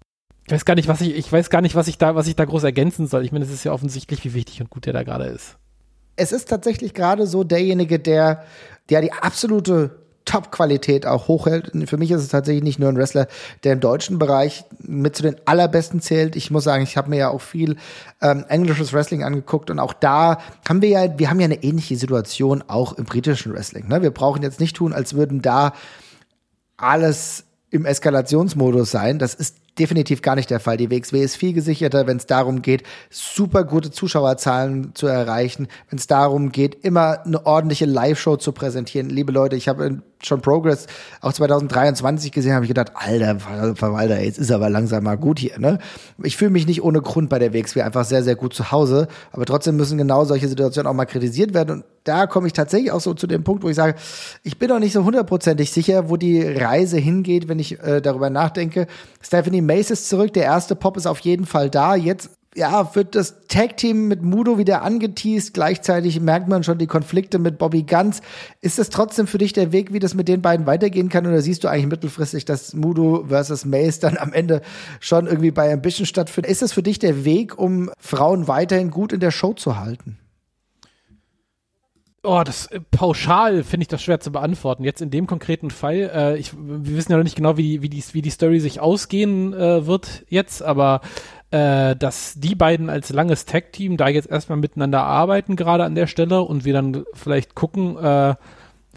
ich 0.45 0.53
weiß 0.53 0.65
gar 0.65 0.75
nicht, 0.75 0.87
was 0.87 1.01
ich, 1.01 1.15
ich 1.15 1.31
weiß 1.31 1.49
gar 1.49 1.61
nicht, 1.61 1.75
was 1.75 1.87
ich 1.87 1.97
da, 1.97 2.15
was 2.15 2.27
ich 2.27 2.35
da 2.35 2.45
groß 2.45 2.63
ergänzen 2.63 3.07
soll. 3.07 3.23
Ich 3.23 3.31
meine, 3.31 3.45
es 3.45 3.51
ist 3.51 3.63
ja 3.63 3.71
offensichtlich, 3.71 4.23
wie 4.25 4.33
wichtig 4.33 4.61
und 4.61 4.69
gut 4.69 4.85
der 4.85 4.93
da 4.93 5.03
gerade 5.03 5.25
ist. 5.25 5.57
Es 6.15 6.31
ist 6.31 6.49
tatsächlich 6.49 6.93
gerade 6.93 7.25
so 7.25 7.43
derjenige, 7.43 7.99
der, 7.99 8.43
der 8.89 9.01
die 9.01 9.13
absolute 9.13 10.02
Top-Qualität 10.25 11.05
auch 11.05 11.27
hochhält. 11.27 11.71
Für 11.87 11.97
mich 11.97 12.11
ist 12.11 12.21
es 12.21 12.29
tatsächlich 12.29 12.63
nicht 12.63 12.79
nur 12.79 12.89
ein 12.89 12.97
Wrestler, 12.97 13.27
der 13.63 13.73
im 13.73 13.79
deutschen 13.79 14.19
Bereich 14.19 14.63
mit 14.79 15.15
zu 15.15 15.23
den 15.23 15.35
allerbesten 15.45 16.01
zählt. 16.01 16.35
Ich 16.35 16.51
muss 16.51 16.63
sagen, 16.63 16.83
ich 16.83 16.97
habe 16.97 17.09
mir 17.09 17.17
ja 17.17 17.29
auch 17.29 17.41
viel 17.41 17.77
ähm, 18.21 18.45
englisches 18.47 18.93
Wrestling 18.93 19.23
angeguckt 19.23 19.69
und 19.69 19.79
auch 19.79 19.93
da 19.93 20.39
haben 20.67 20.81
wir 20.81 20.89
ja, 20.89 21.19
wir 21.19 21.29
haben 21.29 21.39
ja 21.39 21.45
eine 21.45 21.63
ähnliche 21.63 21.97
Situation 21.97 22.63
auch 22.67 22.93
im 22.93 23.05
britischen 23.05 23.53
Wrestling. 23.53 23.87
Ne? 23.87 24.01
Wir 24.01 24.11
brauchen 24.11 24.43
jetzt 24.43 24.59
nicht 24.59 24.75
tun, 24.75 24.93
als 24.93 25.13
würden 25.13 25.41
da 25.41 25.73
alles 26.77 27.45
im 27.69 27.85
Eskalationsmodus 27.85 28.91
sein. 28.91 29.17
Das 29.17 29.33
ist 29.33 29.57
definitiv 29.79 30.21
gar 30.21 30.35
nicht 30.35 30.49
der 30.49 30.59
Fall. 30.59 30.77
Die 30.77 30.91
WXW 30.91 31.23
ist 31.23 31.35
viel 31.35 31.53
gesicherter, 31.53 32.05
wenn 32.05 32.17
es 32.17 32.27
darum 32.27 32.61
geht, 32.61 32.83
super 33.09 33.63
gute 33.63 33.91
Zuschauerzahlen 33.91 34.93
zu 34.93 35.07
erreichen, 35.07 35.67
wenn 35.89 35.97
es 35.97 36.07
darum 36.07 36.51
geht, 36.51 36.75
immer 36.85 37.25
eine 37.25 37.45
ordentliche 37.45 37.85
Live-Show 37.85 38.37
zu 38.37 38.51
präsentieren. 38.51 39.09
Liebe 39.09 39.31
Leute, 39.31 39.55
ich 39.55 39.67
habe 39.67 40.03
schon 40.25 40.41
Progress 40.41 40.87
auch 41.21 41.33
2023 41.33 42.31
gesehen, 42.31 42.53
habe 42.53 42.65
ich 42.65 42.69
gedacht, 42.69 42.91
alter 42.95 43.39
Verwalter, 43.75 44.21
jetzt 44.21 44.39
ist 44.39 44.51
aber 44.51 44.69
langsam 44.69 45.03
mal 45.03 45.17
gut 45.17 45.39
hier. 45.39 45.59
Ne? 45.59 45.79
Ich 46.21 46.37
fühle 46.37 46.51
mich 46.51 46.67
nicht 46.67 46.83
ohne 46.83 47.01
Grund 47.01 47.29
bei 47.29 47.39
der 47.39 47.53
WXW 47.53 47.81
einfach 47.81 48.05
sehr, 48.05 48.23
sehr 48.23 48.35
gut 48.35 48.53
zu 48.53 48.71
Hause, 48.71 49.07
aber 49.31 49.45
trotzdem 49.45 49.75
müssen 49.75 49.97
genau 49.97 50.25
solche 50.25 50.47
Situationen 50.47 50.89
auch 50.89 50.95
mal 50.95 51.05
kritisiert 51.05 51.53
werden 51.53 51.71
und 51.71 51.85
da 52.03 52.27
komme 52.27 52.47
ich 52.47 52.53
tatsächlich 52.53 52.91
auch 52.91 52.99
so 52.99 53.13
zu 53.13 53.27
dem 53.27 53.43
Punkt, 53.43 53.63
wo 53.63 53.69
ich 53.69 53.75
sage, 53.75 53.95
ich 54.43 54.59
bin 54.59 54.69
noch 54.69 54.79
nicht 54.79 54.93
so 54.93 55.03
hundertprozentig 55.05 55.71
sicher, 55.71 56.09
wo 56.09 56.17
die 56.17 56.41
Reise 56.41 56.97
hingeht, 56.97 57.47
wenn 57.47 57.59
ich 57.59 57.79
äh, 57.81 58.01
darüber 58.01 58.29
nachdenke. 58.29 58.87
Stephanie 59.21 59.61
Mace 59.61 59.91
ist 59.91 60.09
zurück, 60.09 60.33
der 60.33 60.43
erste 60.43 60.75
Pop 60.75 60.97
ist 60.97 61.07
auf 61.07 61.19
jeden 61.19 61.45
Fall 61.45 61.69
da. 61.69 61.95
Jetzt 61.95 62.31
ja, 62.55 62.93
wird 62.95 63.15
das 63.15 63.47
Tag-Team 63.47 64.07
mit 64.07 64.21
Mudo 64.21 64.57
wieder 64.57 64.81
angeteased. 64.83 65.53
Gleichzeitig 65.53 66.19
merkt 66.19 66.47
man 66.47 66.63
schon 66.63 66.77
die 66.77 66.87
Konflikte 66.87 67.39
mit 67.39 67.57
Bobby 67.57 67.83
Guns. 67.83 68.21
Ist 68.61 68.79
das 68.79 68.89
trotzdem 68.89 69.27
für 69.27 69.37
dich 69.37 69.53
der 69.53 69.71
Weg, 69.71 69.93
wie 69.93 69.99
das 69.99 70.13
mit 70.13 70.27
den 70.27 70.41
beiden 70.41 70.65
weitergehen 70.65 71.09
kann? 71.09 71.25
Oder 71.25 71.41
siehst 71.41 71.63
du 71.63 71.67
eigentlich 71.67 71.87
mittelfristig, 71.87 72.45
dass 72.45 72.73
Mudo 72.73 73.25
versus 73.27 73.65
Mace 73.65 73.99
dann 73.99 74.17
am 74.17 74.33
Ende 74.33 74.61
schon 74.99 75.27
irgendwie 75.27 75.51
bei 75.51 75.71
Ambition 75.71 76.05
stattfindet? 76.05 76.51
Ist 76.51 76.61
das 76.61 76.73
für 76.73 76.83
dich 76.83 76.99
der 76.99 77.25
Weg, 77.25 77.57
um 77.57 77.89
Frauen 77.97 78.47
weiterhin 78.47 78.91
gut 78.91 79.13
in 79.13 79.19
der 79.19 79.31
Show 79.31 79.53
zu 79.53 79.79
halten? 79.79 80.17
Oh, 82.25 82.41
das 82.45 82.67
äh, 82.67 82.79
pauschal 82.79 83.63
finde 83.63 83.83
ich 83.83 83.89
das 83.89 84.01
schwer 84.01 84.21
zu 84.21 84.31
beantworten. 84.31 84.85
Jetzt 84.85 85.01
in 85.01 85.09
dem 85.09 85.27
konkreten 85.27 85.69
Fall, 85.69 86.09
äh, 86.13 86.37
ich, 86.37 86.53
wir 86.53 86.95
wissen 86.95 87.11
ja 87.11 87.17
noch 87.17 87.25
nicht 87.25 87.35
genau, 87.35 87.57
wie 87.57 87.63
die, 87.63 87.81
wie 87.81 87.89
die, 87.89 88.03
wie 88.13 88.21
die 88.21 88.29
Story 88.29 88.61
sich 88.61 88.79
ausgehen 88.79 89.53
äh, 89.53 89.85
wird 89.85 90.23
jetzt, 90.29 90.63
aber 90.63 91.01
äh, 91.53 91.95
dass 91.95 92.33
die 92.35 92.55
beiden 92.55 92.89
als 92.89 93.13
langes 93.13 93.45
Tag-Team 93.45 93.95
da 93.95 94.07
jetzt 94.07 94.29
erstmal 94.29 94.57
miteinander 94.57 95.03
arbeiten, 95.03 95.55
gerade 95.55 95.83
an 95.83 95.93
der 95.93 96.07
Stelle, 96.07 96.41
und 96.41 96.65
wir 96.65 96.73
dann 96.73 97.03
vielleicht 97.13 97.53
gucken, 97.53 97.95
äh, 97.95 98.33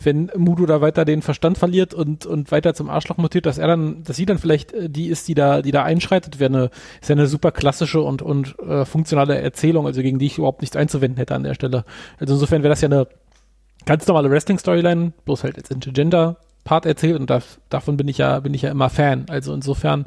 wenn 0.02 0.30
Mudo 0.34 0.64
da 0.64 0.80
weiter 0.80 1.04
den 1.04 1.20
Verstand 1.20 1.58
verliert 1.58 1.92
und, 1.92 2.24
und 2.24 2.50
weiter 2.52 2.72
zum 2.72 2.88
Arschloch 2.88 3.18
mutiert, 3.18 3.44
dass 3.44 3.58
er 3.58 3.66
dann, 3.66 4.02
dass 4.04 4.16
sie 4.16 4.24
dann 4.24 4.38
vielleicht 4.38 4.72
äh, 4.72 4.88
die 4.88 5.08
ist, 5.08 5.28
die 5.28 5.34
da, 5.34 5.60
die 5.60 5.70
da 5.70 5.82
einschreitet, 5.84 6.40
wäre 6.40 6.50
eine, 6.50 6.70
ist 7.02 7.10
ja 7.10 7.14
eine 7.14 7.26
super 7.26 7.52
klassische 7.52 8.00
und, 8.00 8.22
und 8.22 8.58
äh, 8.60 8.86
funktionale 8.86 9.38
Erzählung, 9.38 9.86
also 9.86 10.00
gegen 10.00 10.18
die 10.18 10.26
ich 10.26 10.38
überhaupt 10.38 10.62
nichts 10.62 10.76
einzuwenden 10.76 11.18
hätte 11.18 11.34
an 11.34 11.42
der 11.42 11.54
Stelle. 11.54 11.84
Also 12.18 12.34
insofern 12.34 12.62
wäre 12.62 12.70
das 12.70 12.80
ja 12.80 12.88
eine 12.88 13.06
ganz 13.84 14.06
normale 14.06 14.30
Wrestling-Storyline, 14.30 15.12
bloß 15.26 15.44
halt 15.44 15.58
als 15.58 15.70
Intergender 15.70 16.38
Part 16.66 16.84
erzählt 16.84 17.18
und 17.18 17.30
das, 17.30 17.58
davon 17.70 17.96
bin 17.96 18.08
ich 18.08 18.18
ja, 18.18 18.40
bin 18.40 18.52
ich 18.52 18.62
ja 18.62 18.70
immer 18.70 18.90
Fan. 18.90 19.24
Also 19.30 19.54
insofern 19.54 20.06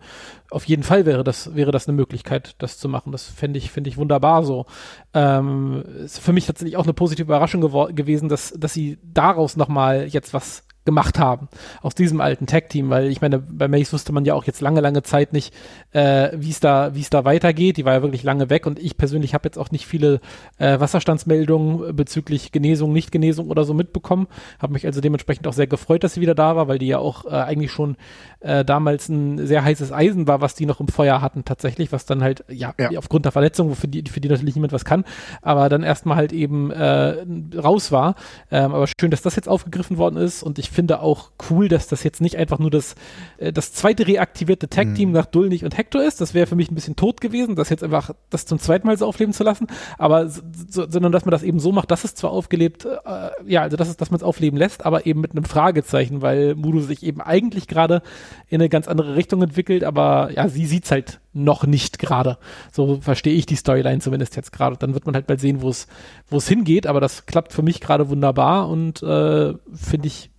auf 0.51 0.65
jeden 0.65 0.83
Fall 0.83 1.05
wäre 1.05 1.23
das, 1.23 1.55
wäre 1.55 1.71
das 1.71 1.87
eine 1.87 1.95
Möglichkeit, 1.95 2.55
das 2.59 2.77
zu 2.77 2.89
machen. 2.89 3.11
Das 3.11 3.23
fände 3.23 3.57
ich, 3.57 3.71
finde 3.71 3.89
ich 3.89 3.97
wunderbar 3.97 4.43
so. 4.43 4.65
Ähm, 5.13 5.83
ist 6.03 6.19
für 6.19 6.33
mich 6.33 6.45
tatsächlich 6.45 6.77
auch 6.77 6.83
eine 6.83 6.93
positive 6.93 7.25
Überraschung 7.25 7.61
gewesen, 7.95 8.29
dass, 8.29 8.53
dass 8.55 8.73
sie 8.73 8.99
daraus 9.01 9.55
nochmal 9.55 10.05
jetzt 10.05 10.33
was 10.33 10.65
gemacht 10.85 11.19
haben 11.19 11.49
aus 11.81 11.93
diesem 11.93 12.21
alten 12.21 12.47
Tag-Team, 12.47 12.89
weil 12.89 13.07
ich 13.07 13.21
meine, 13.21 13.39
bei 13.39 13.67
Mace 13.67 13.93
wusste 13.93 14.11
man 14.11 14.25
ja 14.25 14.33
auch 14.33 14.45
jetzt 14.45 14.61
lange, 14.61 14.81
lange 14.81 15.03
Zeit 15.03 15.33
nicht, 15.33 15.53
äh, 15.91 16.29
wie 16.33 16.49
es 16.49 16.59
da, 16.59 16.95
wie 16.95 17.01
es 17.01 17.09
da 17.09 17.25
weitergeht. 17.25 17.77
Die 17.77 17.85
war 17.85 17.93
ja 17.93 18.01
wirklich 18.01 18.23
lange 18.23 18.49
weg 18.49 18.65
und 18.65 18.79
ich 18.79 18.97
persönlich 18.97 19.33
habe 19.33 19.45
jetzt 19.45 19.57
auch 19.57 19.71
nicht 19.71 19.85
viele 19.85 20.19
äh, 20.57 20.79
Wasserstandsmeldungen 20.79 21.95
bezüglich 21.95 22.51
Genesung, 22.51 22.93
Nicht-Genesung 22.93 23.49
oder 23.49 23.65
so 23.65 23.73
mitbekommen. 23.73 24.27
Habe 24.59 24.73
mich 24.73 24.85
also 24.85 25.01
dementsprechend 25.01 25.47
auch 25.47 25.53
sehr 25.53 25.67
gefreut, 25.67 26.03
dass 26.03 26.13
sie 26.13 26.21
wieder 26.21 26.35
da 26.35 26.55
war, 26.55 26.67
weil 26.67 26.79
die 26.79 26.87
ja 26.87 26.97
auch 26.97 27.25
äh, 27.25 27.29
eigentlich 27.29 27.71
schon 27.71 27.97
äh, 28.39 28.63
damals 28.63 29.09
ein 29.09 29.45
sehr 29.45 29.63
heißes 29.63 29.91
Eisen 29.91 30.27
war, 30.27 30.41
was 30.41 30.55
die 30.55 30.65
noch 30.65 30.79
im 30.79 30.87
Feuer 30.87 31.21
hatten 31.21 31.45
tatsächlich, 31.45 31.91
was 31.91 32.05
dann 32.05 32.23
halt, 32.23 32.43
ja, 32.47 32.73
ja. 32.79 32.97
aufgrund 32.97 33.25
der 33.25 33.31
Verletzung, 33.31 33.75
für 33.75 33.87
die, 33.87 34.09
für 34.09 34.21
die 34.21 34.29
natürlich 34.29 34.55
niemand 34.55 34.73
was 34.73 34.85
kann, 34.85 35.03
aber 35.41 35.69
dann 35.69 35.83
erstmal 35.83 36.17
halt 36.17 36.33
eben 36.33 36.71
äh, 36.71 37.17
raus 37.57 37.91
war. 37.91 38.15
Ähm, 38.49 38.73
aber 38.73 38.87
schön, 38.87 39.11
dass 39.11 39.21
das 39.21 39.35
jetzt 39.35 39.49
aufgegriffen 39.49 39.97
worden 39.97 40.17
ist 40.17 40.41
und 40.43 40.57
ich 40.57 40.68
finde 40.69 41.01
auch 41.01 41.31
cool, 41.49 41.67
dass 41.67 41.87
das 41.87 42.03
jetzt 42.03 42.21
nicht 42.21 42.37
einfach 42.37 42.59
nur 42.59 42.71
das, 42.71 42.95
äh, 43.37 43.51
das 43.51 43.73
zweite 43.73 44.07
reaktivierte 44.07 44.67
Tag-Team 44.67 45.09
mhm. 45.09 45.15
nach 45.15 45.25
Dulnig 45.25 45.63
und 45.63 45.77
Hector 45.77 46.03
ist. 46.03 46.21
Das 46.21 46.33
wäre 46.33 46.47
für 46.47 46.55
mich 46.55 46.71
ein 46.71 46.75
bisschen 46.75 46.95
tot 46.95 47.21
gewesen, 47.21 47.55
das 47.55 47.69
jetzt 47.69 47.83
einfach 47.83 48.11
das 48.29 48.45
zum 48.45 48.59
zweiten 48.59 48.87
Mal 48.87 48.97
so 48.97 49.05
aufleben 49.05 49.33
zu 49.33 49.43
lassen, 49.43 49.67
aber 49.97 50.29
so, 50.29 50.89
sondern 50.89 51.11
dass 51.11 51.25
man 51.25 51.31
das 51.31 51.43
eben 51.43 51.59
so 51.59 51.71
macht, 51.71 51.91
dass 51.91 52.03
es 52.03 52.15
zwar 52.15 52.31
aufgelebt, 52.31 52.85
äh, 52.85 53.29
ja, 53.45 53.61
also 53.61 53.77
dass, 53.77 53.89
es, 53.89 53.97
dass 53.97 54.11
man 54.11 54.17
es 54.17 54.23
aufleben 54.23 54.57
lässt, 54.57 54.85
aber 54.85 55.05
eben 55.05 55.21
mit 55.21 55.31
einem 55.31 55.45
Fragezeichen, 55.45 56.21
weil 56.21 56.55
Mudo 56.55 56.79
sich 56.79 57.03
eben 57.03 57.21
eigentlich 57.21 57.67
gerade 57.67 58.01
in 58.47 58.61
eine 58.61 58.69
ganz 58.69 58.87
andere 58.87 59.15
Richtung 59.15 59.41
entwickelt, 59.41 59.83
aber 59.83 60.31
ja, 60.35 60.47
sie 60.47 60.65
sieht's 60.65 60.91
halt 60.91 61.19
noch 61.33 61.65
nicht 61.65 61.99
gerade. 61.99 62.37
So 62.71 62.99
verstehe 63.01 63.33
ich 63.33 63.45
die 63.45 63.55
Storyline 63.55 63.99
zumindest 63.99 64.35
jetzt 64.35 64.51
gerade. 64.51 64.77
Dann 64.77 64.93
wird 64.93 65.05
man 65.05 65.15
halt 65.15 65.29
mal 65.29 65.39
sehen, 65.39 65.61
wo 65.61 65.69
es 65.69 65.87
wo 66.27 66.37
es 66.37 66.47
hingeht, 66.47 66.87
aber 66.87 66.99
das 66.99 67.25
klappt 67.25 67.53
für 67.53 67.61
mich 67.61 67.81
gerade 67.81 68.09
wunderbar 68.09 68.69
und 68.69 69.01
äh, 69.03 69.53
finde 69.73 70.07
ich 70.07 70.31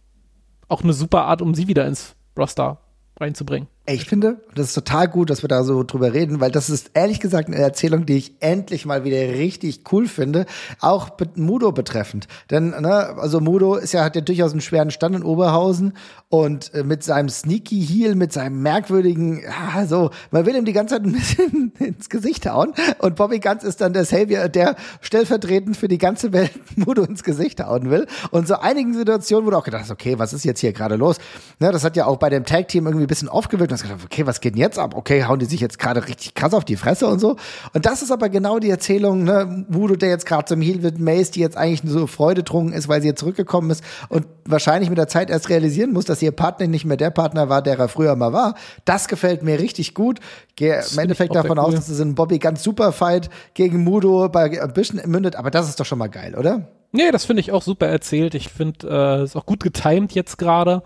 auch 0.71 0.83
eine 0.83 0.93
super 0.93 1.25
Art, 1.25 1.43
um 1.43 1.55
sie 1.55 1.69
wieder 1.69 1.87
ins 1.87 2.15
Roster 2.39 2.79
reinzubringen. 3.19 3.69
Ich 3.93 4.05
finde, 4.05 4.37
das 4.55 4.69
ist 4.69 4.75
total 4.75 5.09
gut, 5.09 5.31
dass 5.31 5.43
wir 5.43 5.49
da 5.49 5.65
so 5.65 5.83
drüber 5.83 6.13
reden, 6.13 6.41
weil 6.41 6.53
das 6.53 6.71
ist 6.71 6.93
ehrlich 6.95 7.19
gesagt 7.19 7.49
eine 7.49 7.57
Erzählung, 7.57 8.07
die 8.07 8.17
ich 8.17 8.35
endlich 8.39 8.87
mal 8.87 9.03
wieder 9.03 9.19
richtig 9.19 9.83
cool 9.91 10.07
finde, 10.07 10.47
auch 10.81 11.11
Mudo 11.35 11.73
betreffend. 11.73 12.29
Denn, 12.51 12.71
ne, 12.71 13.17
also 13.19 13.41
Mudo 13.41 13.75
ist 13.75 13.93
ja, 13.93 14.05
hat 14.05 14.15
ja 14.15 14.21
durchaus 14.21 14.53
einen 14.53 14.61
schweren 14.61 14.93
Stand 14.93 15.17
in 15.17 15.25
Oberhausen 15.25 15.95
und 16.29 16.73
äh, 16.73 16.85
mit 16.85 17.03
seinem 17.03 17.29
Sneaky 17.29 17.85
Heel, 17.85 18.15
mit 18.15 18.33
seinem 18.33 18.63
merkwürdigen, 18.63 19.43
ja, 19.43 19.85
so, 19.87 20.11
man 20.31 20.47
will 20.47 20.55
ihm 20.55 20.65
die 20.65 20.73
ganze 20.73 20.95
Zeit 20.95 21.05
ein 21.05 21.13
bisschen 21.13 21.73
ins 21.81 22.09
Gesicht 22.09 22.49
hauen 22.49 22.75
und 22.99 23.17
Bobby 23.17 23.41
Ganz 23.41 23.65
ist 23.65 23.81
dann 23.81 23.93
der 23.93 24.05
Savior, 24.05 24.49
der 24.49 24.77
stellvertretend 25.01 25.77
für 25.77 25.89
die 25.89 25.99
ganze 25.99 26.33
Welt 26.33 26.53
Mudo 26.77 27.03
ins 27.03 27.25
Gesicht 27.25 27.61
hauen 27.61 27.91
will. 27.91 28.07
Und 28.31 28.47
so 28.47 28.55
einigen 28.55 28.95
Situationen, 28.95 29.51
du 29.51 29.57
auch 29.57 29.65
gedacht 29.65 29.91
okay, 29.91 30.19
was 30.19 30.33
ist 30.33 30.45
jetzt 30.45 30.61
hier 30.61 30.73
gerade 30.73 30.95
los? 30.95 31.17
Ne, 31.59 31.73
das 31.73 31.83
hat 31.83 31.97
ja 31.97 32.07
auch 32.07 32.19
bei 32.19 32.31
dem 32.31 32.45
Tag 32.45 32.69
Team 32.69 32.87
irgendwie 32.87 33.07
ein 33.07 33.09
bisschen 33.09 33.29
aufgewirkt 33.29 33.73
hast 33.83 33.89
gedacht, 33.91 34.05
okay, 34.05 34.27
was 34.27 34.41
geht 34.41 34.55
denn 34.55 34.61
jetzt 34.61 34.79
ab? 34.79 34.95
Okay, 34.95 35.25
hauen 35.25 35.39
die 35.39 35.47
sich 35.47 35.61
jetzt 35.61 35.79
gerade 35.79 36.07
richtig 36.07 36.35
krass 36.35 36.55
auf 36.55 36.65
die 36.65 36.77
Fresse 36.77 37.07
und 37.07 37.19
so. 37.19 37.37
Und 37.73 37.87
das 37.87 38.03
ist 38.03 38.11
aber 38.11 38.29
genau 38.29 38.59
die 38.59 38.71
Erzählung, 38.71 39.25
ne, 39.25 39.65
Voodoo, 39.69 39.97
der 39.97 40.11
jetzt 40.11 40.27
gerade 40.27 40.45
zum 40.45 40.61
Heal 40.61 40.83
wird, 40.83 40.99
Mace, 40.99 41.31
die 41.31 41.41
jetzt 41.41 41.57
eigentlich 41.57 41.83
so 41.85 42.07
freudedrungen 42.07 42.73
ist, 42.73 42.89
weil 42.89 43.01
sie 43.03 43.09
jetzt 43.09 43.21
zurückgekommen 43.21 43.71
ist 43.71 43.83
und 44.09 44.27
wahrscheinlich 44.45 44.89
mit 44.91 44.99
der 44.99 45.09
Zeit 45.09 45.31
erst 45.31 45.49
realisieren 45.49 45.93
muss, 45.93 46.05
dass 46.05 46.23
ihr 46.23 46.33
Partner 46.33 46.67
nicht 46.67 46.85
mehr 46.85 46.97
der 46.97 47.11
Partner 47.11 47.49
war, 47.49 47.63
der 47.63 47.79
er 47.79 47.89
früher 47.89 48.17
mal 48.17 48.33
war. 48.33 48.55
Das 48.85 49.09
gefällt 49.09 49.43
mir 49.43 49.59
richtig 49.59 49.95
gut. 49.95 50.21
Gehe 50.57 50.83
im 50.93 50.99
Endeffekt 50.99 51.35
davon 51.35 51.59
aus, 51.59 51.75
dass 51.75 51.89
es 51.89 52.01
in 52.01 52.15
Bobby 52.15 52.39
ganz 52.39 52.63
super 52.63 52.93
Fight 52.93 53.31
gegen 53.55 53.83
Mudo 53.85 54.29
bei 54.29 54.61
Ambition 54.61 55.01
mündet, 55.07 55.37
aber 55.37 55.51
das 55.51 55.69
ist 55.69 55.81
doch 55.81 55.87
schon 55.87 55.99
mal 55.99 56.09
geil, 56.09 56.35
oder? 56.37 56.69
Nee, 56.93 57.11
das 57.13 57.25
finde 57.25 57.41
ich 57.41 57.53
auch 57.53 57.63
super 57.63 57.87
erzählt. 57.87 58.35
Ich 58.35 58.49
finde, 58.49 58.89
äh, 58.89 59.25
ist 59.25 59.37
auch 59.37 59.47
gut 59.47 59.63
getimed 59.63 60.13
jetzt 60.13 60.39
gerade. 60.39 60.83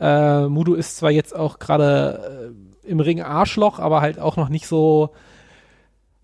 Äh, 0.00 0.46
Mudo 0.48 0.74
ist 0.74 0.96
zwar 0.96 1.10
jetzt 1.10 1.34
auch 1.34 1.58
gerade 1.58 2.54
äh, 2.84 2.88
im 2.88 3.00
Ring 3.00 3.20
Arschloch, 3.20 3.78
aber 3.78 4.00
halt 4.00 4.18
auch 4.18 4.36
noch 4.36 4.48
nicht 4.48 4.66
so 4.66 5.10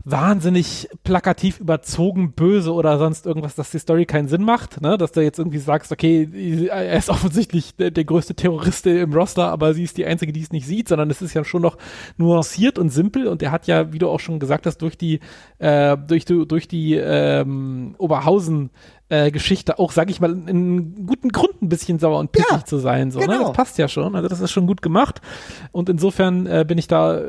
wahnsinnig 0.07 0.89
plakativ 1.03 1.61
überzogen, 1.61 2.33
böse 2.33 2.75
oder 2.75 2.99
sonst 2.99 3.25
irgendwas, 3.25 3.55
dass 3.55 3.71
die 3.71 3.79
Story 3.79 4.05
keinen 4.05 4.29
Sinn 4.29 4.43
macht, 4.43 4.83
ne? 4.83 4.99
Dass 4.99 5.13
du 5.13 5.23
jetzt 5.23 5.39
irgendwie 5.39 5.59
sagst, 5.59 5.93
okay, 5.93 6.69
er 6.69 6.99
ist 6.99 7.09
offensichtlich 7.09 7.75
der, 7.77 7.91
der 7.91 8.05
größte 8.05 8.35
Terrorist 8.35 8.87
im 8.87 9.15
Roster, 9.15 9.49
aber 9.49 9.73
sie 9.73 9.85
ist 9.85 9.97
die 9.97 10.05
einzige, 10.05 10.33
die 10.33 10.43
es 10.43 10.53
nicht 10.53 10.67
sieht, 10.67 10.89
sondern 10.89 11.11
es 11.11 11.23
ist 11.23 11.33
ja 11.33 11.43
schon 11.43 11.63
noch 11.63 11.79
nuanciert 12.19 12.79
und 12.79 12.91
simpel 12.91 13.27
und 13.27 13.43
er 13.43 13.51
hat 13.51 13.67
ja, 13.67 13.95
wie 13.95 13.99
du 13.99 14.09
auch 14.11 14.21
schon 14.21 14.39
gesagt 14.39 14.67
hast, 14.67 14.79
durch 14.79 14.99
die 14.99 15.21
äh, 15.59 15.97
durch 15.97 16.27
durch 16.27 16.69
die 16.69 16.95
ähm, 16.97 17.95
Oberhausen 17.97 18.71
äh, 19.09 19.31
Geschichte 19.31 19.79
auch, 19.79 19.93
sag 19.93 20.11
ich 20.11 20.21
mal, 20.21 20.33
in 20.49 21.07
guten 21.07 21.31
Grund 21.31 21.63
ein 21.63 21.69
bisschen 21.69 21.99
sauer 21.99 22.19
und 22.19 22.33
pissig 22.33 22.51
ja, 22.51 22.65
zu 22.65 22.79
sein. 22.79 23.11
So, 23.11 23.21
ne? 23.21 23.27
genau. 23.27 23.39
ne? 23.39 23.45
Das 23.45 23.53
passt 23.53 23.79
ja 23.79 23.89
schon. 23.89 24.15
Also 24.15 24.29
das 24.29 24.41
ist 24.41 24.51
schon 24.51 24.67
gut 24.67 24.83
gemacht. 24.83 25.21
Und 25.73 25.89
insofern 25.89 26.47
äh, 26.47 26.65
bin 26.67 26.79
ich 26.79 26.89
da 26.89 27.21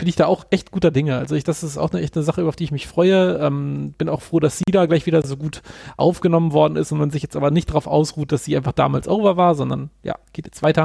bin 0.00 0.08
ich 0.08 0.16
da 0.16 0.26
auch 0.26 0.46
echt 0.48 0.70
guter 0.70 0.90
Dinge. 0.90 1.18
Also 1.18 1.34
ich, 1.34 1.44
das 1.44 1.62
ist 1.62 1.76
auch 1.76 1.92
eine 1.92 2.00
echte 2.00 2.22
Sache, 2.22 2.44
auf 2.46 2.56
die 2.56 2.64
ich 2.64 2.72
mich 2.72 2.88
freue. 2.88 3.36
Ähm, 3.36 3.94
bin 3.98 4.08
auch 4.08 4.22
froh, 4.22 4.40
dass 4.40 4.56
sie 4.56 4.64
da 4.72 4.86
gleich 4.86 5.04
wieder 5.04 5.22
so 5.22 5.36
gut 5.36 5.60
aufgenommen 5.98 6.52
worden 6.52 6.76
ist 6.76 6.90
und 6.90 6.98
man 6.98 7.10
sich 7.10 7.22
jetzt 7.22 7.36
aber 7.36 7.50
nicht 7.50 7.68
darauf 7.68 7.86
ausruht, 7.86 8.32
dass 8.32 8.44
sie 8.44 8.56
einfach 8.56 8.72
damals 8.72 9.08
over 9.08 9.36
war, 9.36 9.54
sondern 9.54 9.90
ja, 10.02 10.16
geht 10.32 10.46
jetzt 10.46 10.62
weiter. 10.62 10.84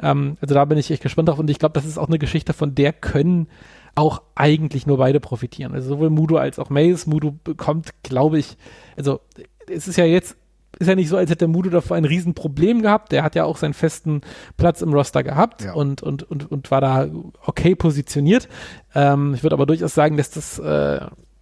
Ähm, 0.00 0.36
also 0.40 0.54
da 0.54 0.64
bin 0.64 0.78
ich 0.78 0.90
echt 0.90 1.02
gespannt 1.02 1.28
drauf 1.28 1.40
und 1.40 1.50
ich 1.50 1.58
glaube, 1.58 1.72
das 1.72 1.84
ist 1.84 1.98
auch 1.98 2.06
eine 2.06 2.20
Geschichte, 2.20 2.52
von 2.52 2.74
der 2.74 2.92
können 2.92 3.48
auch 3.96 4.22
eigentlich 4.34 4.86
nur 4.86 4.98
beide 4.98 5.18
profitieren. 5.18 5.72
Also 5.72 5.88
sowohl 5.88 6.10
Mudo 6.10 6.36
als 6.36 6.58
auch 6.58 6.70
Maze. 6.70 7.10
Mudo 7.10 7.34
bekommt, 7.42 7.90
glaube 8.02 8.38
ich, 8.38 8.56
also 8.96 9.20
es 9.68 9.88
ist 9.88 9.96
ja 9.96 10.04
jetzt 10.04 10.36
ist 10.78 10.88
ja 10.88 10.94
nicht 10.94 11.08
so, 11.08 11.16
als 11.16 11.30
hätte 11.30 11.48
Mudo 11.48 11.70
davor 11.70 11.96
ein 11.96 12.04
Riesenproblem 12.04 12.82
gehabt. 12.82 13.10
Der 13.10 13.22
hat 13.22 13.34
ja 13.34 13.44
auch 13.44 13.56
seinen 13.56 13.72
festen 13.72 14.20
Platz 14.58 14.82
im 14.82 14.92
Roster 14.92 15.22
gehabt 15.22 15.64
ja. 15.64 15.72
und, 15.72 16.02
und, 16.02 16.22
und, 16.24 16.50
und 16.50 16.70
war 16.70 16.82
da 16.82 17.08
okay 17.46 17.74
positioniert. 17.74 18.46
Ähm, 18.94 19.32
ich 19.34 19.42
würde 19.42 19.54
aber 19.54 19.64
durchaus 19.64 19.94
sagen, 19.94 20.18
dass 20.18 20.30
das 20.30 20.58
äh, 20.58 21.00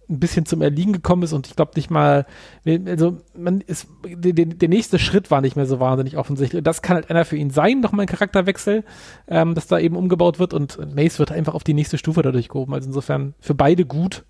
ein 0.09 0.19
bisschen 0.19 0.45
zum 0.45 0.61
Erliegen 0.61 0.93
gekommen 0.93 1.23
ist 1.23 1.33
und 1.33 1.47
ich 1.47 1.55
glaube 1.55 1.71
nicht 1.75 1.89
mal, 1.89 2.25
also 2.65 3.17
man 3.35 3.61
ist, 3.61 3.87
der, 4.05 4.45
der 4.45 4.69
nächste 4.69 4.99
Schritt 4.99 5.31
war 5.31 5.41
nicht 5.41 5.55
mehr 5.55 5.65
so 5.65 5.79
wahnsinnig 5.79 6.17
offensichtlich. 6.17 6.59
Und 6.59 6.67
das 6.67 6.81
kann 6.81 6.95
halt 6.95 7.09
einer 7.09 7.25
für 7.25 7.37
ihn 7.37 7.49
sein, 7.49 7.79
nochmal 7.79 8.03
ein 8.05 8.09
Charakterwechsel, 8.09 8.83
ähm, 9.27 9.55
dass 9.55 9.67
da 9.67 9.79
eben 9.79 9.95
umgebaut 9.95 10.39
wird 10.39 10.53
und 10.53 10.95
Mace 10.95 11.19
wird 11.19 11.31
einfach 11.31 11.53
auf 11.53 11.63
die 11.63 11.73
nächste 11.73 11.97
Stufe 11.97 12.21
dadurch 12.21 12.49
gehoben. 12.49 12.73
Also 12.73 12.87
insofern 12.87 13.33
für 13.39 13.55
beide 13.55 13.85
gut 13.85 14.25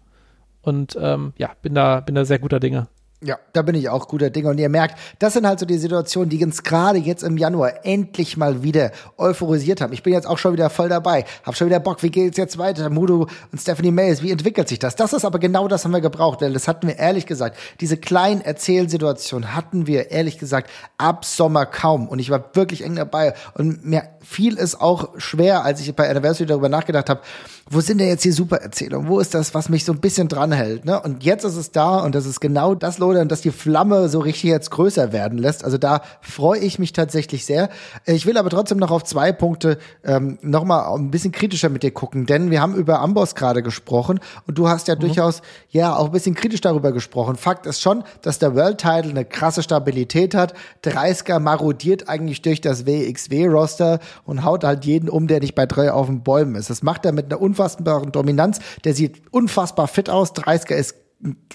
und 0.61 0.97
ähm, 0.99 1.33
ja, 1.37 1.51
bin 1.61 1.75
da, 1.75 1.99
bin 1.99 2.15
da 2.15 2.25
sehr 2.25 2.39
guter 2.39 2.59
Dinge. 2.59 2.87
Ja, 3.21 3.39
da 3.53 3.61
bin 3.61 3.75
ich 3.75 3.87
auch 3.87 4.09
guter 4.09 4.29
Dinge. 4.29 4.49
Und 4.49 4.57
ihr 4.57 4.67
merkt, 4.67 4.99
das 5.19 5.33
sind 5.33 5.47
halt 5.47 5.59
so 5.59 5.65
die 5.65 5.77
Situationen, 5.77 6.29
die 6.29 6.43
uns 6.43 6.63
gerade 6.63 6.99
jetzt 6.99 7.23
im 7.23 7.37
Januar 7.37 7.85
endlich 7.85 8.35
mal 8.35 8.61
wieder 8.61 8.91
euphorisiert 9.17 9.79
haben. 9.79 9.93
Ich 9.93 10.03
bin 10.03 10.11
jetzt 10.11 10.27
auch 10.27 10.37
schon 10.37 10.51
wieder 10.51 10.69
voll 10.69 10.89
dabei. 10.89 11.23
Hab 11.43 11.55
schon 11.55 11.67
wieder 11.67 11.79
Bock, 11.79 12.03
wie 12.03 12.11
geht's 12.11 12.37
jetzt 12.37 12.57
weiter? 12.57 12.89
Mudo 12.89 13.27
und 13.51 13.59
Stephanie 13.59 13.91
Mays, 13.91 14.21
wie 14.21 14.31
entwickelt 14.31 14.67
sich 14.67 14.79
das? 14.79 14.97
Das 14.97 15.13
ist 15.13 15.23
aber 15.23 15.39
genau 15.39 15.69
das 15.69 15.85
haben 15.85 15.91
wir 15.91 16.01
gebraucht, 16.01 16.41
weil 16.41 16.51
das 16.51 16.67
hatten 16.67 16.87
wir 16.87 16.99
ehrlich 16.99 17.25
gesagt. 17.25 17.57
Diese 17.79 17.95
kleinen 17.95 18.41
Erzählsituationen 18.41 19.55
hatten 19.55 19.87
wir 19.87 20.11
ehrlich 20.11 20.37
gesagt 20.37 20.69
ab 20.97 21.23
Sommer 21.23 21.65
kaum. 21.65 22.09
Und 22.09 22.19
ich 22.19 22.29
war 22.29 22.49
wirklich 22.53 22.83
eng 22.83 22.95
dabei. 22.95 23.33
Und 23.53 23.85
mir 23.85 24.09
fiel 24.21 24.57
es 24.57 24.79
auch 24.79 25.09
schwer, 25.17 25.63
als 25.63 25.79
ich 25.79 25.95
bei 25.95 26.09
Anniversary 26.09 26.47
darüber 26.47 26.69
nachgedacht 26.69 27.09
habe, 27.09 27.21
wo 27.69 27.81
sind 27.81 27.99
denn 27.99 28.09
jetzt 28.09 28.25
die 28.25 28.31
Supererzählungen? 28.31 29.07
Wo 29.07 29.19
ist 29.19 29.33
das, 29.33 29.53
was 29.55 29.69
mich 29.69 29.85
so 29.85 29.93
ein 29.93 29.99
bisschen 29.99 30.27
dranhält? 30.27 30.85
Ne? 30.85 30.99
Und 31.01 31.23
jetzt 31.23 31.45
ist 31.45 31.55
es 31.55 31.71
da 31.71 31.99
und 31.99 32.13
das 32.13 32.25
ist 32.25 32.39
genau 32.39 32.75
das 32.75 32.99
Lodern, 33.05 33.27
dass 33.27 33.41
die 33.41 33.51
Flamme 33.51 34.09
so 34.09 34.19
richtig 34.19 34.49
jetzt 34.49 34.71
größer 34.71 35.13
werden 35.13 35.37
lässt. 35.37 35.63
Also 35.63 35.77
da 35.77 36.01
freue 36.21 36.59
ich 36.59 36.79
mich 36.79 36.91
tatsächlich 36.91 37.45
sehr. 37.45 37.69
Ich 38.05 38.25
will 38.25 38.37
aber 38.37 38.49
trotzdem 38.49 38.79
noch 38.79 38.89
auf 38.89 39.03
zwei 39.03 39.31
Punkte 39.31 39.77
ähm, 40.03 40.39
nochmal 40.41 40.91
ein 40.97 41.11
bisschen 41.11 41.31
kritischer 41.31 41.69
mit 41.69 41.83
dir 41.83 41.91
gucken, 41.91 42.25
denn 42.25 42.49
wir 42.49 42.61
haben 42.61 42.75
über 42.75 42.99
Amboss 42.99 43.35
gerade 43.35 43.61
gesprochen 43.61 44.19
und 44.47 44.57
du 44.57 44.67
hast 44.67 44.87
ja 44.87 44.95
mhm. 44.95 45.01
durchaus 45.01 45.41
ja 45.69 45.95
auch 45.95 46.05
ein 46.05 46.11
bisschen 46.11 46.33
kritisch 46.33 46.61
darüber 46.61 46.91
gesprochen. 46.91 47.35
Fakt 47.35 47.67
ist 47.67 47.81
schon, 47.81 48.03
dass 48.23 48.39
der 48.39 48.55
World 48.55 48.79
Title 48.79 49.11
eine 49.11 49.25
krasse 49.25 49.61
Stabilität 49.61 50.33
hat. 50.33 50.53
30er 50.83 51.39
marodiert 51.39 52.09
eigentlich 52.09 52.41
durch 52.41 52.59
das 52.59 52.87
WXW-Roster 52.87 53.99
und 54.25 54.43
haut 54.43 54.63
halt 54.63 54.85
jeden 54.85 55.09
um, 55.09 55.27
der 55.27 55.41
nicht 55.41 55.53
bei 55.53 55.67
drei 55.67 55.91
auf 55.91 56.07
den 56.07 56.23
Bäumen 56.23 56.55
ist. 56.55 56.71
Das 56.71 56.81
macht 56.81 57.05
er 57.05 57.11
mit 57.11 57.25
einer 57.25 57.39
unfassbaren 57.39 58.11
Dominanz. 58.11 58.59
Der 58.83 58.95
sieht 58.95 59.21
unfassbar 59.31 59.87
fit 59.87 60.09
aus. 60.09 60.33
30er 60.33 60.75
ist 60.75 60.95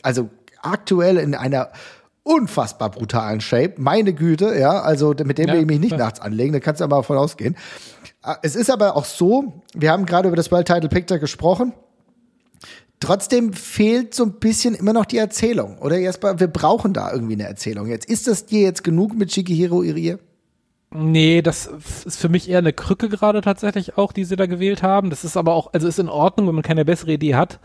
also 0.02 0.30
aktuell 0.62 1.16
in 1.18 1.34
einer 1.34 1.70
unfassbar 2.22 2.90
brutalen 2.90 3.40
Shape. 3.40 3.74
Meine 3.78 4.12
Güte, 4.12 4.58
ja, 4.58 4.80
also 4.80 5.14
mit 5.24 5.38
dem 5.38 5.48
ja, 5.48 5.54
will 5.54 5.60
ich 5.60 5.66
mich 5.66 5.80
nicht 5.80 5.94
klar. 5.94 6.08
nachts 6.08 6.20
anlegen, 6.20 6.52
da 6.52 6.60
kannst 6.60 6.80
du 6.80 6.84
aber 6.84 6.96
davon 6.96 7.16
ausgehen. 7.16 7.56
Ah, 8.22 8.36
es 8.42 8.54
ist 8.56 8.70
aber 8.70 8.96
auch 8.96 9.04
so, 9.04 9.62
wir 9.74 9.90
haben 9.90 10.06
gerade 10.06 10.28
über 10.28 10.36
das 10.36 10.50
World 10.52 10.66
Title 10.66 10.88
Picture 10.88 11.18
gesprochen. 11.18 11.72
Trotzdem 13.00 13.54
fehlt 13.54 14.14
so 14.14 14.24
ein 14.24 14.32
bisschen 14.34 14.74
immer 14.74 14.92
noch 14.92 15.06
die 15.06 15.16
Erzählung, 15.16 15.78
oder 15.78 15.98
Jesper? 15.98 16.38
Wir 16.38 16.48
brauchen 16.48 16.92
da 16.92 17.10
irgendwie 17.10 17.32
eine 17.32 17.46
Erzählung. 17.46 17.86
Jetzt 17.86 18.10
ist 18.10 18.26
das 18.26 18.44
dir 18.44 18.60
jetzt 18.60 18.84
genug 18.84 19.14
mit 19.14 19.32
Shikihiro 19.32 19.82
Irie? 19.82 20.18
Nee, 20.92 21.40
das 21.40 21.66
ist 22.04 22.16
für 22.16 22.28
mich 22.28 22.50
eher 22.50 22.58
eine 22.58 22.72
Krücke 22.72 23.08
gerade 23.08 23.42
tatsächlich 23.42 23.96
auch, 23.96 24.10
die 24.12 24.24
sie 24.24 24.34
da 24.34 24.46
gewählt 24.46 24.82
haben. 24.82 25.08
Das 25.08 25.22
ist 25.22 25.36
aber 25.36 25.54
auch, 25.54 25.72
also 25.72 25.86
ist 25.86 26.00
in 26.00 26.08
Ordnung, 26.08 26.48
wenn 26.48 26.54
man 26.56 26.64
keine 26.64 26.84
bessere 26.84 27.12
Idee 27.12 27.36
hat, 27.36 27.60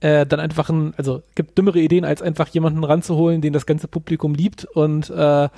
äh, 0.00 0.26
dann 0.26 0.40
einfach 0.40 0.70
ein, 0.70 0.92
also 0.96 1.22
gibt 1.36 1.56
dümmere 1.56 1.78
Ideen, 1.78 2.04
als 2.04 2.20
einfach 2.20 2.48
jemanden 2.48 2.82
ranzuholen, 2.82 3.40
den 3.40 3.52
das 3.52 3.66
ganze 3.66 3.86
Publikum 3.86 4.34
liebt 4.34 4.64
und 4.64 5.08
äh, 5.08 5.48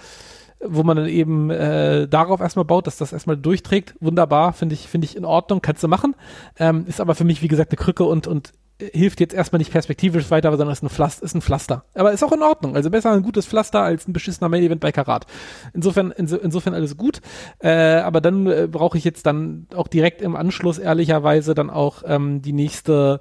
wo 0.60 0.82
man 0.82 0.98
dann 0.98 1.08
eben 1.08 1.50
äh, 1.50 2.06
darauf 2.06 2.40
erstmal 2.40 2.66
baut, 2.66 2.86
dass 2.86 2.98
das 2.98 3.14
erstmal 3.14 3.38
durchträgt. 3.38 3.94
Wunderbar, 4.00 4.52
finde 4.52 4.74
ich, 4.74 4.86
finde 4.86 5.06
ich 5.06 5.16
in 5.16 5.24
Ordnung, 5.24 5.62
kannst 5.62 5.82
du 5.82 5.88
machen. 5.88 6.16
Ähm, 6.58 6.84
ist 6.86 7.00
aber 7.00 7.14
für 7.14 7.24
mich, 7.24 7.40
wie 7.40 7.48
gesagt, 7.48 7.70
eine 7.70 7.78
Krücke 7.78 8.04
und, 8.04 8.26
und 8.26 8.52
hilft 8.78 9.20
jetzt 9.20 9.34
erstmal 9.34 9.58
nicht 9.58 9.72
perspektivisch 9.72 10.30
weiter, 10.30 10.50
sondern 10.50 10.72
ist 10.72 10.82
ein, 10.82 10.90
Pflaster, 10.90 11.24
ist 11.24 11.34
ein 11.34 11.40
Pflaster. 11.40 11.84
Aber 11.94 12.12
ist 12.12 12.22
auch 12.22 12.32
in 12.32 12.42
Ordnung. 12.42 12.76
Also 12.76 12.90
besser 12.90 13.12
ein 13.12 13.22
gutes 13.22 13.46
Pflaster 13.46 13.80
als 13.80 14.06
ein 14.06 14.12
beschissener 14.12 14.48
Main-Event 14.48 14.80
bei 14.80 14.92
Karat. 14.92 15.26
Insofern, 15.72 16.10
inso, 16.10 16.36
insofern 16.36 16.74
alles 16.74 16.96
gut. 16.96 17.20
Äh, 17.58 17.70
aber 17.70 18.20
dann 18.20 18.46
äh, 18.46 18.68
brauche 18.70 18.98
ich 18.98 19.04
jetzt 19.04 19.24
dann 19.24 19.66
auch 19.74 19.88
direkt 19.88 20.20
im 20.20 20.36
Anschluss 20.36 20.78
ehrlicherweise 20.78 21.54
dann 21.54 21.70
auch 21.70 22.02
ähm, 22.06 22.42
die 22.42 22.52
nächste 22.52 23.20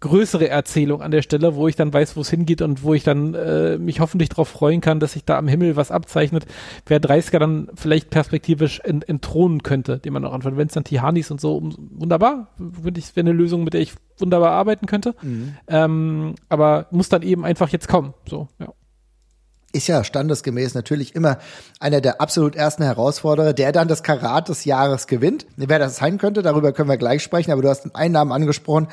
größere 0.00 0.48
Erzählung 0.48 1.00
an 1.00 1.10
der 1.10 1.22
Stelle, 1.22 1.54
wo 1.54 1.68
ich 1.68 1.76
dann 1.76 1.92
weiß, 1.92 2.16
wo 2.16 2.20
es 2.20 2.30
hingeht 2.30 2.60
und 2.60 2.82
wo 2.82 2.94
ich 2.94 3.02
dann 3.02 3.34
äh, 3.34 3.78
mich 3.78 4.00
hoffentlich 4.00 4.28
darauf 4.28 4.48
freuen 4.48 4.80
kann, 4.80 5.00
dass 5.00 5.12
sich 5.12 5.24
da 5.24 5.38
am 5.38 5.48
Himmel 5.48 5.76
was 5.76 5.90
abzeichnet, 5.90 6.46
wer 6.86 7.00
30er 7.00 7.38
dann 7.38 7.68
vielleicht 7.74 8.10
perspektivisch 8.10 8.80
ent 8.80 9.08
entthronen 9.08 9.62
könnte, 9.62 9.98
den 9.98 10.12
man 10.12 10.24
auch 10.24 10.32
anfangen. 10.32 10.58
Wenn 10.58 10.66
es 10.66 10.74
dann 10.74 10.84
Tihanis 10.84 11.30
und 11.30 11.40
so, 11.40 11.62
wunderbar, 11.92 12.48
würde 12.58 12.98
ich, 12.98 13.16
wäre 13.16 13.26
eine 13.26 13.36
Lösung, 13.36 13.64
mit 13.64 13.72
der 13.72 13.80
ich 13.80 13.94
wunderbar 14.18 14.52
arbeiten 14.52 14.86
könnte. 14.86 15.14
Mhm. 15.22 15.56
Ähm, 15.66 16.34
aber 16.48 16.86
muss 16.90 17.08
dann 17.08 17.22
eben 17.22 17.44
einfach 17.44 17.70
jetzt 17.70 17.88
kommen. 17.88 18.12
So, 18.28 18.48
ja 18.58 18.72
ist 19.76 19.88
ja 19.88 20.02
standesgemäß 20.04 20.74
natürlich 20.74 21.14
immer 21.14 21.38
einer 21.80 22.00
der 22.00 22.20
absolut 22.20 22.56
ersten 22.56 22.82
Herausforderer, 22.82 23.52
der 23.52 23.72
dann 23.72 23.88
das 23.88 24.02
Karat 24.02 24.48
des 24.48 24.64
Jahres 24.64 25.06
gewinnt. 25.06 25.46
Wer 25.56 25.78
das 25.78 25.96
sein 25.96 26.16
könnte, 26.16 26.42
darüber 26.42 26.72
können 26.72 26.88
wir 26.88 26.96
gleich 26.96 27.22
sprechen, 27.22 27.52
aber 27.52 27.62
du 27.62 27.68
hast 27.68 27.94
einen 27.94 28.12
Namen 28.12 28.32
angesprochen, 28.32 28.88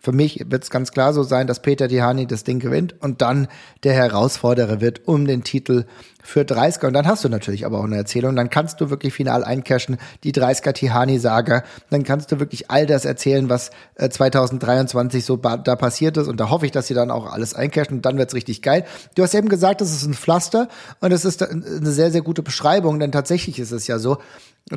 für 0.00 0.12
mich 0.12 0.44
wird 0.48 0.64
es 0.64 0.70
ganz 0.70 0.92
klar 0.92 1.12
so 1.12 1.22
sein, 1.22 1.46
dass 1.46 1.62
Peter 1.62 1.88
Tihani 1.88 2.26
das 2.26 2.44
Ding 2.44 2.60
gewinnt 2.60 2.94
und 3.00 3.22
dann 3.22 3.48
der 3.82 3.94
Herausforderer 3.94 4.80
wird 4.80 5.06
um 5.06 5.26
den 5.26 5.44
Titel 5.44 5.86
für 6.28 6.42
30er. 6.42 6.86
Und 6.86 6.92
dann 6.92 7.06
hast 7.06 7.24
du 7.24 7.30
natürlich 7.30 7.64
aber 7.64 7.78
auch 7.78 7.84
eine 7.84 7.96
Erzählung. 7.96 8.36
Dann 8.36 8.50
kannst 8.50 8.82
du 8.82 8.90
wirklich 8.90 9.14
final 9.14 9.44
eincashen, 9.44 9.96
die 10.24 10.32
30er 10.34 10.74
Tihani-Saga. 10.74 11.64
Dann 11.88 12.04
kannst 12.04 12.30
du 12.30 12.38
wirklich 12.38 12.70
all 12.70 12.84
das 12.84 13.06
erzählen, 13.06 13.48
was 13.48 13.70
äh, 13.94 14.10
2023 14.10 15.24
so 15.24 15.36
da 15.36 15.56
passiert 15.76 16.18
ist. 16.18 16.28
Und 16.28 16.38
da 16.38 16.50
hoffe 16.50 16.66
ich, 16.66 16.72
dass 16.72 16.86
sie 16.86 16.92
dann 16.92 17.10
auch 17.10 17.32
alles 17.32 17.54
eincashen. 17.54 17.96
Und 17.96 18.02
dann 18.04 18.18
wird's 18.18 18.34
richtig 18.34 18.60
geil. 18.60 18.84
Du 19.14 19.22
hast 19.22 19.34
eben 19.34 19.48
gesagt, 19.48 19.80
das 19.80 19.90
ist 19.90 20.04
ein 20.04 20.12
Pflaster. 20.12 20.68
Und 21.00 21.12
es 21.12 21.24
ist 21.24 21.42
eine 21.42 21.90
sehr, 21.90 22.10
sehr 22.10 22.20
gute 22.20 22.42
Beschreibung, 22.42 23.00
denn 23.00 23.10
tatsächlich 23.10 23.58
ist 23.58 23.72
es 23.72 23.86
ja 23.86 23.98
so, 23.98 24.18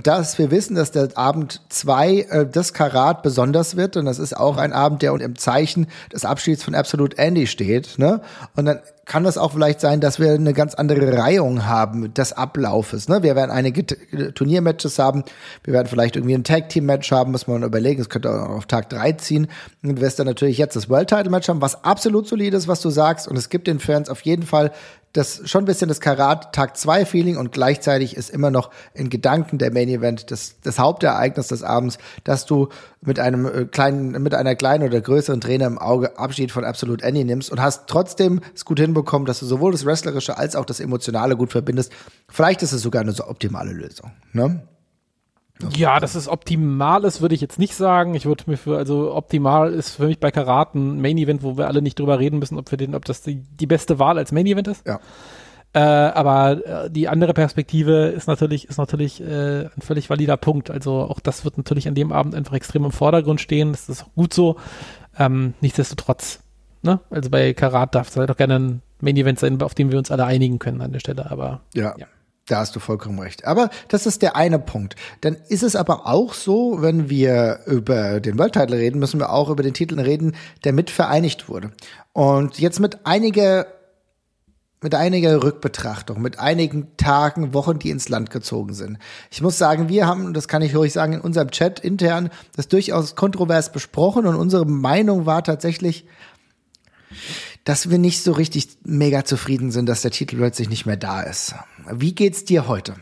dass 0.04 0.38
wir 0.38 0.52
wissen, 0.52 0.76
dass 0.76 0.92
der 0.92 1.10
Abend 1.16 1.62
zwei 1.70 2.22
äh, 2.30 2.46
das 2.50 2.74
Karat 2.74 3.24
besonders 3.24 3.76
wird 3.76 3.98
und 3.98 4.06
das 4.06 4.20
ist 4.20 4.38
auch 4.38 4.58
ein 4.58 4.74
Abend, 4.74 5.02
der 5.02 5.14
im 5.14 5.38
Zeichen 5.38 5.88
des 6.14 6.24
Abschieds 6.24 6.64
von 6.64 6.76
Absolute 6.76 7.18
Andy 7.18 7.48
steht. 7.48 8.00
Ne? 8.00 8.22
Und 8.56 8.66
dann 8.66 8.80
kann 9.06 9.26
es 9.26 9.38
auch 9.38 9.52
vielleicht 9.52 9.82
sein, 9.82 10.00
dass 10.00 10.20
wir 10.20 10.32
eine 10.32 10.54
ganz 10.54 10.76
andere 10.76 11.12
Reihung 11.42 11.66
haben 11.66 12.14
des 12.14 12.34
Ablaufes. 12.34 13.08
Ne? 13.10 13.24
Wir 13.24 13.36
werden 13.36 13.52
einige 13.52 13.86
Turniermatches 14.34 15.00
haben, 15.00 15.24
wir 15.64 15.74
werden 15.74 15.88
vielleicht 15.88 16.16
irgendwie 16.16 16.36
ein 16.36 16.44
Tag-Team-Match 16.44 17.12
haben, 17.12 17.32
muss 17.32 17.48
man 17.48 17.64
überlegen, 17.64 18.02
es 18.02 18.10
könnte 18.10 18.30
auch 18.30 18.50
auf 18.50 18.66
Tag 18.66 18.90
drei 18.90 19.14
ziehen. 19.14 19.48
Und 19.84 19.98
du 19.98 20.02
wirst 20.02 20.20
dann 20.20 20.28
natürlich 20.28 20.58
jetzt 20.58 20.76
das 20.76 20.90
World-Title-Match 20.90 21.50
haben, 21.50 21.62
was 21.62 21.84
absolut 21.84 22.28
solid 22.28 22.54
ist, 22.54 22.68
was 22.68 22.82
du 22.82 22.90
sagst. 22.90 23.28
Und 23.28 23.38
es 23.38 23.50
gibt 23.50 23.68
den 23.68 23.80
Fans 23.80 24.10
auf 24.10 24.22
jeden 24.22 24.44
Fall 24.44 24.72
das 25.14 25.42
schon 25.50 25.64
ein 25.64 25.66
bisschen 25.66 25.90
das 25.90 26.00
Karat 26.00 26.54
Tag 26.54 26.78
2 26.78 27.06
Feeling 27.06 27.38
und 27.38 27.52
gleichzeitig 27.52 28.16
ist 28.16 28.30
immer 28.30 28.50
noch 28.50 28.72
in 28.94 29.10
Gedanken 29.10 29.58
der 29.58 29.72
Main 29.72 29.90
Event 29.90 30.32
das, 30.32 30.56
das 30.64 30.80
Hauptereignis 30.80 31.48
des 31.48 31.64
Abends, 31.64 31.98
dass 32.24 32.46
du 32.46 32.70
mit 33.02 33.20
einem 33.20 33.46
äh, 33.46 33.66
kleinen, 33.66 34.22
mit 34.24 34.34
einer 34.34 34.56
kleinen 34.56 34.88
oder 34.88 35.02
größeren 35.02 35.42
Trainer 35.42 35.68
im 35.68 35.78
Auge 35.78 36.18
Abschied 36.18 36.52
von 36.52 36.64
Absolute 36.64 37.06
Annie 37.06 37.26
nimmst 37.26 37.52
und 37.52 37.62
hast 37.62 37.88
trotzdem 37.88 38.42
es 38.56 38.64
gut 38.64 38.80
hinbekommen, 38.80 39.26
dass 39.26 39.40
du 39.40 39.46
sowohl 39.46 39.72
das 39.72 39.86
Wrestlerische 39.86 40.38
als 40.38 40.56
auch 40.56 40.66
das 40.66 40.80
Emotionale 40.80 41.36
gut 41.36 41.52
verbindest. 41.52 41.92
Vielleicht 42.30 42.64
ist 42.64 42.72
es 42.72 42.82
sogar 42.82 43.02
eine 43.02 43.12
so 43.12 43.28
optimale 43.28 43.72
Lösung, 43.72 44.12
ne? 44.34 44.62
Ja, 45.76 46.00
dass 46.00 46.16
es 46.16 46.28
optimal 46.28 47.04
ist, 47.04 47.22
würde 47.22 47.36
ich 47.36 47.42
jetzt 47.42 47.60
nicht 47.60 47.76
sagen. 47.76 48.16
Ich 48.16 48.26
würde 48.26 48.44
mir 48.48 48.58
für, 48.58 48.78
also 48.78 49.14
optimal 49.16 49.74
ist 49.74 49.96
für 49.96 50.08
mich 50.08 50.20
bei 50.20 50.32
Karat 50.32 50.76
ein 50.76 51.02
Main 51.02 51.18
Event, 51.18 51.44
wo 51.44 51.58
wir 51.58 51.68
alle 51.68 51.82
nicht 51.82 52.00
drüber 52.00 52.20
reden 52.20 52.40
müssen, 52.40 52.58
ob 52.58 52.70
wir 52.72 52.78
den, 52.78 52.96
ob 52.96 53.06
das 53.06 53.22
die, 53.22 53.36
die 53.36 53.68
beste 53.68 54.00
Wahl 54.00 54.18
als 54.18 54.32
Main 54.32 54.46
Event 54.46 54.68
ist. 54.68 54.86
Ja. 54.88 55.00
Äh, 55.74 55.80
aber 55.80 56.86
äh, 56.86 56.90
die 56.92 57.08
andere 57.08 57.34
Perspektive 57.34 58.08
ist 58.08 58.28
natürlich, 58.28 58.68
ist 58.68 58.78
natürlich 58.78 59.22
äh, 59.22 59.66
ein 59.66 59.82
völlig 59.82 60.10
valider 60.10 60.36
Punkt. 60.36 60.70
Also 60.70 61.02
auch 61.02 61.20
das 61.22 61.46
wird 61.46 61.58
natürlich 61.58 61.88
an 61.88 61.96
dem 61.96 62.12
Abend 62.12 62.36
einfach 62.36 62.54
extrem 62.54 62.84
im 62.84 62.92
Vordergrund 62.92 63.40
stehen. 63.40 63.72
Das 63.72 63.88
ist 63.88 64.04
auch 64.04 64.14
gut 64.14 64.34
so. 64.34 64.58
Ähm, 65.18 65.54
nichtsdestotrotz, 65.62 66.42
ne? 66.82 67.00
Also 67.10 67.30
bei 67.30 67.54
Karat 67.54 67.96
darf 67.96 68.10
es 68.10 68.18
halt 68.18 68.30
auch 68.30 68.38
gerne 68.38 68.56
ein 68.56 68.82
Main 69.00 69.16
Event 69.16 69.40
sein, 69.40 69.62
auf 69.62 69.74
dem 69.74 69.92
wir 69.92 69.98
uns 69.98 70.12
alle 70.12 70.26
einigen 70.26 70.60
können 70.60 70.82
an 70.82 70.92
der 70.92 71.00
Stelle. 71.00 71.32
Aber 71.32 71.62
ja. 71.74 71.96
ja. 71.98 72.06
Da 72.48 72.58
hast 72.60 72.76
du 72.76 72.80
vollkommen 72.80 73.20
recht. 73.20 73.46
Aber 73.46 73.70
das 73.88 74.06
ist 74.06 74.22
der 74.22 74.36
eine 74.36 74.60
Punkt. 74.60 74.96
Dann 75.22 75.38
ist 75.48 75.64
es 75.64 75.76
aber 75.76 76.08
auch 76.08 76.34
so, 76.34 76.82
wenn 76.82 77.10
wir 77.10 77.62
über 77.66 78.20
den 78.20 78.38
World 78.40 78.54
Title 78.54 78.78
reden, 78.78 79.00
müssen 79.00 79.20
wir 79.20 79.32
auch 79.32 79.50
über 79.50 79.64
den 79.64 79.74
Titel 79.74 80.00
reden, 80.00 80.36
der 80.64 80.74
mit 80.74 80.90
vereinigt 80.90 81.50
wurde. 81.50 81.72
Und 82.14 82.60
jetzt 82.60 82.80
mit 82.80 83.06
einiger 83.06 83.68
mit 84.84 84.96
einiger 84.96 85.44
Rückbetrachtung, 85.44 86.22
mit 86.22 86.40
einigen 86.40 86.98
Tagen, 86.98 87.54
Wochen, 87.54 87.78
die 87.78 87.92
ins 87.92 88.10
Land 88.10 88.32
gezogen 88.32 88.74
sind. 88.74 88.98
Ich 89.30 89.42
muss 89.44 89.60
sagen, 89.60 89.90
wir 89.90 90.08
haben, 90.08 90.34
das 90.34 90.48
kann 90.48 90.64
ich 90.64 90.76
ruhig 90.76 90.92
sagen, 90.92 91.14
in 91.14 91.22
unserem 91.22 91.52
Chat 91.52 91.80
intern 91.80 92.32
das 92.56 92.68
durchaus 92.68 93.16
kontrovers 93.16 93.72
besprochen 93.72 94.26
und 94.26 94.36
unsere 94.36 94.66
Meinung 94.66 95.28
war 95.28 95.44
tatsächlich, 95.44 96.08
dass 97.64 97.90
wir 97.90 97.98
nicht 97.98 98.24
so 98.24 98.32
richtig 98.32 98.68
mega 98.84 99.24
zufrieden 99.24 99.72
sind, 99.72 99.88
dass 99.88 100.02
der 100.02 100.12
Titel 100.12 100.38
plötzlich 100.38 100.70
nicht 100.70 100.86
mehr 100.86 100.98
da 100.98 101.22
ist. 101.22 101.56
Wie 101.92 102.16
geht's 102.16 102.44
dir 102.46 102.68
heute? 102.68 102.96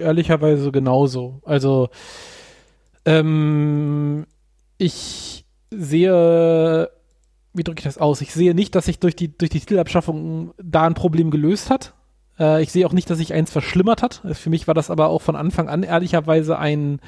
Ehrlicherweise 0.00 0.72
genauso. 0.72 1.40
Also 1.44 1.88
ähm, 3.04 4.26
ich 4.78 5.44
sehe 5.70 6.90
wie 7.56 7.64
drücke 7.64 7.80
ich 7.80 7.84
das 7.84 7.98
aus? 7.98 8.20
Ich 8.20 8.32
sehe 8.32 8.54
nicht, 8.54 8.74
dass 8.74 8.84
sich 8.84 8.98
durch 8.98 9.16
die, 9.16 9.36
durch 9.36 9.50
die 9.50 9.60
Titelabschaffung 9.60 10.52
da 10.62 10.82
ein 10.82 10.94
Problem 10.94 11.30
gelöst 11.30 11.70
hat. 11.70 11.94
Äh, 12.38 12.62
ich 12.62 12.70
sehe 12.70 12.86
auch 12.86 12.92
nicht, 12.92 13.08
dass 13.08 13.18
sich 13.18 13.32
eins 13.32 13.50
verschlimmert 13.50 14.02
hat. 14.02 14.22
Für 14.32 14.50
mich 14.50 14.66
war 14.66 14.74
das 14.74 14.90
aber 14.90 15.08
auch 15.08 15.22
von 15.22 15.36
Anfang 15.36 15.68
an 15.68 15.82
ehrlicherweise 15.82 16.58
ein, 16.58 17.00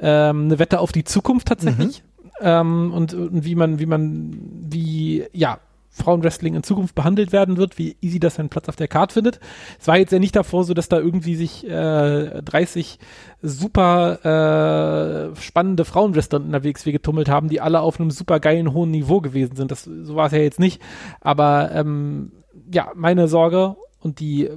ähm, 0.00 0.44
eine 0.46 0.58
Wette 0.58 0.80
auf 0.80 0.92
die 0.92 1.04
Zukunft 1.04 1.48
tatsächlich. 1.48 2.02
Mhm. 2.02 2.08
Ähm, 2.42 2.92
und, 2.92 3.14
und 3.14 3.44
wie 3.44 3.54
man, 3.54 3.78
wie 3.78 3.86
man, 3.86 4.36
wie, 4.70 5.24
ja, 5.32 5.58
Frauenwrestling 5.92 6.54
in 6.54 6.62
Zukunft 6.62 6.94
behandelt 6.94 7.32
werden 7.32 7.58
wird, 7.58 7.76
wie 7.76 7.96
easy 8.00 8.18
das 8.18 8.36
seinen 8.36 8.48
Platz 8.48 8.68
auf 8.68 8.76
der 8.76 8.88
Karte 8.88 9.12
findet. 9.12 9.40
Es 9.78 9.86
war 9.86 9.98
jetzt 9.98 10.10
ja 10.10 10.18
nicht 10.18 10.34
davor 10.34 10.64
so, 10.64 10.72
dass 10.72 10.88
da 10.88 10.98
irgendwie 10.98 11.36
sich 11.36 11.68
äh, 11.68 12.42
30 12.42 12.98
super 13.42 15.32
äh, 15.34 15.40
spannende 15.40 15.84
Frauenwrestler 15.84 16.40
unterwegs 16.40 16.86
wie 16.86 16.92
getummelt 16.92 17.28
haben, 17.28 17.50
die 17.50 17.60
alle 17.60 17.80
auf 17.80 18.00
einem 18.00 18.10
super 18.10 18.40
geilen 18.40 18.72
hohen 18.72 18.90
Niveau 18.90 19.20
gewesen 19.20 19.54
sind. 19.54 19.70
Das 19.70 19.84
so 19.84 20.16
war 20.16 20.26
es 20.26 20.32
ja 20.32 20.38
jetzt 20.38 20.60
nicht. 20.60 20.80
Aber 21.20 21.70
ähm, 21.72 22.32
ja, 22.72 22.92
meine 22.94 23.28
Sorge 23.28 23.76
und 24.00 24.18
die 24.18 24.48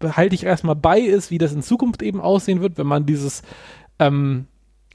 behalte 0.00 0.34
ich 0.34 0.44
erstmal 0.44 0.76
bei, 0.76 0.98
ist, 0.98 1.30
wie 1.30 1.38
das 1.38 1.52
in 1.52 1.62
Zukunft 1.62 2.02
eben 2.02 2.20
aussehen 2.20 2.60
wird, 2.60 2.78
wenn 2.78 2.86
man 2.86 3.06
dieses 3.06 3.42
ähm, 4.00 4.46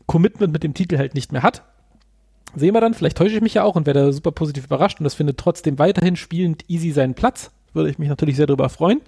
Commitment 0.08 0.52
mit 0.52 0.64
dem 0.64 0.74
Titel 0.74 0.98
halt 0.98 1.14
nicht 1.14 1.32
mehr 1.32 1.44
hat 1.44 1.64
Sehen 2.56 2.74
wir 2.74 2.82
dann, 2.82 2.94
vielleicht 2.94 3.18
täusche 3.18 3.36
ich 3.36 3.42
mich 3.42 3.56
ja 3.56 3.64
auch 3.64 3.76
und 3.76 3.86
werde 3.86 4.14
super 4.14 4.32
positiv 4.32 4.66
überrascht 4.66 5.00
und 5.00 5.04
das 5.06 5.16
findet 5.16 5.38
trotzdem 5.38 5.80
weiterhin 5.80 6.16
spielend 6.16 6.66
easy 6.70 6.92
seinen 6.92 7.14
Platz. 7.16 7.52
Würde 7.74 7.90
ich 7.90 7.98
mich 7.98 8.10
natürlich 8.10 8.36
sehr 8.36 8.46
darüber 8.46 8.70
freuen. 8.70 9.02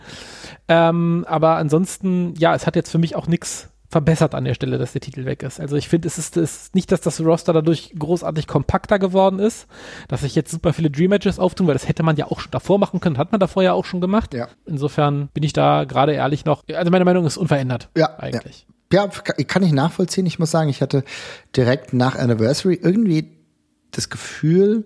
Ähm, 0.67 1.25
aber 1.27 1.57
ansonsten, 1.57 2.33
ja, 2.37 2.55
es 2.55 2.65
hat 2.65 2.75
jetzt 2.75 2.89
für 2.89 2.97
mich 2.97 3.15
auch 3.15 3.27
nichts 3.27 3.69
verbessert 3.89 4.35
an 4.35 4.43
der 4.43 4.55
Stelle, 4.55 4.77
dass 4.77 4.91
der 4.91 5.01
Titel 5.01 5.25
weg 5.25 5.43
ist. 5.43 5.59
Also 5.59 5.75
ich 5.75 5.87
finde, 5.87 6.07
es 6.07 6.17
ist, 6.17 6.35
ist 6.35 6.75
nicht, 6.75 6.91
dass 6.91 7.01
das 7.01 7.21
Roster 7.21 7.53
dadurch 7.53 7.93
großartig 7.97 8.47
kompakter 8.47 8.99
geworden 8.99 9.39
ist, 9.39 9.67
dass 10.07 10.21
sich 10.21 10.35
jetzt 10.35 10.51
super 10.51 10.73
viele 10.73 10.89
Dream 10.89 11.11
Matches 11.11 11.39
auftun, 11.39 11.67
weil 11.67 11.75
das 11.75 11.87
hätte 11.87 12.03
man 12.03 12.17
ja 12.17 12.25
auch 12.25 12.39
schon 12.39 12.51
davor 12.51 12.79
machen 12.79 12.99
können, 12.99 13.17
hat 13.17 13.31
man 13.31 13.39
davor 13.39 13.63
ja 13.63 13.73
auch 13.73 13.85
schon 13.85 14.01
gemacht. 14.01 14.33
Ja. 14.33 14.49
Insofern 14.65 15.29
bin 15.33 15.43
ich 15.43 15.53
da 15.53 15.85
gerade 15.85 16.13
ehrlich 16.13 16.45
noch, 16.45 16.63
also 16.73 16.91
meine 16.91 17.05
Meinung 17.05 17.25
ist 17.25 17.37
unverändert. 17.37 17.89
Ja, 17.95 18.17
eigentlich. 18.17 18.65
Ja. 18.91 19.05
ja, 19.05 19.43
kann 19.45 19.63
ich 19.63 19.71
nachvollziehen. 19.71 20.25
Ich 20.25 20.39
muss 20.39 20.51
sagen, 20.51 20.69
ich 20.69 20.81
hatte 20.81 21.03
direkt 21.55 21.93
nach 21.93 22.15
Anniversary 22.15 22.79
irgendwie 22.81 23.34
das 23.97 24.09
Gefühl, 24.09 24.85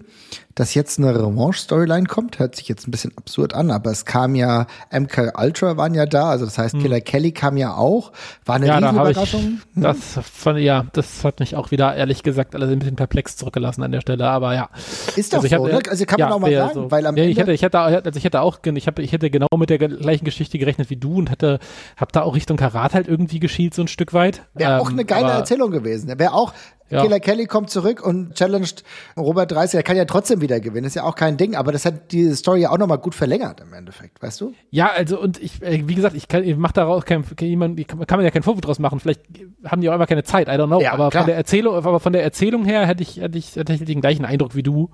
dass 0.56 0.74
jetzt 0.74 1.00
eine 1.00 1.16
Revanche-Storyline 1.16 2.06
kommt. 2.06 2.40
Hört 2.40 2.56
sich 2.56 2.68
jetzt 2.68 2.88
ein 2.88 2.92
bisschen 2.92 3.14
absurd 3.18 3.54
an, 3.54 3.72
aber 3.72 3.92
es 3.92 4.06
kam 4.06 4.36
ja, 4.36 4.68
MK 4.92 5.34
Ultra 5.38 5.78
waren 5.78 5.94
ja 5.94 6.06
da, 6.06 6.30
also 6.30 6.46
das 6.46 6.58
heißt, 6.58 6.74
hm. 6.74 6.82
Killer 6.82 7.02
Kelly 7.02 7.32
kam 7.32 7.56
ja 7.56 7.76
auch. 7.76 8.12
War 8.46 8.56
eine 8.56 8.68
ja, 8.68 8.82
da 8.82 8.92
Überraschung. 8.92 9.60
Ich, 9.70 9.76
hm. 9.76 9.84
das 9.84 10.20
von, 10.34 10.58
ja, 10.58 10.86
das 10.94 11.24
hat 11.24 11.40
mich 11.40 11.56
auch 11.56 11.72
wieder, 11.72 11.96
ehrlich 11.96 12.24
gesagt, 12.24 12.56
alles 12.56 12.70
ein 12.70 12.80
bisschen 12.80 12.98
perplex 12.98 13.38
zurückgelassen 13.38 13.84
an 13.84 13.92
der 13.92 14.02
Stelle, 14.02 14.28
aber 14.28 14.54
ja. 14.54 14.70
Ist 15.16 15.34
doch 15.34 15.44
also 15.44 15.56
so, 15.56 15.68
ne? 15.68 15.80
Also 15.90 16.06
kann 16.06 16.20
man 16.20 16.30
ja, 16.30 16.36
auch 16.36 16.40
mal 16.40 16.54
sagen, 16.54 16.74
so. 16.74 16.92
weil 16.92 17.06
am 17.06 17.16
ja, 17.16 17.24
Ende 17.24 17.32
ich 17.32 17.40
hätte, 17.40 17.54
ich 17.54 17.62
hätte, 17.62 17.80
also 17.80 18.18
ich 18.18 18.24
hätte 18.26 18.42
auch, 18.42 18.60
ich 18.64 18.88
habe, 18.88 19.02
ich 19.02 19.14
hätte 19.14 19.30
genau 19.30 19.48
mit 19.56 19.70
der 19.70 19.78
gleichen 19.78 20.26
Geschichte 20.26 20.60
gerechnet 20.60 20.90
wie 20.90 20.98
du 20.98 21.16
und 21.16 21.32
hätte, 21.32 21.60
hab 21.96 22.12
da 22.12 22.24
auch 22.24 22.36
Richtung 22.36 22.58
Karat 22.58 22.94
halt 22.94 23.08
irgendwie 23.08 23.40
geschielt, 23.40 23.74
so 23.74 23.82
ein 23.82 23.88
Stück 23.88 24.14
weit. 24.14 24.42
Wäre 24.54 24.74
ähm, 24.74 24.82
auch 24.82 24.90
eine 24.90 25.06
geile 25.06 25.32
Erzählung 25.32 25.72
gewesen. 25.72 26.20
Wäre 26.20 26.34
auch, 26.34 26.54
ja. 26.90 27.02
Killer 27.02 27.20
Kelly 27.20 27.46
kommt 27.46 27.70
zurück 27.70 28.06
und 28.06 28.36
challenged 28.36 28.84
Robert 29.18 29.52
30. 29.52 29.78
Er 29.78 29.84
kann 29.84 29.98
ja 29.98 30.06
trotzdem 30.06 30.42
wieder 30.42 30.60
gewinnen. 30.60 30.88
Ist 30.88 30.96
ja 30.96 31.04
auch 31.04 31.16
kein 31.16 31.38
Ding, 31.38 31.56
aber 31.56 31.72
das 31.72 31.86
hat 31.86 32.12
die 32.12 32.34
Story 32.34 32.62
ja 32.62 32.72
auch 32.72 32.78
nochmal 32.78 32.98
gut 32.98 33.16
verlängert 33.16 33.62
im 33.62 33.74
Endeffekt, 33.74 34.22
weißt 34.22 34.42
du? 34.42 34.54
Ja, 34.72 34.92
also 34.92 35.20
und 35.20 35.42
ich, 35.42 35.62
äh, 35.62 35.88
wie 35.88 35.96
gesagt, 35.96 36.16
ich 36.16 36.28
kann, 36.28 36.44
ich 36.44 36.58
mach 36.58 36.72
daraus 36.72 37.06
kein, 37.06 37.24
jemand, 37.40 37.88
kann, 37.88 38.06
kann 38.08 38.18
man 38.18 38.26
ja 38.26 38.32
keinen 38.32 38.44
Vorwurf 38.44 38.62
draus 38.62 38.80
machen. 38.80 39.00
Vielleicht 39.00 39.22
haben 39.66 39.82
die 39.82 39.90
auch 39.90 39.96
immer 39.96 40.08
keine 40.08 40.24
Zeit, 40.24 40.48
I 40.48 40.52
don't 40.52 40.68
know. 40.68 40.82
Ja, 40.82 40.94
aber 40.94 41.10
klar. 41.10 41.24
von 41.24 41.28
der 41.28 41.38
Erzählung, 41.38 41.76
aber 41.76 42.00
von 42.00 42.14
der 42.14 42.24
Erzählung 42.24 42.66
her 42.66 42.86
hätte 42.86 43.04
ich, 43.04 43.18
hätte 43.18 43.38
ich, 43.38 43.56
hätte 43.56 43.74
ich 43.74 43.84
den 43.86 44.02
gleichen 44.02 44.26
Eindruck 44.26 44.56
wie 44.56 44.64
du 44.64 44.90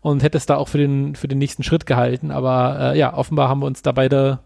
und 0.00 0.22
hätte 0.22 0.36
es 0.36 0.46
da 0.46 0.56
auch 0.56 0.68
für 0.68 0.78
den, 0.78 1.14
für 1.14 1.28
den 1.28 1.38
nächsten 1.38 1.62
Schritt 1.62 1.86
gehalten. 1.86 2.30
Aber 2.30 2.92
äh, 2.92 2.98
ja, 2.98 3.14
offenbar 3.16 3.48
haben 3.48 3.60
wir 3.60 3.66
uns 3.66 3.82
da 3.82 3.92
beide, 3.92 4.40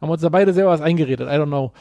haben 0.00 0.08
wir 0.08 0.12
uns 0.12 0.22
da 0.22 0.30
beide 0.30 0.54
selber 0.54 0.70
was 0.70 0.80
eingeredet, 0.80 1.28
I 1.28 1.32
don't 1.32 1.46
know 1.46 1.72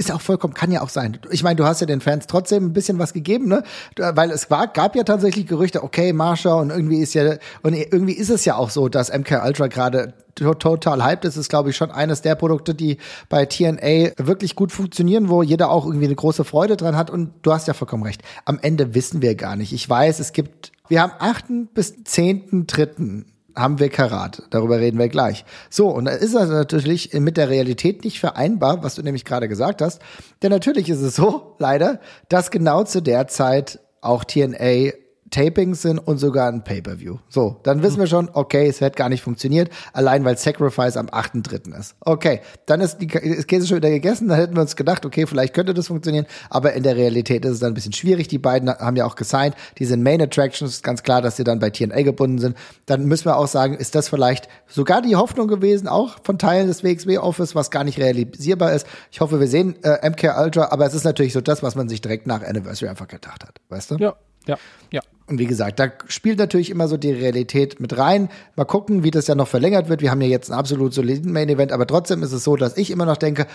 ist 0.00 0.10
auch 0.10 0.22
vollkommen, 0.22 0.54
kann 0.54 0.72
ja 0.72 0.80
auch 0.80 0.88
sein. 0.88 1.18
Ich 1.30 1.42
meine, 1.42 1.56
du 1.56 1.64
hast 1.64 1.80
ja 1.80 1.86
den 1.86 2.00
Fans 2.00 2.26
trotzdem 2.26 2.64
ein 2.64 2.72
bisschen 2.72 2.98
was 2.98 3.12
gegeben, 3.12 3.48
ne? 3.48 3.62
Weil 3.96 4.30
es 4.30 4.50
war, 4.50 4.66
gab 4.66 4.96
ja 4.96 5.04
tatsächlich 5.04 5.46
Gerüchte, 5.46 5.84
okay, 5.84 6.14
Marsha 6.14 6.54
und 6.54 6.70
irgendwie 6.70 7.00
ist 7.00 7.12
ja, 7.12 7.36
und 7.62 7.74
irgendwie 7.74 8.14
ist 8.14 8.30
es 8.30 8.46
ja 8.46 8.56
auch 8.56 8.70
so, 8.70 8.88
dass 8.88 9.12
MK 9.12 9.44
Ultra 9.44 9.66
gerade 9.66 10.14
total 10.34 11.04
hyped 11.04 11.26
ist, 11.26 11.36
ist 11.36 11.50
glaube 11.50 11.68
ich 11.68 11.76
schon 11.76 11.90
eines 11.90 12.22
der 12.22 12.34
Produkte, 12.34 12.74
die 12.74 12.96
bei 13.28 13.44
TNA 13.44 14.12
wirklich 14.16 14.54
gut 14.54 14.72
funktionieren, 14.72 15.28
wo 15.28 15.42
jeder 15.42 15.70
auch 15.70 15.84
irgendwie 15.84 16.06
eine 16.06 16.14
große 16.14 16.44
Freude 16.44 16.78
dran 16.78 16.96
hat 16.96 17.10
und 17.10 17.32
du 17.42 17.52
hast 17.52 17.68
ja 17.68 17.74
vollkommen 17.74 18.04
recht. 18.04 18.22
Am 18.46 18.58
Ende 18.58 18.94
wissen 18.94 19.20
wir 19.20 19.34
gar 19.34 19.56
nicht. 19.56 19.74
Ich 19.74 19.86
weiß, 19.86 20.18
es 20.18 20.32
gibt, 20.32 20.72
wir 20.88 21.02
haben 21.02 21.12
8. 21.18 21.74
bis 21.74 21.92
10.3 21.92 23.24
haben 23.56 23.78
wir 23.78 23.88
Karat. 23.88 24.42
Darüber 24.50 24.78
reden 24.78 24.98
wir 24.98 25.08
gleich. 25.08 25.44
So, 25.68 25.88
und 25.88 26.06
da 26.06 26.12
ist 26.12 26.34
das 26.34 26.48
natürlich 26.48 27.12
mit 27.14 27.36
der 27.36 27.48
Realität 27.48 28.04
nicht 28.04 28.20
vereinbar, 28.20 28.82
was 28.82 28.94
du 28.94 29.02
nämlich 29.02 29.24
gerade 29.24 29.48
gesagt 29.48 29.82
hast. 29.82 30.00
Denn 30.42 30.50
natürlich 30.50 30.88
ist 30.88 31.00
es 31.00 31.16
so, 31.16 31.56
leider, 31.58 32.00
dass 32.28 32.50
genau 32.50 32.84
zu 32.84 33.00
der 33.00 33.28
Zeit 33.28 33.80
auch 34.00 34.24
TNA 34.24 34.92
Tapings 35.30 35.82
sind 35.82 35.98
und 35.98 36.18
sogar 36.18 36.48
ein 36.48 36.64
Pay-Per-View. 36.64 37.18
So, 37.28 37.60
dann 37.62 37.82
wissen 37.82 37.98
wir 37.98 38.06
schon, 38.06 38.28
okay, 38.32 38.66
es 38.66 38.80
hätte 38.80 38.96
gar 38.96 39.08
nicht 39.08 39.22
funktioniert, 39.22 39.70
allein 39.92 40.24
weil 40.24 40.36
Sacrifice 40.36 40.96
am 40.96 41.06
8.3. 41.06 41.78
ist. 41.78 41.94
Okay, 42.00 42.40
dann 42.66 42.80
ist 42.80 42.98
die 42.98 43.06
ist 43.06 43.48
Käse 43.48 43.66
schon 43.66 43.76
wieder 43.78 43.90
gegessen, 43.90 44.28
dann 44.28 44.38
hätten 44.38 44.54
wir 44.54 44.62
uns 44.62 44.76
gedacht, 44.76 45.06
okay, 45.06 45.26
vielleicht 45.26 45.54
könnte 45.54 45.74
das 45.74 45.86
funktionieren, 45.86 46.26
aber 46.48 46.72
in 46.72 46.82
der 46.82 46.96
Realität 46.96 47.44
ist 47.44 47.52
es 47.52 47.58
dann 47.60 47.72
ein 47.72 47.74
bisschen 47.74 47.92
schwierig. 47.92 48.28
Die 48.28 48.38
beiden 48.38 48.68
haben 48.68 48.96
ja 48.96 49.06
auch 49.06 49.16
gesigned, 49.16 49.54
die 49.78 49.84
sind 49.84 50.02
Main 50.02 50.20
Attractions, 50.20 50.72
ist 50.72 50.82
ganz 50.82 51.02
klar, 51.02 51.22
dass 51.22 51.36
sie 51.36 51.44
dann 51.44 51.58
bei 51.58 51.70
TNA 51.70 52.02
gebunden 52.02 52.38
sind. 52.38 52.56
Dann 52.86 53.04
müssen 53.06 53.26
wir 53.26 53.36
auch 53.36 53.48
sagen, 53.48 53.74
ist 53.74 53.94
das 53.94 54.08
vielleicht 54.08 54.48
sogar 54.66 55.02
die 55.02 55.16
Hoffnung 55.16 55.48
gewesen, 55.48 55.88
auch 55.88 56.18
von 56.24 56.38
Teilen 56.38 56.66
des 56.66 56.82
WXW 56.82 57.18
Office, 57.18 57.54
was 57.54 57.70
gar 57.70 57.84
nicht 57.84 57.98
realisierbar 57.98 58.72
ist. 58.72 58.86
Ich 59.10 59.20
hoffe, 59.20 59.40
wir 59.40 59.48
sehen 59.48 59.76
äh, 59.82 60.08
MK 60.08 60.38
Ultra, 60.38 60.68
aber 60.70 60.86
es 60.86 60.94
ist 60.94 61.04
natürlich 61.04 61.32
so 61.32 61.40
das, 61.40 61.62
was 61.62 61.74
man 61.74 61.88
sich 61.88 62.00
direkt 62.00 62.26
nach 62.26 62.42
Anniversary 62.42 62.88
einfach 62.88 63.08
gedacht 63.08 63.44
hat, 63.44 63.60
weißt 63.68 63.92
du? 63.92 63.96
Ja, 63.96 64.16
ja, 64.50 64.58
ja. 64.92 65.00
Und 65.26 65.38
wie 65.38 65.46
gesagt, 65.46 65.78
da 65.78 65.92
spielt 66.08 66.38
natürlich 66.38 66.70
immer 66.70 66.88
so 66.88 66.96
die 66.96 67.12
Realität 67.12 67.78
mit 67.78 67.96
rein. 67.96 68.28
Mal 68.56 68.64
gucken, 68.64 69.04
wie 69.04 69.12
das 69.12 69.28
ja 69.28 69.36
noch 69.36 69.46
verlängert 69.46 69.88
wird. 69.88 70.02
Wir 70.02 70.10
haben 70.10 70.20
ja 70.20 70.28
jetzt 70.28 70.50
einen 70.50 70.58
absolut 70.58 70.92
soliden 70.92 71.32
Main 71.32 71.48
Event, 71.48 71.70
aber 71.72 71.86
trotzdem 71.86 72.22
ist 72.22 72.32
es 72.32 72.42
so, 72.42 72.56
dass 72.56 72.76
ich 72.76 72.90
immer 72.90 73.06
noch 73.06 73.16
denke, 73.16 73.46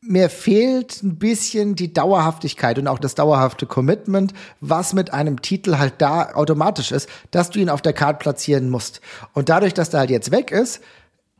mir 0.00 0.30
fehlt 0.30 1.02
ein 1.02 1.16
bisschen 1.16 1.74
die 1.74 1.92
Dauerhaftigkeit 1.92 2.78
und 2.78 2.86
auch 2.86 3.00
das 3.00 3.16
dauerhafte 3.16 3.66
Commitment, 3.66 4.32
was 4.60 4.92
mit 4.92 5.12
einem 5.12 5.42
Titel 5.42 5.78
halt 5.78 5.94
da 5.98 6.34
automatisch 6.34 6.92
ist, 6.92 7.08
dass 7.32 7.50
du 7.50 7.58
ihn 7.58 7.68
auf 7.68 7.82
der 7.82 7.92
Karte 7.92 8.20
platzieren 8.20 8.70
musst. 8.70 9.00
Und 9.34 9.48
dadurch, 9.48 9.74
dass 9.74 9.90
der 9.90 10.00
halt 10.00 10.10
jetzt 10.10 10.30
weg 10.30 10.52
ist, 10.52 10.80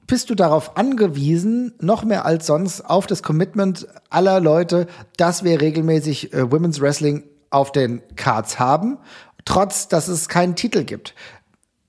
bist 0.08 0.30
du 0.30 0.34
darauf 0.34 0.76
angewiesen, 0.76 1.74
noch 1.80 2.02
mehr 2.02 2.24
als 2.24 2.46
sonst, 2.46 2.80
auf 2.80 3.06
das 3.06 3.22
Commitment 3.22 3.86
aller 4.10 4.40
Leute, 4.40 4.86
dass 5.16 5.44
wir 5.44 5.60
regelmäßig 5.60 6.32
äh, 6.32 6.50
Women's 6.50 6.80
Wrestling 6.80 7.24
auf 7.50 7.72
den 7.72 8.02
Cards 8.16 8.58
haben, 8.58 8.98
trotz 9.44 9.88
dass 9.88 10.08
es 10.08 10.28
keinen 10.28 10.56
Titel 10.56 10.84
gibt. 10.84 11.14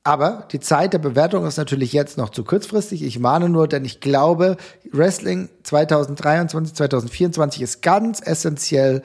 Aber 0.03 0.47
die 0.51 0.59
Zeit 0.59 0.93
der 0.93 0.99
Bewertung 0.99 1.45
ist 1.45 1.57
natürlich 1.57 1.93
jetzt 1.93 2.17
noch 2.17 2.29
zu 2.29 2.43
kurzfristig. 2.43 3.03
Ich 3.03 3.19
mahne 3.19 3.49
nur, 3.49 3.67
denn 3.67 3.85
ich 3.85 3.99
glaube, 3.99 4.57
Wrestling 4.91 5.49
2023, 5.63 6.73
2024 6.75 7.61
ist 7.61 7.81
ganz 7.81 8.21
essentiell 8.21 9.03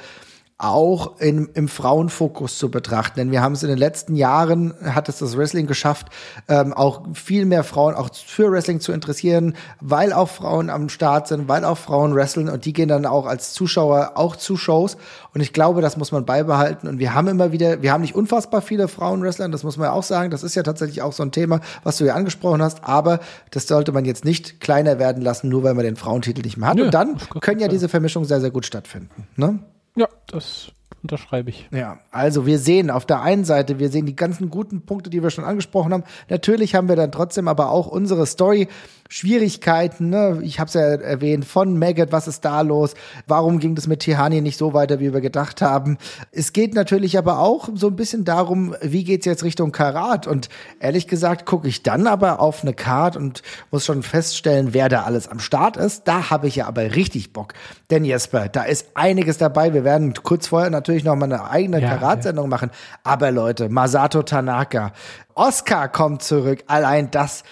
auch 0.57 1.18
in, 1.18 1.48
im 1.55 1.66
Frauenfokus 1.66 2.59
zu 2.59 2.70
betrachten. 2.70 3.18
Denn 3.18 3.30
wir 3.32 3.42
haben 3.42 3.55
es 3.55 3.64
in 3.64 3.68
den 3.68 3.78
letzten 3.78 4.14
Jahren, 4.14 4.72
hat 4.84 5.09
es 5.09 5.18
das 5.18 5.36
Wrestling 5.36 5.66
geschafft, 5.66 6.07
ähm, 6.48 6.72
auch 6.72 7.02
viel 7.12 7.44
mehr 7.44 7.64
Frauen 7.64 7.94
auch 7.94 8.09
für 8.14 8.52
Wrestling 8.52 8.78
zu 8.78 8.92
interessieren, 8.92 9.57
weil 9.80 10.12
auch 10.12 10.28
Frauen 10.28 10.70
am 10.70 10.88
Start 10.88 11.26
sind, 11.26 11.48
weil 11.48 11.64
auch 11.64 11.76
Frauen 11.76 12.14
wresteln 12.14 12.48
und 12.48 12.66
die 12.66 12.72
gehen 12.72 12.88
dann 12.88 13.05
auch 13.05 13.26
als 13.26 13.52
Zuschauer 13.52 14.12
auch 14.14 14.36
zu 14.36 14.57
Shows. 14.57 14.96
Und 15.34 15.40
ich 15.40 15.52
glaube, 15.52 15.80
das 15.80 15.96
muss 15.96 16.12
man 16.12 16.24
beibehalten. 16.24 16.86
Und 16.86 17.00
wir 17.00 17.14
haben 17.14 17.26
immer 17.26 17.50
wieder, 17.50 17.82
wir 17.82 17.92
haben 17.92 18.02
nicht 18.02 18.14
unfassbar 18.14 18.62
viele 18.62 18.86
Frauenwrestler, 18.86 19.48
das 19.48 19.64
muss 19.64 19.76
man 19.76 19.86
ja 19.86 19.92
auch 19.92 20.05
sagen. 20.05 20.30
Das 20.30 20.44
ist 20.44 20.55
ja 20.55 20.62
tatsächlich 20.62 21.02
auch 21.02 21.12
so 21.12 21.24
ein 21.24 21.32
Thema, 21.32 21.61
was 21.82 21.96
du 21.96 22.05
ja 22.05 22.14
angesprochen 22.14 22.62
hast. 22.62 22.84
Aber 22.84 23.18
das 23.50 23.66
sollte 23.66 23.90
man 23.90 24.05
jetzt 24.05 24.24
nicht 24.24 24.61
kleiner 24.61 25.00
werden 25.00 25.20
lassen, 25.20 25.48
nur 25.48 25.64
weil 25.64 25.74
man 25.74 25.84
den 25.84 25.96
Frauentitel 25.96 26.42
nicht 26.42 26.57
mehr 26.57 26.68
hat. 26.68 26.76
Nö, 26.76 26.84
und 26.84 26.94
dann 26.94 27.18
können 27.40 27.59
ja 27.59 27.66
diese 27.66 27.88
Vermischungen 27.88 28.28
sehr, 28.28 28.40
sehr 28.40 28.52
gut 28.52 28.66
stattfinden. 28.66 29.26
Ne? 29.34 29.59
Ja, 29.97 30.09
das 30.26 30.72
unterschreibe 31.03 31.51
ich. 31.51 31.68
Ja, 31.70 31.99
also 32.11 32.47
wir 32.47 32.59
sehen 32.59 32.90
auf 32.90 33.05
der 33.05 33.20
einen 33.20 33.45
Seite, 33.45 33.78
wir 33.78 33.90
sehen 33.90 34.07
die 34.07 34.16
ganzen 34.16 34.49
guten 34.49 34.86
Punkte, 34.86 35.11
die 35.11 35.22
wir 35.22 35.30
schon 35.30 35.45
angesprochen 35.45 35.92
haben. 35.92 36.05
Natürlich 36.30 36.74
haben 36.74 36.88
wir 36.88 36.97
dann 36.97 37.12
trotzdem 37.12 37.47
aber 37.47 37.70
auch 37.70 37.86
unsere 37.86 38.26
Story 38.26 38.68
Schwierigkeiten, 39.14 40.10
ne? 40.10 40.40
ich 40.42 40.58
habe 40.58 40.66
es 40.66 40.74
ja 40.74 40.80
erwähnt, 40.80 41.44
von 41.44 41.78
Maggot, 41.78 42.10
was 42.10 42.26
ist 42.26 42.44
da 42.44 42.62
los? 42.62 42.94
Warum 43.28 43.60
ging 43.60 43.76
das 43.76 43.86
mit 43.86 44.00
Tihani 44.00 44.40
nicht 44.40 44.58
so 44.58 44.74
weiter, 44.74 44.98
wie 44.98 45.14
wir 45.14 45.20
gedacht 45.20 45.62
haben? 45.62 45.98
Es 46.32 46.52
geht 46.52 46.74
natürlich 46.74 47.16
aber 47.16 47.38
auch 47.38 47.68
so 47.74 47.86
ein 47.86 47.94
bisschen 47.94 48.24
darum, 48.24 48.74
wie 48.82 49.04
geht's 49.04 49.24
jetzt 49.24 49.44
Richtung 49.44 49.70
Karat? 49.70 50.26
Und 50.26 50.48
ehrlich 50.80 51.06
gesagt 51.06 51.46
gucke 51.46 51.68
ich 51.68 51.84
dann 51.84 52.08
aber 52.08 52.40
auf 52.40 52.62
eine 52.62 52.74
Card 52.74 53.16
und 53.16 53.42
muss 53.70 53.84
schon 53.84 54.02
feststellen, 54.02 54.74
wer 54.74 54.88
da 54.88 55.04
alles 55.04 55.28
am 55.28 55.38
Start 55.38 55.76
ist. 55.76 56.08
Da 56.08 56.30
habe 56.30 56.48
ich 56.48 56.56
ja 56.56 56.66
aber 56.66 56.96
richtig 56.96 57.32
Bock. 57.32 57.54
Denn 57.92 58.04
Jesper, 58.04 58.48
da 58.48 58.64
ist 58.64 58.88
einiges 58.96 59.38
dabei. 59.38 59.74
Wir 59.74 59.84
werden 59.84 60.14
kurz 60.24 60.48
vorher 60.48 60.70
natürlich 60.70 61.04
noch 61.04 61.14
mal 61.14 61.26
eine 61.26 61.48
eigene 61.48 61.80
ja, 61.80 61.90
Karat-Sendung 61.90 62.46
ja. 62.46 62.50
machen. 62.50 62.72
Aber 63.04 63.30
Leute, 63.30 63.68
Masato 63.68 64.24
Tanaka, 64.24 64.92
Oscar 65.34 65.88
kommt 65.88 66.24
zurück. 66.24 66.64
Allein 66.66 67.12
das 67.12 67.44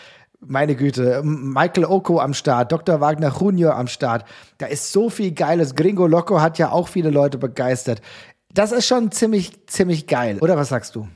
meine 0.46 0.74
Güte, 0.74 1.22
Michael 1.24 1.84
Oko 1.84 2.18
am 2.18 2.34
Start, 2.34 2.72
Dr. 2.72 3.00
Wagner 3.00 3.32
Junior 3.38 3.76
am 3.76 3.86
Start. 3.86 4.24
Da 4.58 4.66
ist 4.66 4.92
so 4.92 5.10
viel 5.10 5.32
Geiles. 5.32 5.74
Gringo 5.74 6.06
Loco 6.06 6.40
hat 6.40 6.58
ja 6.58 6.70
auch 6.72 6.88
viele 6.88 7.10
Leute 7.10 7.38
begeistert. 7.38 8.02
Das 8.52 8.72
ist 8.72 8.86
schon 8.86 9.10
ziemlich, 9.12 9.66
ziemlich 9.66 10.06
geil. 10.06 10.38
Oder 10.40 10.56
was 10.56 10.68
sagst 10.68 10.94
du? 10.94 11.08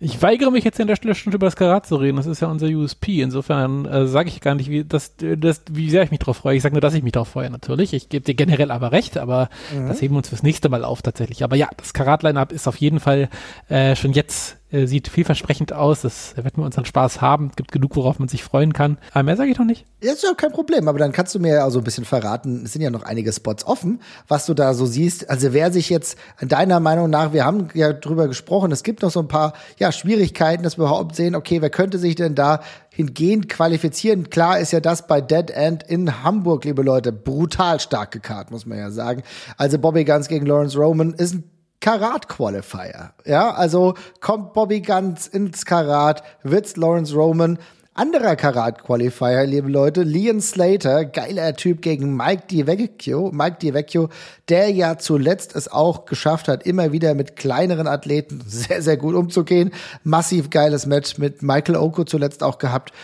Ich 0.00 0.20
weigere 0.20 0.50
mich 0.50 0.64
jetzt 0.64 0.80
an 0.80 0.86
der 0.86 0.96
Stelle 0.96 1.14
schon 1.14 1.32
über 1.32 1.46
das 1.46 1.56
Karat 1.56 1.86
zu 1.86 1.96
reden. 1.96 2.16
Das 2.16 2.26
ist 2.26 2.40
ja 2.40 2.48
unser 2.48 2.66
USP. 2.66 3.22
Insofern 3.22 3.86
äh, 3.86 4.06
sage 4.06 4.28
ich 4.28 4.40
gar 4.40 4.54
nicht, 4.54 4.68
wie, 4.68 4.84
das, 4.84 5.14
das, 5.16 5.62
wie 5.70 5.88
sehr 5.88 6.02
ich 6.02 6.10
mich 6.10 6.18
darauf 6.18 6.38
freue. 6.38 6.56
Ich 6.56 6.62
sage 6.62 6.74
nur, 6.74 6.80
dass 6.80 6.94
ich 6.94 7.02
mich 7.02 7.12
darauf 7.12 7.28
freue, 7.28 7.48
natürlich. 7.48 7.94
Ich 7.94 8.08
gebe 8.08 8.24
dir 8.24 8.34
generell 8.34 8.70
aber 8.70 8.92
recht, 8.92 9.16
aber 9.16 9.48
mhm. 9.74 9.88
das 9.88 10.02
heben 10.02 10.14
wir 10.14 10.18
uns 10.18 10.28
fürs 10.28 10.42
nächste 10.42 10.68
Mal 10.68 10.84
auf 10.84 11.00
tatsächlich. 11.00 11.44
Aber 11.44 11.56
ja, 11.56 11.68
das 11.76 11.94
Karat-Line-Up 11.94 12.52
ist 12.52 12.66
auf 12.66 12.76
jeden 12.76 13.00
Fall 13.00 13.28
äh, 13.68 13.94
schon 13.94 14.12
jetzt 14.12 14.58
äh, 14.74 14.86
sieht 14.86 15.08
vielversprechend 15.08 15.72
aus. 15.72 16.02
Das 16.02 16.34
wird 16.36 16.58
mir 16.58 16.64
unseren 16.64 16.84
Spaß 16.84 17.20
haben. 17.20 17.48
Es 17.50 17.56
gibt 17.56 17.70
genug, 17.70 17.94
worauf 17.94 18.18
man 18.18 18.28
sich 18.28 18.42
freuen 18.42 18.72
kann. 18.72 18.98
Aber 19.12 19.22
mehr 19.22 19.36
sage 19.36 19.50
ich 19.50 19.58
noch 19.58 19.64
nicht. 19.64 19.86
Ja, 20.02 20.12
ist 20.12 20.24
ja 20.24 20.34
kein 20.34 20.50
Problem. 20.50 20.88
Aber 20.88 20.98
dann 20.98 21.12
kannst 21.12 21.34
du 21.34 21.38
mir 21.38 21.54
ja 21.54 21.70
so 21.70 21.78
ein 21.78 21.84
bisschen 21.84 22.04
verraten. 22.04 22.64
Es 22.64 22.72
sind 22.72 22.82
ja 22.82 22.90
noch 22.90 23.04
einige 23.04 23.32
Spots 23.32 23.64
offen, 23.64 24.00
was 24.26 24.46
du 24.46 24.54
da 24.54 24.74
so 24.74 24.84
siehst. 24.84 25.30
Also 25.30 25.52
wer 25.52 25.72
sich 25.72 25.90
jetzt 25.90 26.18
deiner 26.40 26.80
Meinung 26.80 27.08
nach, 27.08 27.32
wir 27.32 27.44
haben 27.44 27.68
ja 27.74 27.92
drüber 27.92 28.26
gesprochen, 28.26 28.72
es 28.72 28.82
gibt 28.82 29.02
noch 29.02 29.10
so 29.10 29.20
ein 29.20 29.28
paar 29.28 29.52
ja, 29.78 29.92
Schwierigkeiten, 29.92 30.64
dass 30.64 30.76
wir 30.76 30.86
überhaupt 30.86 31.14
sehen, 31.14 31.36
okay, 31.36 31.62
wer 31.62 31.70
könnte 31.70 31.98
sich 31.98 32.16
denn 32.16 32.34
da 32.34 32.60
hingehend 32.90 33.48
qualifizieren. 33.48 34.30
Klar 34.30 34.58
ist 34.60 34.72
ja 34.72 34.80
das 34.80 35.06
bei 35.06 35.20
Dead 35.20 35.50
End 35.50 35.82
in 35.82 36.22
Hamburg, 36.22 36.64
liebe 36.64 36.82
Leute, 36.82 37.12
brutal 37.12 37.80
stark 37.80 38.12
gekarrt, 38.12 38.50
muss 38.50 38.66
man 38.66 38.78
ja 38.78 38.90
sagen. 38.90 39.22
Also 39.56 39.78
Bobby 39.78 40.04
Guns 40.04 40.28
gegen 40.28 40.46
Lawrence 40.46 40.78
Roman 40.78 41.12
ist 41.14 41.34
ein 41.34 41.53
Karat-Qualifier. 41.84 43.12
Ja, 43.26 43.50
also 43.50 43.92
kommt 44.22 44.54
Bobby 44.54 44.80
Guns 44.80 45.26
ins 45.26 45.66
Karat, 45.66 46.22
wird's 46.42 46.76
Lawrence 46.76 47.14
Roman. 47.14 47.58
Anderer 47.92 48.36
Karat-Qualifier, 48.36 49.44
liebe 49.44 49.68
Leute, 49.68 50.02
Leon 50.02 50.40
Slater, 50.40 51.04
geiler 51.04 51.52
Typ 51.52 51.82
gegen 51.82 52.16
Mike 52.16 52.44
DiVecchio, 52.50 53.30
Mike 53.34 53.58
DiVecchio, 53.60 54.08
der 54.48 54.70
ja 54.70 54.96
zuletzt 54.96 55.54
es 55.54 55.70
auch 55.70 56.06
geschafft 56.06 56.48
hat, 56.48 56.62
immer 56.62 56.90
wieder 56.92 57.12
mit 57.12 57.36
kleineren 57.36 57.86
Athleten 57.86 58.42
sehr, 58.46 58.80
sehr 58.80 58.96
gut 58.96 59.14
umzugehen. 59.14 59.70
Massiv 60.04 60.48
geiles 60.48 60.86
Match 60.86 61.18
mit 61.18 61.42
Michael 61.42 61.76
Oko 61.76 62.04
zuletzt 62.04 62.42
auch 62.42 62.56
gehabt. 62.56 62.94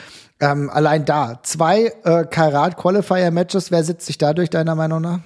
Ähm, 0.41 0.71
allein 0.71 1.05
da, 1.05 1.41
zwei 1.43 1.93
äh, 2.05 2.25
Karat-Qualifier-Matches, 2.25 3.71
wer 3.71 3.85
sitzt 3.85 4.07
sich 4.07 4.17
dadurch 4.17 4.49
deiner 4.49 4.75
Meinung 4.75 5.03
nach? 5.03 5.21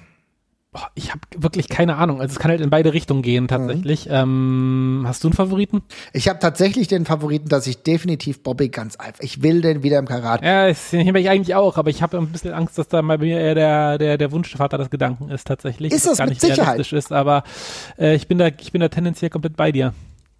Boah, 0.75 0.91
ich 0.93 1.11
habe 1.11 1.21
wirklich 1.37 1.69
keine 1.69 1.95
Ahnung. 1.95 2.19
Also 2.19 2.33
es 2.33 2.39
kann 2.39 2.51
halt 2.51 2.59
in 2.59 2.69
beide 2.69 2.91
Richtungen 2.91 3.21
gehen 3.21 3.47
tatsächlich. 3.47 4.07
Mhm. 4.07 4.11
Ähm, 4.11 5.03
hast 5.07 5.23
du 5.23 5.29
einen 5.29 5.33
Favoriten? 5.33 5.83
Ich 6.11 6.27
habe 6.27 6.39
tatsächlich 6.39 6.89
den 6.89 7.05
Favoriten, 7.05 7.47
dass 7.47 7.65
ich 7.65 7.81
definitiv 7.81 8.43
Bobby 8.43 8.67
ganz 8.67 8.97
einfach. 8.97 9.23
Ich 9.23 9.41
will 9.41 9.61
den 9.61 9.83
wieder 9.83 9.99
im 9.99 10.05
Karat. 10.05 10.43
Ja, 10.43 10.67
ich, 10.67 10.91
ich 10.91 11.29
eigentlich 11.29 11.55
auch, 11.55 11.77
aber 11.77 11.89
ich 11.89 12.01
habe 12.01 12.17
ein 12.17 12.27
bisschen 12.27 12.51
Angst, 12.51 12.77
dass 12.77 12.89
da 12.89 13.01
bei 13.01 13.17
mir 13.17 13.39
eher 13.39 13.55
der 13.55 13.97
der 13.97 14.17
der 14.17 14.33
Wunschvater 14.33 14.77
des 14.77 14.89
Gedanken 14.89 15.29
ist 15.29 15.47
tatsächlich. 15.47 15.93
Ist 15.93 16.07
das 16.07 16.17
gar 16.17 16.25
mit 16.25 16.31
nicht 16.31 16.41
Sicherheit. 16.41 16.67
realistisch 16.67 16.91
ist, 16.91 17.13
aber 17.13 17.45
äh, 17.97 18.13
ich 18.15 18.27
bin 18.27 18.37
da 18.37 18.47
ich 18.47 18.73
bin 18.73 18.81
da 18.81 18.89
tendenziell 18.89 19.29
komplett 19.29 19.55
bei 19.55 19.71
dir 19.71 19.93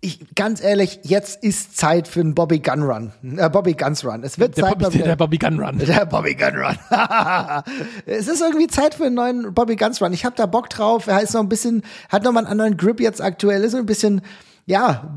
ich, 0.06 0.36
ganz 0.36 0.62
ehrlich, 0.62 1.00
jetzt 1.04 1.44
ist 1.44 1.78
Zeit 1.78 2.08
für 2.08 2.20
einen 2.20 2.36
Bobby 2.36 2.60
Gun 2.60 2.84
Run. 2.84 3.12
Äh, 3.38 3.50
Bobby 3.50 3.74
Guns 3.74 4.06
Run. 4.06 4.24
Es 4.24 4.38
wird 4.38 4.56
der 4.56 4.66
Zeit 4.66 4.80
Bobby, 4.80 5.00
der, 5.00 5.16
Bobby 5.16 5.38
Gun 5.38 5.60
Run. 5.60 5.80
Der 5.80 6.06
Bobby 6.06 6.36
Gun 6.36 6.56
Run. 6.56 6.78
es 8.06 8.28
ist 8.28 8.42
irgendwie 8.42 8.68
Zeit 8.68 8.94
für 8.94 9.06
einen 9.06 9.16
neuen 9.16 9.54
Bobby 9.54 9.76
Guns 9.76 10.02
Run. 10.02 10.14
Ich 10.14 10.24
habe 10.24 10.36
da 10.36 10.46
Bock 10.46 10.70
drauf. 10.70 11.08
Er 11.08 11.22
ist 11.22 11.34
noch 11.34 11.42
ein 11.42 11.50
bisschen, 11.50 11.82
hat 12.10 12.24
noch 12.24 12.32
mal 12.32 12.42
einen 12.42 12.48
anderen 12.48 12.78
Grip 12.78 13.00
jetzt 13.00 13.22
aktuell. 13.22 13.64
Ist 13.64 13.74
ein 13.74 13.88
bisschen 13.88 14.22
ja, 14.68 15.16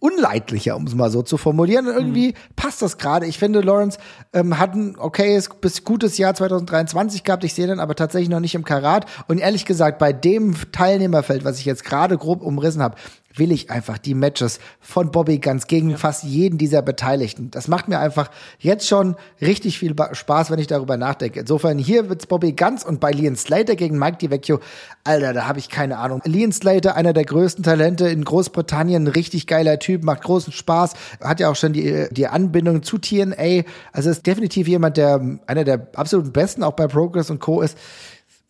unleidlicher, 0.00 0.74
um 0.74 0.84
es 0.84 0.96
mal 0.96 1.10
so 1.10 1.22
zu 1.22 1.36
formulieren. 1.36 1.86
Und 1.86 1.94
irgendwie 1.94 2.28
mhm. 2.30 2.54
passt 2.56 2.82
das 2.82 2.98
gerade. 2.98 3.26
Ich 3.26 3.38
finde, 3.38 3.60
Lawrence 3.60 3.98
ähm, 4.32 4.58
hat 4.58 4.74
ein 4.74 4.98
okayes 4.98 5.48
bis 5.60 5.84
gutes 5.84 6.18
Jahr 6.18 6.34
2023 6.34 7.22
gehabt. 7.22 7.44
Ich 7.44 7.54
sehe 7.54 7.68
den 7.68 7.78
aber 7.78 7.94
tatsächlich 7.94 8.28
noch 8.28 8.40
nicht 8.40 8.56
im 8.56 8.64
Karat. 8.64 9.06
Und 9.28 9.38
ehrlich 9.38 9.64
gesagt, 9.64 10.00
bei 10.00 10.12
dem 10.12 10.56
Teilnehmerfeld, 10.72 11.44
was 11.44 11.60
ich 11.60 11.64
jetzt 11.64 11.84
gerade 11.84 12.18
grob 12.18 12.42
umrissen 12.42 12.82
habe, 12.82 12.96
will 13.34 13.52
ich 13.52 13.70
einfach 13.70 13.98
die 13.98 14.14
Matches 14.14 14.60
von 14.80 15.10
Bobby 15.10 15.38
Guns 15.38 15.66
gegen 15.66 15.90
ja. 15.90 15.96
fast 15.96 16.24
jeden 16.24 16.58
dieser 16.58 16.82
Beteiligten. 16.82 17.50
Das 17.50 17.68
macht 17.68 17.88
mir 17.88 17.98
einfach 17.98 18.30
jetzt 18.58 18.86
schon 18.86 19.16
richtig 19.40 19.78
viel 19.78 19.94
Spaß, 20.12 20.50
wenn 20.50 20.58
ich 20.58 20.66
darüber 20.66 20.96
nachdenke. 20.96 21.40
Insofern 21.40 21.78
hier 21.78 22.08
wird's 22.08 22.26
Bobby 22.26 22.52
Guns 22.52 22.84
und 22.84 23.00
bei 23.00 23.10
Leon 23.10 23.36
Slater 23.36 23.76
gegen 23.76 23.98
Mike 23.98 24.18
DiVecchio, 24.18 24.60
Alter, 25.04 25.32
da 25.32 25.46
habe 25.46 25.58
ich 25.58 25.68
keine 25.68 25.98
Ahnung. 25.98 26.20
Leon 26.24 26.52
Slater, 26.52 26.96
einer 26.96 27.12
der 27.12 27.24
größten 27.24 27.64
Talente 27.64 28.08
in 28.08 28.24
Großbritannien, 28.24 29.08
richtig 29.08 29.46
geiler 29.46 29.78
Typ, 29.78 30.04
macht 30.04 30.22
großen 30.22 30.52
Spaß, 30.52 30.94
hat 31.20 31.40
ja 31.40 31.50
auch 31.50 31.56
schon 31.56 31.72
die, 31.72 32.06
die 32.10 32.26
Anbindung 32.26 32.82
zu 32.82 32.98
TNA. 32.98 33.64
Also 33.92 34.10
ist 34.10 34.26
definitiv 34.26 34.68
jemand, 34.68 34.96
der 34.96 35.20
einer 35.46 35.64
der 35.64 35.88
absoluten 35.96 36.32
Besten 36.32 36.62
auch 36.62 36.72
bei 36.72 36.86
Progress 36.86 37.30
und 37.30 37.40
Co. 37.40 37.62
ist. 37.62 37.76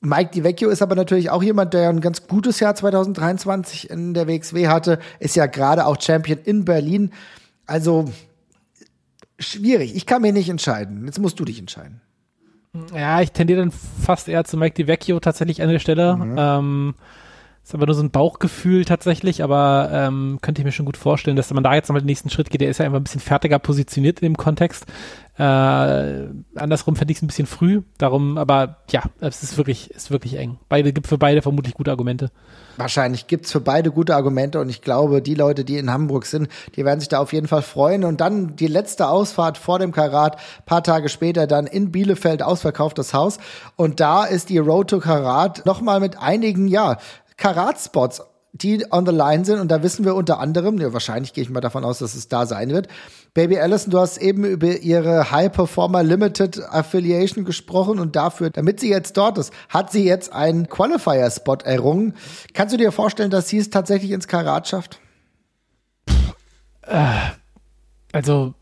Mike 0.03 0.33
DiVecchio 0.33 0.69
ist 0.69 0.83
aber 0.83 0.97
natürlich 0.97 1.31
auch 1.31 1.43
jemand, 1.43 1.75
der 1.75 1.89
ein 1.89 2.01
ganz 2.01 2.27
gutes 2.27 2.59
Jahr 2.59 2.75
2023 2.75 3.89
in 3.89 4.15
der 4.15 4.27
WXW 4.27 4.67
hatte, 4.67 4.99
ist 5.21 5.37
ja 5.37 5.47
gerade 5.47 5.87
auch 5.87 6.01
Champion 6.01 6.41
in 6.45 6.65
Berlin. 6.65 7.13
Also 7.67 8.07
schwierig. 9.39 9.95
Ich 9.95 10.05
kann 10.05 10.23
mir 10.23 10.33
nicht 10.33 10.49
entscheiden. 10.49 11.07
Jetzt 11.07 11.21
musst 11.21 11.39
du 11.39 11.45
dich 11.45 11.61
entscheiden. 11.61 12.01
Ja, 12.93 13.21
ich 13.21 13.31
tendiere 13.31 13.61
dann 13.61 13.71
fast 13.71 14.29
eher 14.29 14.45
zu 14.45 14.57
Mike 14.57 14.75
DiVecchio 14.75 15.21
tatsächlich 15.21 15.63
an 15.63 15.69
der 15.69 15.79
Stelle. 15.79 16.17
Mhm. 16.17 16.37
Ähm, 16.37 16.95
ist 17.65 17.75
aber 17.75 17.87
nur 17.87 17.95
so 17.95 18.03
ein 18.03 18.11
Bauchgefühl 18.11 18.85
tatsächlich, 18.85 19.43
aber 19.43 19.89
ähm, 19.93 20.39
könnte 20.43 20.61
ich 20.61 20.65
mir 20.65 20.73
schon 20.73 20.87
gut 20.87 20.97
vorstellen, 20.97 21.37
dass 21.37 21.53
man 21.53 21.63
da 21.63 21.75
jetzt 21.75 21.89
nochmal 21.89 22.03
den 22.03 22.07
nächsten 22.07 22.29
Schritt 22.29 22.51
geht. 22.51 22.61
Der 22.61 22.69
ist 22.69 22.79
ja 22.79 22.87
einfach 22.87 22.99
ein 22.99 23.05
bisschen 23.05 23.21
fertiger 23.21 23.61
positioniert 23.61 24.21
in 24.21 24.33
dem 24.33 24.37
Kontext. 24.37 24.85
Äh, 25.39 25.43
andersrum 26.57 26.95
fände 26.95 27.13
ich 27.13 27.19
es 27.19 27.23
ein 27.23 27.29
bisschen 27.29 27.47
früh. 27.47 27.83
Darum, 27.97 28.37
aber 28.37 28.79
ja, 28.91 29.03
es 29.21 29.43
ist 29.43 29.57
wirklich, 29.57 29.91
ist 29.93 30.11
wirklich 30.11 30.37
eng. 30.37 30.59
Beide 30.69 30.93
gibt 30.93 31.07
für 31.07 31.19
beide 31.19 31.41
vermutlich 31.41 31.75
gute 31.75 31.91
Argumente. 31.91 32.31
Wahrscheinlich 32.77 33.27
gibt's 33.27 33.53
für 33.53 33.61
beide 33.61 33.91
gute 33.91 34.15
Argumente 34.15 34.61
und 34.61 34.69
ich 34.69 34.83
glaube, 34.83 35.23
die 35.23 35.35
Leute, 35.35 35.65
die 35.65 35.79
in 35.79 35.91
Hamburg 35.91 36.27
sind, 36.27 36.49
die 36.77 36.85
werden 36.85 37.01
sich 37.01 37.09
da 37.09 37.19
auf 37.19 37.33
jeden 37.33 37.49
Fall 37.49 37.63
freuen. 37.63 38.05
Und 38.05 38.21
dann 38.21 38.57
die 38.57 38.67
letzte 38.67 39.09
Ausfahrt 39.09 39.57
vor 39.57 39.79
dem 39.79 39.93
Karat, 39.93 40.39
paar 40.67 40.83
Tage 40.83 41.09
später 41.09 41.47
dann 41.47 41.67
in 41.67 41.93
Bielefeld 41.93 42.43
ausverkauftes 42.43 43.15
Haus. 43.15 43.39
Und 43.77 44.01
da 44.01 44.25
ist 44.25 44.49
die 44.49 44.59
Road 44.59 44.91
to 44.91 44.99
Karat 44.99 45.65
nochmal 45.65 46.01
mit 46.01 46.19
einigen, 46.19 46.67
ja, 46.67 46.99
Karat-Spots 47.43 48.23
die 48.55 48.85
on 48.91 49.07
the 49.07 49.13
line 49.13 49.45
sind. 49.45 49.61
Und 49.61 49.69
da 49.71 49.83
wissen 49.83 50.05
wir 50.05 50.15
unter 50.15 50.39
anderem, 50.39 50.79
ja, 50.79 50.93
wahrscheinlich 50.93 51.33
gehe 51.33 51.43
ich 51.43 51.51
mal 51.51 51.61
davon 51.61 51.85
aus, 51.85 51.99
dass 51.99 52.15
es 52.15 52.29
da 52.29 52.47
sein 52.47 52.71
wird. 52.71 52.87
Baby 53.35 53.59
Allison, 53.59 53.91
du 53.91 53.99
hast 53.99 54.19
eben 54.19 54.45
über 54.45 54.77
ihre 54.77 55.31
High 55.31 55.51
Performer 55.51 56.03
Limited 56.03 56.63
Affiliation 56.71 57.45
gesprochen 57.45 57.99
und 57.99 58.15
dafür, 58.15 58.51
damit 58.51 58.79
sie 58.79 58.91
jetzt 58.91 59.17
dort 59.17 59.39
ist, 59.39 59.53
hat 59.71 59.91
sie 59.91 60.05
jetzt 60.05 60.33
einen 60.35 60.69
Qualifier-Spot 60.69 61.57
errungen. 61.65 62.15
Kannst 62.53 62.75
du 62.75 62.77
dir 62.77 62.93
vorstellen, 62.93 63.31
dass 63.31 63.49
sie 63.49 63.59
es 63.59 63.71
tatsächlich 63.71 64.11
ins 64.11 64.29
Karat 64.29 64.69
schafft? 64.69 65.01
Äh, 66.83 67.31
Also 68.13 68.53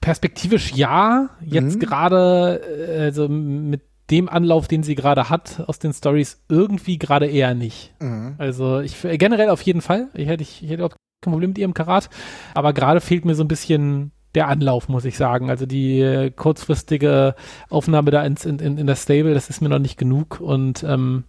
perspektivisch 0.00 0.72
ja. 0.72 1.30
Jetzt 1.44 1.76
mhm. 1.76 1.80
gerade, 1.80 2.60
äh, 2.88 3.00
also 3.06 3.28
mit 3.28 3.82
dem 4.10 4.28
Anlauf, 4.28 4.68
den 4.68 4.82
sie 4.82 4.94
gerade 4.94 5.30
hat 5.30 5.64
aus 5.66 5.78
den 5.78 5.92
Stories, 5.92 6.42
irgendwie 6.48 6.98
gerade 6.98 7.26
eher 7.26 7.54
nicht. 7.54 7.92
Mhm. 8.00 8.34
Also 8.38 8.80
ich 8.80 8.96
generell 9.02 9.50
auf 9.50 9.62
jeden 9.62 9.80
Fall. 9.80 10.08
Ich 10.14 10.28
hätte, 10.28 10.42
ich, 10.42 10.62
ich 10.62 10.70
hätte 10.70 10.84
auch 10.84 10.90
kein 11.22 11.32
Problem 11.32 11.50
mit 11.50 11.58
ihrem 11.58 11.74
Karat, 11.74 12.08
aber 12.54 12.72
gerade 12.72 13.00
fehlt 13.00 13.24
mir 13.24 13.34
so 13.34 13.42
ein 13.42 13.48
bisschen 13.48 14.12
der 14.34 14.48
Anlauf, 14.48 14.88
muss 14.88 15.04
ich 15.04 15.16
sagen. 15.16 15.50
Also 15.50 15.66
die 15.66 16.00
äh, 16.00 16.30
kurzfristige 16.30 17.34
Aufnahme 17.68 18.10
da 18.10 18.24
ins, 18.24 18.44
in, 18.44 18.58
in, 18.58 18.78
in 18.78 18.86
das 18.86 19.02
Stable, 19.02 19.34
das 19.34 19.50
ist 19.50 19.60
mir 19.60 19.68
noch 19.68 19.78
nicht 19.78 19.98
genug 19.98 20.40
und 20.40 20.84
ähm, 20.84 21.24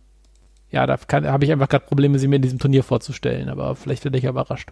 ja, 0.70 0.86
da 0.86 0.98
habe 0.98 1.46
ich 1.46 1.52
einfach 1.52 1.70
gerade 1.70 1.86
Probleme, 1.86 2.20
sie 2.20 2.28
mir 2.28 2.36
in 2.36 2.42
diesem 2.42 2.60
Turnier 2.60 2.84
vorzustellen, 2.84 3.48
aber 3.48 3.76
vielleicht 3.76 4.04
werde 4.04 4.18
ich 4.18 4.26
überrascht. 4.26 4.72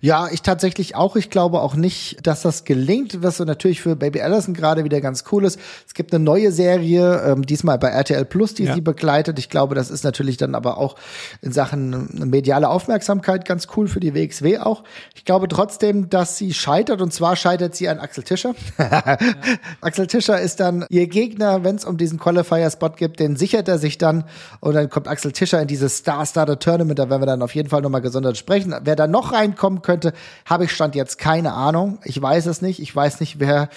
Ja, 0.00 0.28
ich 0.30 0.42
tatsächlich 0.42 0.94
auch. 0.94 1.16
Ich 1.16 1.30
glaube 1.30 1.60
auch 1.60 1.74
nicht, 1.74 2.26
dass 2.26 2.42
das 2.42 2.64
gelingt, 2.64 3.22
was 3.22 3.38
so 3.38 3.44
natürlich 3.44 3.80
für 3.80 3.96
Baby 3.96 4.20
Allison 4.20 4.54
gerade 4.54 4.84
wieder 4.84 5.00
ganz 5.00 5.24
cool 5.32 5.44
ist. 5.44 5.58
Es 5.86 5.94
gibt 5.94 6.12
eine 6.12 6.22
neue 6.22 6.52
Serie, 6.52 7.22
ähm, 7.24 7.44
diesmal 7.44 7.78
bei 7.78 7.88
RTL 7.88 8.24
Plus, 8.24 8.54
die 8.54 8.64
ja. 8.64 8.74
sie 8.74 8.80
begleitet. 8.80 9.38
Ich 9.38 9.50
glaube, 9.50 9.74
das 9.74 9.90
ist 9.90 10.04
natürlich 10.04 10.36
dann 10.36 10.54
aber 10.54 10.78
auch 10.78 10.96
in 11.42 11.52
Sachen 11.52 12.08
mediale 12.28 12.68
Aufmerksamkeit 12.68 13.44
ganz 13.44 13.68
cool 13.76 13.88
für 13.88 14.00
die 14.00 14.14
WXW 14.14 14.58
auch. 14.58 14.84
Ich 15.14 15.24
glaube 15.24 15.48
trotzdem, 15.48 16.10
dass 16.10 16.36
sie 16.36 16.54
scheitert 16.54 17.00
und 17.00 17.12
zwar 17.12 17.36
scheitert 17.36 17.74
sie 17.74 17.88
an 17.88 17.98
Axel 17.98 18.24
Tischer. 18.24 18.54
ja. 18.78 19.18
Axel 19.80 20.06
Tischer 20.06 20.40
ist 20.40 20.60
dann 20.60 20.86
ihr 20.88 21.06
Gegner, 21.08 21.64
wenn 21.64 21.76
es 21.76 21.84
um 21.84 21.96
diesen 21.96 22.18
Qualifier-Spot 22.18 22.90
gibt, 22.90 23.20
den 23.20 23.36
sichert 23.36 23.68
er 23.68 23.78
sich 23.78 23.98
dann 23.98 24.24
und 24.60 24.74
dann 24.74 24.90
kommt 24.90 25.08
Axel 25.08 25.32
Tischer 25.32 25.60
in 25.60 25.68
dieses 25.68 25.98
Star-Starter-Tournament, 25.98 26.98
da 26.98 27.10
werden 27.10 27.22
wir 27.22 27.26
dann 27.26 27.42
auf 27.42 27.54
jeden 27.54 27.68
Fall 27.68 27.82
nochmal 27.82 28.00
gesondert 28.00 28.36
sprechen. 28.36 28.74
Wer 28.82 28.96
da 28.96 29.06
noch 29.06 29.32
rein 29.32 29.54
kommen 29.58 29.82
könnte, 29.82 30.14
habe 30.46 30.64
ich 30.64 30.72
stand 30.72 30.94
jetzt 30.94 31.18
keine 31.18 31.52
Ahnung. 31.52 31.98
Ich 32.04 32.20
weiß 32.20 32.46
es 32.46 32.62
nicht. 32.62 32.80
Ich 32.80 32.96
weiß 32.96 33.20
nicht, 33.20 33.38
wer 33.38 33.68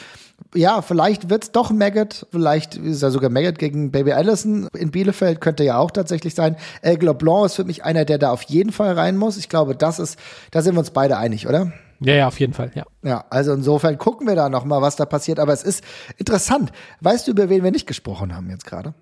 ja, 0.56 0.82
vielleicht 0.82 1.30
wird's 1.30 1.52
doch 1.52 1.72
Maggot, 1.72 2.28
vielleicht 2.32 2.76
ist 2.76 3.02
ja 3.02 3.10
sogar 3.10 3.30
Maggot 3.30 3.60
gegen 3.60 3.92
Baby 3.92 4.14
Allison 4.14 4.68
in 4.76 4.92
Bielefeld, 4.92 5.40
könnte 5.42 5.64
ja 5.64 5.78
auch 5.78 5.92
tatsächlich 5.92 6.36
sein. 6.36 6.56
Aigle 6.82 7.14
Blanc 7.14 7.46
ist 7.46 7.56
für 7.56 7.64
mich 7.64 7.84
einer, 7.84 8.06
der 8.06 8.18
da 8.18 8.32
auf 8.32 8.42
jeden 8.44 8.72
Fall 8.72 8.94
rein 8.94 9.18
muss. 9.18 9.38
Ich 9.38 9.50
glaube, 9.50 9.76
das 9.76 10.00
ist, 10.00 10.20
da 10.52 10.62
sind 10.62 10.76
wir 10.76 10.80
uns 10.80 10.92
beide 10.92 11.18
einig, 11.18 11.48
oder? 11.48 11.72
Ja, 12.00 12.16
ja, 12.16 12.28
auf 12.28 12.40
jeden 12.40 12.54
Fall, 12.54 12.72
ja. 12.74 12.86
Ja, 13.04 13.26
also 13.30 13.54
insofern 13.54 13.98
gucken 13.98 14.28
wir 14.28 14.36
da 14.36 14.50
noch 14.50 14.66
mal, 14.66 14.82
was 14.82 14.96
da 14.96 15.06
passiert. 15.06 15.40
Aber 15.40 15.54
es 15.54 15.64
ist 15.64 15.84
interessant. 16.18 16.72
Weißt 17.00 17.28
du, 17.28 17.32
über 17.32 17.50
wen 17.50 17.64
wir 17.64 17.72
nicht 17.72 17.88
gesprochen 17.88 18.36
haben 18.36 18.50
jetzt 18.50 18.66
gerade? 18.66 18.96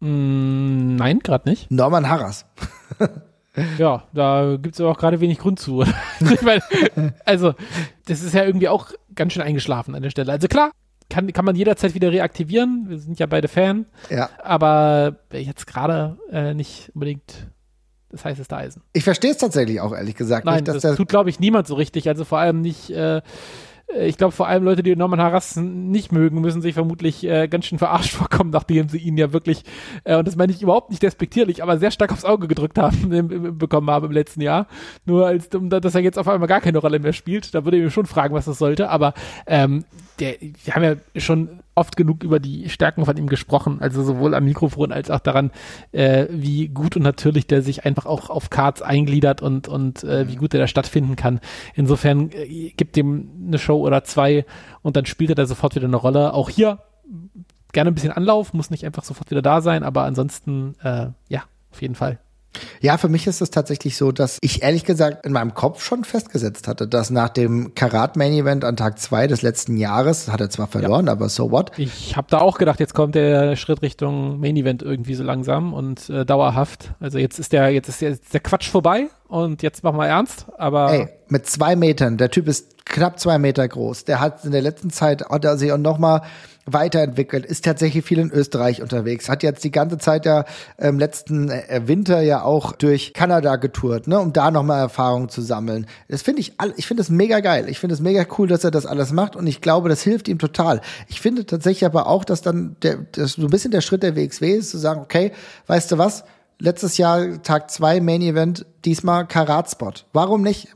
Mm, 0.00 0.94
nein, 0.96 1.18
gerade 1.18 1.48
nicht. 1.48 1.70
Norman 1.70 2.08
Harras. 2.08 2.46
Ja, 3.78 4.04
da 4.12 4.56
gibt 4.60 4.74
es 4.74 4.80
auch 4.80 4.98
gerade 4.98 5.20
wenig 5.20 5.38
Grund 5.38 5.60
zu. 5.60 5.84
meine, 6.42 6.62
also, 7.24 7.54
das 8.06 8.22
ist 8.22 8.34
ja 8.34 8.44
irgendwie 8.44 8.68
auch 8.68 8.90
ganz 9.14 9.32
schön 9.32 9.42
eingeschlafen 9.42 9.94
an 9.94 10.02
der 10.02 10.10
Stelle. 10.10 10.32
Also 10.32 10.48
klar, 10.48 10.72
kann, 11.08 11.32
kann 11.32 11.44
man 11.44 11.54
jederzeit 11.54 11.94
wieder 11.94 12.10
reaktivieren. 12.10 12.86
Wir 12.88 12.98
sind 12.98 13.18
ja 13.20 13.26
beide 13.26 13.48
Fan. 13.48 13.86
Ja. 14.10 14.28
Aber 14.42 15.16
jetzt 15.32 15.66
gerade 15.66 16.18
äh, 16.30 16.54
nicht 16.54 16.90
unbedingt 16.94 17.48
das 18.10 18.24
heißeste 18.24 18.56
Eisen. 18.56 18.82
Ich 18.92 19.04
verstehe 19.04 19.30
es 19.32 19.38
tatsächlich 19.38 19.80
auch, 19.80 19.92
ehrlich 19.92 20.14
gesagt. 20.14 20.46
Nein, 20.46 20.64
nicht, 20.64 20.84
das 20.84 20.96
tut, 20.96 21.08
glaube 21.08 21.30
ich, 21.30 21.40
niemand 21.40 21.66
so 21.66 21.74
richtig. 21.74 22.08
Also 22.08 22.24
vor 22.24 22.38
allem 22.38 22.60
nicht 22.60 22.90
äh, 22.90 23.22
ich 23.92 24.16
glaube, 24.16 24.32
vor 24.32 24.48
allem 24.48 24.64
Leute, 24.64 24.82
die 24.82 24.96
Norman 24.96 25.20
Harras 25.20 25.56
nicht 25.56 26.10
mögen, 26.10 26.40
müssen 26.40 26.62
sich 26.62 26.74
vermutlich 26.74 27.24
äh, 27.24 27.48
ganz 27.48 27.66
schön 27.66 27.78
verarscht 27.78 28.12
vorkommen, 28.14 28.50
nachdem 28.50 28.88
sie 28.88 28.98
ihn 28.98 29.16
ja 29.16 29.32
wirklich, 29.32 29.62
äh, 30.04 30.16
und 30.16 30.26
das 30.26 30.36
meine 30.36 30.52
ich 30.52 30.62
überhaupt 30.62 30.90
nicht 30.90 31.02
despektierlich, 31.02 31.62
aber 31.62 31.78
sehr 31.78 31.90
stark 31.90 32.12
aufs 32.12 32.24
Auge 32.24 32.48
gedrückt 32.48 32.78
haben, 32.78 33.12
im, 33.12 33.58
bekommen 33.58 33.90
haben 33.90 34.06
im 34.06 34.12
letzten 34.12 34.40
Jahr. 34.40 34.66
Nur 35.04 35.26
als, 35.26 35.48
dass 35.50 35.94
er 35.94 36.00
jetzt 36.00 36.18
auf 36.18 36.28
einmal 36.28 36.48
gar 36.48 36.60
keine 36.60 36.78
Rolle 36.78 36.98
mehr 36.98 37.12
spielt, 37.12 37.54
da 37.54 37.64
würde 37.64 37.76
ich 37.76 37.84
mir 37.84 37.90
schon 37.90 38.06
fragen, 38.06 38.34
was 38.34 38.46
das 38.46 38.58
sollte, 38.58 38.88
aber 38.88 39.14
ähm, 39.46 39.84
der, 40.18 40.36
wir 40.40 40.74
haben 40.74 40.82
ja 40.82 41.20
schon 41.20 41.60
oft 41.74 41.96
genug 41.96 42.22
über 42.22 42.40
die 42.40 42.68
Stärken 42.68 43.04
von 43.04 43.16
ihm 43.16 43.28
gesprochen, 43.28 43.78
also 43.80 44.02
sowohl 44.02 44.34
am 44.34 44.44
Mikrofon 44.44 44.92
als 44.92 45.10
auch 45.10 45.20
daran, 45.20 45.50
äh, 45.92 46.26
wie 46.30 46.68
gut 46.68 46.96
und 46.96 47.02
natürlich 47.02 47.46
der 47.46 47.62
sich 47.62 47.84
einfach 47.84 48.06
auch 48.06 48.30
auf 48.30 48.50
Cards 48.50 48.82
eingliedert 48.82 49.42
und, 49.42 49.68
und 49.68 50.04
äh, 50.04 50.28
wie 50.28 50.36
gut 50.36 50.54
er 50.54 50.60
da 50.60 50.66
stattfinden 50.66 51.16
kann. 51.16 51.40
Insofern 51.74 52.30
äh, 52.32 52.70
gibt 52.76 52.96
dem 52.96 53.30
eine 53.46 53.58
Show 53.58 53.80
oder 53.84 54.04
zwei 54.04 54.44
und 54.82 54.96
dann 54.96 55.06
spielt 55.06 55.30
er 55.30 55.36
da 55.36 55.46
sofort 55.46 55.74
wieder 55.74 55.86
eine 55.86 55.96
Rolle. 55.96 56.32
Auch 56.32 56.48
hier 56.48 56.78
gerne 57.72 57.90
ein 57.90 57.94
bisschen 57.94 58.12
Anlauf, 58.12 58.54
muss 58.54 58.70
nicht 58.70 58.86
einfach 58.86 59.04
sofort 59.04 59.30
wieder 59.30 59.42
da 59.42 59.60
sein, 59.60 59.82
aber 59.82 60.04
ansonsten, 60.04 60.74
äh, 60.82 61.08
ja, 61.28 61.42
auf 61.70 61.82
jeden 61.82 61.94
Fall. 61.94 62.18
Ja, 62.80 62.98
für 62.98 63.08
mich 63.08 63.26
ist 63.26 63.40
es 63.40 63.50
tatsächlich 63.50 63.96
so, 63.96 64.12
dass 64.12 64.38
ich 64.40 64.62
ehrlich 64.62 64.84
gesagt 64.84 65.24
in 65.26 65.32
meinem 65.32 65.54
Kopf 65.54 65.82
schon 65.82 66.04
festgesetzt 66.04 66.68
hatte, 66.68 66.86
dass 66.86 67.10
nach 67.10 67.28
dem 67.28 67.74
Karat 67.74 68.16
Main 68.16 68.32
Event 68.32 68.64
an 68.64 68.76
Tag 68.76 68.98
zwei 68.98 69.26
des 69.26 69.42
letzten 69.42 69.76
Jahres, 69.76 70.28
hat 70.28 70.40
er 70.40 70.50
zwar 70.50 70.66
verloren, 70.66 71.06
ja. 71.06 71.12
aber 71.12 71.28
so 71.28 71.50
what? 71.50 71.72
Ich 71.78 72.16
habe 72.16 72.26
da 72.30 72.38
auch 72.38 72.58
gedacht, 72.58 72.80
jetzt 72.80 72.94
kommt 72.94 73.14
der 73.14 73.56
Schritt 73.56 73.82
Richtung 73.82 74.40
Main 74.40 74.56
Event 74.56 74.82
irgendwie 74.82 75.14
so 75.14 75.24
langsam 75.24 75.72
und 75.72 76.08
äh, 76.10 76.24
dauerhaft. 76.24 76.92
Also 77.00 77.18
jetzt 77.18 77.38
ist 77.38 77.52
der, 77.52 77.70
jetzt 77.70 77.88
ist 77.88 78.00
der, 78.00 78.16
der 78.32 78.40
Quatsch 78.40 78.68
vorbei 78.68 79.08
und 79.28 79.62
jetzt 79.62 79.82
machen 79.82 79.98
wir 79.98 80.06
ernst, 80.06 80.46
aber. 80.58 80.92
Ey, 80.92 81.08
mit 81.28 81.46
zwei 81.46 81.76
Metern, 81.76 82.16
der 82.18 82.30
Typ 82.30 82.48
ist 82.48 82.73
knapp 82.84 83.18
zwei 83.18 83.38
Meter 83.38 83.66
groß. 83.66 84.04
Der 84.04 84.20
hat 84.20 84.44
in 84.44 84.52
der 84.52 84.62
letzten 84.62 84.90
Zeit, 84.90 85.28
hat 85.28 85.44
er 85.44 85.56
sich 85.56 85.72
auch 85.72 85.78
noch 85.78 85.98
mal 85.98 86.22
weiterentwickelt, 86.66 87.44
ist 87.44 87.64
tatsächlich 87.64 88.04
viel 88.04 88.18
in 88.18 88.30
Österreich 88.30 88.80
unterwegs, 88.80 89.28
hat 89.28 89.42
jetzt 89.42 89.64
die 89.64 89.70
ganze 89.70 89.98
Zeit 89.98 90.24
ja 90.24 90.44
im 90.78 90.98
letzten 90.98 91.50
äh, 91.50 91.82
Winter 91.86 92.22
ja 92.22 92.42
auch 92.42 92.72
durch 92.72 93.12
Kanada 93.12 93.56
getourt, 93.56 94.06
ne, 94.06 94.18
um 94.18 94.32
da 94.32 94.50
nochmal 94.50 94.80
Erfahrungen 94.80 95.28
zu 95.28 95.42
sammeln. 95.42 95.86
Das 96.08 96.22
finde 96.22 96.40
ich, 96.40 96.54
ich 96.76 96.86
finde 96.86 97.02
das 97.02 97.10
mega 97.10 97.40
geil. 97.40 97.68
Ich 97.68 97.78
finde 97.78 97.94
es 97.94 98.00
mega 98.00 98.24
cool, 98.38 98.48
dass 98.48 98.64
er 98.64 98.70
das 98.70 98.86
alles 98.86 99.12
macht 99.12 99.36
und 99.36 99.46
ich 99.46 99.60
glaube, 99.60 99.88
das 99.88 100.02
hilft 100.02 100.28
ihm 100.28 100.38
total. 100.38 100.80
Ich 101.08 101.20
finde 101.20 101.44
tatsächlich 101.44 101.84
aber 101.84 102.06
auch, 102.06 102.24
dass 102.24 102.40
dann 102.40 102.76
der, 102.82 102.98
das 103.12 103.32
so 103.32 103.42
ein 103.42 103.50
bisschen 103.50 103.70
der 103.70 103.82
Schritt 103.82 104.02
der 104.02 104.16
WXW 104.16 104.52
ist, 104.52 104.70
zu 104.70 104.78
sagen, 104.78 105.00
okay, 105.02 105.32
weißt 105.66 105.92
du 105.92 105.98
was? 105.98 106.24
Letztes 106.58 106.96
Jahr 106.96 107.42
Tag 107.42 107.70
zwei 107.70 108.00
Main 108.00 108.22
Event, 108.22 108.66
diesmal 108.84 109.26
Karatspot. 109.26 110.06
Warum 110.12 110.42
nicht? 110.42 110.68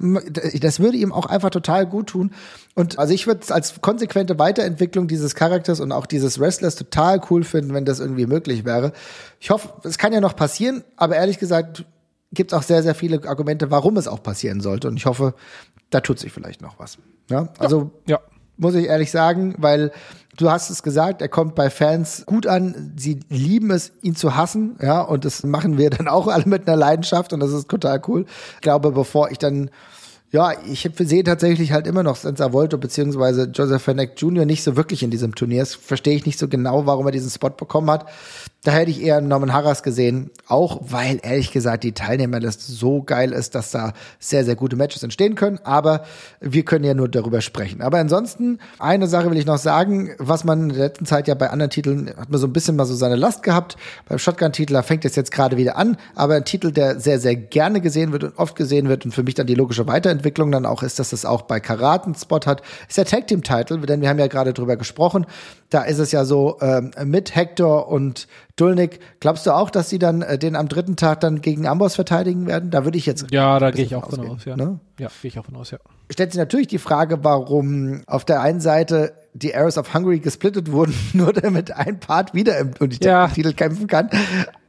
Das 0.61 0.81
würde 0.81 0.97
ihm 0.97 1.12
auch 1.12 1.26
einfach 1.26 1.51
total 1.51 1.87
gut 1.87 2.09
tun. 2.09 2.33
Und 2.74 2.99
also 2.99 3.12
ich 3.12 3.26
würde 3.26 3.41
es 3.43 3.51
als 3.51 3.81
konsequente 3.81 4.39
Weiterentwicklung 4.39 5.09
dieses 5.09 5.35
Charakters 5.35 5.81
und 5.81 5.93
auch 5.93 6.07
dieses 6.07 6.39
Wrestlers 6.39 6.76
total 6.76 7.20
cool 7.31 7.45
finden, 7.45 7.74
wenn 7.74 7.85
das 7.85 8.01
irgendwie 8.01 8.26
möglich 8.26 8.64
wäre. 8.64 8.93
Ich 9.41 9.51
hoffe, 9.51 9.70
es 9.85 9.99
kann 9.99 10.12
ja 10.12 10.20
noch 10.20 10.37
passieren, 10.37 10.85
aber 10.97 11.16
ehrlich 11.16 11.39
gesagt 11.39 11.85
gibt 12.33 12.53
es 12.53 12.59
auch 12.59 12.62
sehr, 12.62 12.83
sehr 12.83 12.95
viele 12.95 13.26
Argumente, 13.26 13.70
warum 13.70 13.97
es 13.97 14.07
auch 14.07 14.22
passieren 14.22 14.61
sollte. 14.61 14.89
Und 14.89 14.97
ich 14.97 15.07
hoffe, 15.07 15.35
da 15.91 16.01
tut 16.01 16.18
sich 16.18 16.33
vielleicht 16.33 16.61
noch 16.61 16.79
was. 16.79 16.99
Ja, 17.31 17.49
also 17.59 17.91
ja. 18.07 18.16
ja. 18.16 18.20
muss 18.57 18.74
ich 18.74 18.87
ehrlich 18.87 19.11
sagen, 19.11 19.55
weil 19.59 19.93
du 20.39 20.51
hast 20.51 20.70
es 20.70 20.82
gesagt, 20.82 21.20
er 21.20 21.28
kommt 21.28 21.55
bei 21.55 21.68
Fans 21.68 22.24
gut 22.24 22.47
an. 22.47 22.93
Sie 22.97 23.20
lieben 23.28 23.70
es, 23.70 23.93
ihn 24.01 24.16
zu 24.16 24.36
hassen, 24.36 24.76
ja, 24.80 25.03
und 25.03 25.24
das 25.24 25.43
machen 25.45 25.76
wir 25.76 25.91
dann 25.91 26.09
auch 26.09 26.28
alle 26.28 26.47
mit 26.47 26.66
einer 26.66 26.76
Leidenschaft 26.76 27.32
und 27.32 27.41
das 27.41 27.53
ist 27.53 27.68
total 27.68 28.01
cool. 28.09 28.24
Ich 28.55 28.61
glaube, 28.62 28.93
bevor 28.93 29.30
ich 29.30 29.39
dann 29.39 29.70
ja, 30.31 30.53
ich 30.70 30.87
sehe 30.99 31.24
tatsächlich 31.24 31.72
halt 31.72 31.87
immer 31.87 32.03
noch 32.03 32.16
Senza 32.16 32.53
Volto 32.53 32.76
beziehungsweise 32.76 33.45
Joseph 33.45 33.83
Fennec 33.83 34.12
Jr. 34.20 34.45
nicht 34.45 34.62
so 34.62 34.76
wirklich 34.76 35.03
in 35.03 35.11
diesem 35.11 35.35
Turnier. 35.35 35.61
Das 35.61 35.74
verstehe 35.74 36.16
ich 36.16 36.26
nicht 36.26 36.39
so 36.39 36.49
genau, 36.49 36.85
warum 36.85 37.07
er 37.07 37.12
diesen 37.12 37.31
Spot 37.31 37.49
bekommen 37.49 37.91
hat. 37.91 38.07
Da 38.64 38.72
hätte 38.72 38.91
ich 38.91 39.01
eher 39.01 39.22
Norman 39.22 39.55
Harras 39.55 39.83
gesehen, 39.83 40.31
auch 40.47 40.81
weil 40.83 41.20
ehrlich 41.22 41.53
gesagt 41.53 41.85
die 41.85 41.93
Teilnehmerliste 41.93 42.70
so 42.70 43.03
geil 43.03 43.33
ist, 43.33 43.55
dass 43.55 43.70
da 43.70 43.95
sehr, 44.18 44.45
sehr 44.45 44.57
gute 44.57 44.76
Matches 44.76 45.03
entstehen 45.03 45.35
können. 45.35 45.61
Aber 45.62 46.05
wir 46.41 46.64
können 46.64 46.85
ja 46.85 46.93
nur 46.93 47.09
darüber 47.09 47.41
sprechen. 47.41 47.81
Aber 47.81 47.99
ansonsten, 47.99 48.59
eine 48.79 49.07
Sache 49.07 49.31
will 49.31 49.39
ich 49.39 49.47
noch 49.47 49.59
sagen, 49.59 50.11
was 50.18 50.45
man 50.45 50.64
in 50.64 50.68
der 50.70 50.89
letzten 50.89 51.07
Zeit 51.07 51.29
ja 51.29 51.35
bei 51.37 51.49
anderen 51.49 51.70
Titeln 51.70 52.12
hat 52.18 52.29
man 52.29 52.41
so 52.41 52.49
ein 52.49 52.53
bisschen 52.53 52.76
mal 52.76 52.85
so 52.85 52.95
seine 52.95 53.16
Last 53.16 53.45
gehabt. 53.45 53.76
Beim 54.09 54.18
Shotgun-Titel, 54.18 54.83
fängt 54.83 55.07
es 55.07 55.16
jetzt 55.16 55.31
gerade 55.31 55.57
wieder 55.57 55.79
an. 55.79 55.97
Aber 56.16 56.35
ein 56.35 56.45
Titel, 56.45 56.70
der 56.70 57.01
sehr, 57.01 57.20
sehr 57.20 57.37
gerne 57.37 57.81
gesehen 57.81 58.12
wird 58.12 58.24
und 58.24 58.39
oft 58.39 58.57
gesehen 58.57 58.89
wird 58.91 59.07
und 59.07 59.12
für 59.12 59.22
mich 59.22 59.35
dann 59.35 59.47
die 59.47 59.55
logische 59.55 59.87
Weiterentwicklung 59.87 60.17
dann 60.52 60.66
auch 60.66 60.82
ist, 60.82 60.98
dass 60.98 61.12
es 61.12 61.24
auch 61.24 61.42
bei 61.42 61.60
Karat 61.60 62.04
einen 62.04 62.14
Spot 62.14 62.40
hat, 62.46 62.62
ist 62.88 62.98
der 62.98 63.04
Tag 63.04 63.26
Team 63.26 63.42
Title, 63.42 63.78
denn 63.78 64.00
wir 64.00 64.08
haben 64.08 64.18
ja 64.18 64.26
gerade 64.26 64.52
drüber 64.52 64.76
gesprochen. 64.76 65.26
Da 65.70 65.82
ist 65.82 65.98
es 65.98 66.12
ja 66.12 66.24
so 66.24 66.58
ähm, 66.60 66.90
mit 67.04 67.34
Hector 67.34 67.88
und 67.88 68.28
Dulnik. 68.56 69.00
Glaubst 69.20 69.46
du 69.46 69.52
auch, 69.52 69.70
dass 69.70 69.90
sie 69.90 69.98
dann 69.98 70.22
äh, 70.22 70.38
den 70.38 70.56
am 70.56 70.68
dritten 70.68 70.96
Tag 70.96 71.20
dann 71.20 71.40
gegen 71.40 71.66
Amboss 71.66 71.94
verteidigen 71.94 72.46
werden? 72.46 72.70
Da 72.70 72.84
würde 72.84 72.98
ich 72.98 73.06
jetzt. 73.06 73.26
Ja, 73.30 73.58
da 73.58 73.70
gehe 73.70 73.84
ich 73.84 73.94
auch 73.94 74.08
von 74.08 74.28
aus, 74.28 74.44
ja. 74.44 74.56
Ne? 74.56 74.80
Ja, 74.98 75.08
gehe 75.22 75.28
ich 75.30 75.38
auch 75.38 75.44
von 75.44 75.56
aus, 75.56 75.70
ja. 75.70 75.78
Stellt 76.10 76.32
sich 76.32 76.38
natürlich 76.38 76.68
die 76.68 76.78
Frage, 76.78 77.22
warum 77.22 78.02
auf 78.06 78.24
der 78.24 78.40
einen 78.40 78.60
Seite 78.60 79.12
die 79.34 79.54
Arrows 79.54 79.78
of 79.78 79.94
Hungary 79.94 80.20
gesplittet 80.20 80.72
wurden, 80.72 80.94
nur 81.12 81.32
damit 81.32 81.70
ein 81.72 82.00
Part 82.00 82.34
wieder 82.34 82.58
im 82.58 82.72
ja. 83.00 83.28
Titel 83.28 83.52
kämpfen 83.52 83.86
kann. 83.86 84.10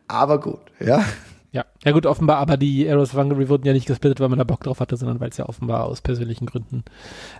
Aber 0.07 0.39
gut, 0.39 0.59
ja. 0.79 1.03
Ja, 1.51 1.65
ja 1.83 1.91
gut, 1.93 2.05
offenbar, 2.05 2.37
aber 2.37 2.57
die 2.57 2.87
Arrows 2.87 3.11
of 3.13 3.19
Hungary 3.19 3.49
wurden 3.49 3.65
ja 3.65 3.73
nicht 3.73 3.87
gesplittet, 3.87 4.19
weil 4.19 4.29
man 4.29 4.37
da 4.37 4.43
Bock 4.43 4.61
drauf 4.61 4.79
hatte, 4.79 4.97
sondern 4.97 5.19
weil 5.19 5.29
es 5.29 5.37
ja 5.37 5.49
offenbar 5.49 5.85
aus 5.85 6.01
persönlichen 6.01 6.45
Gründen 6.45 6.83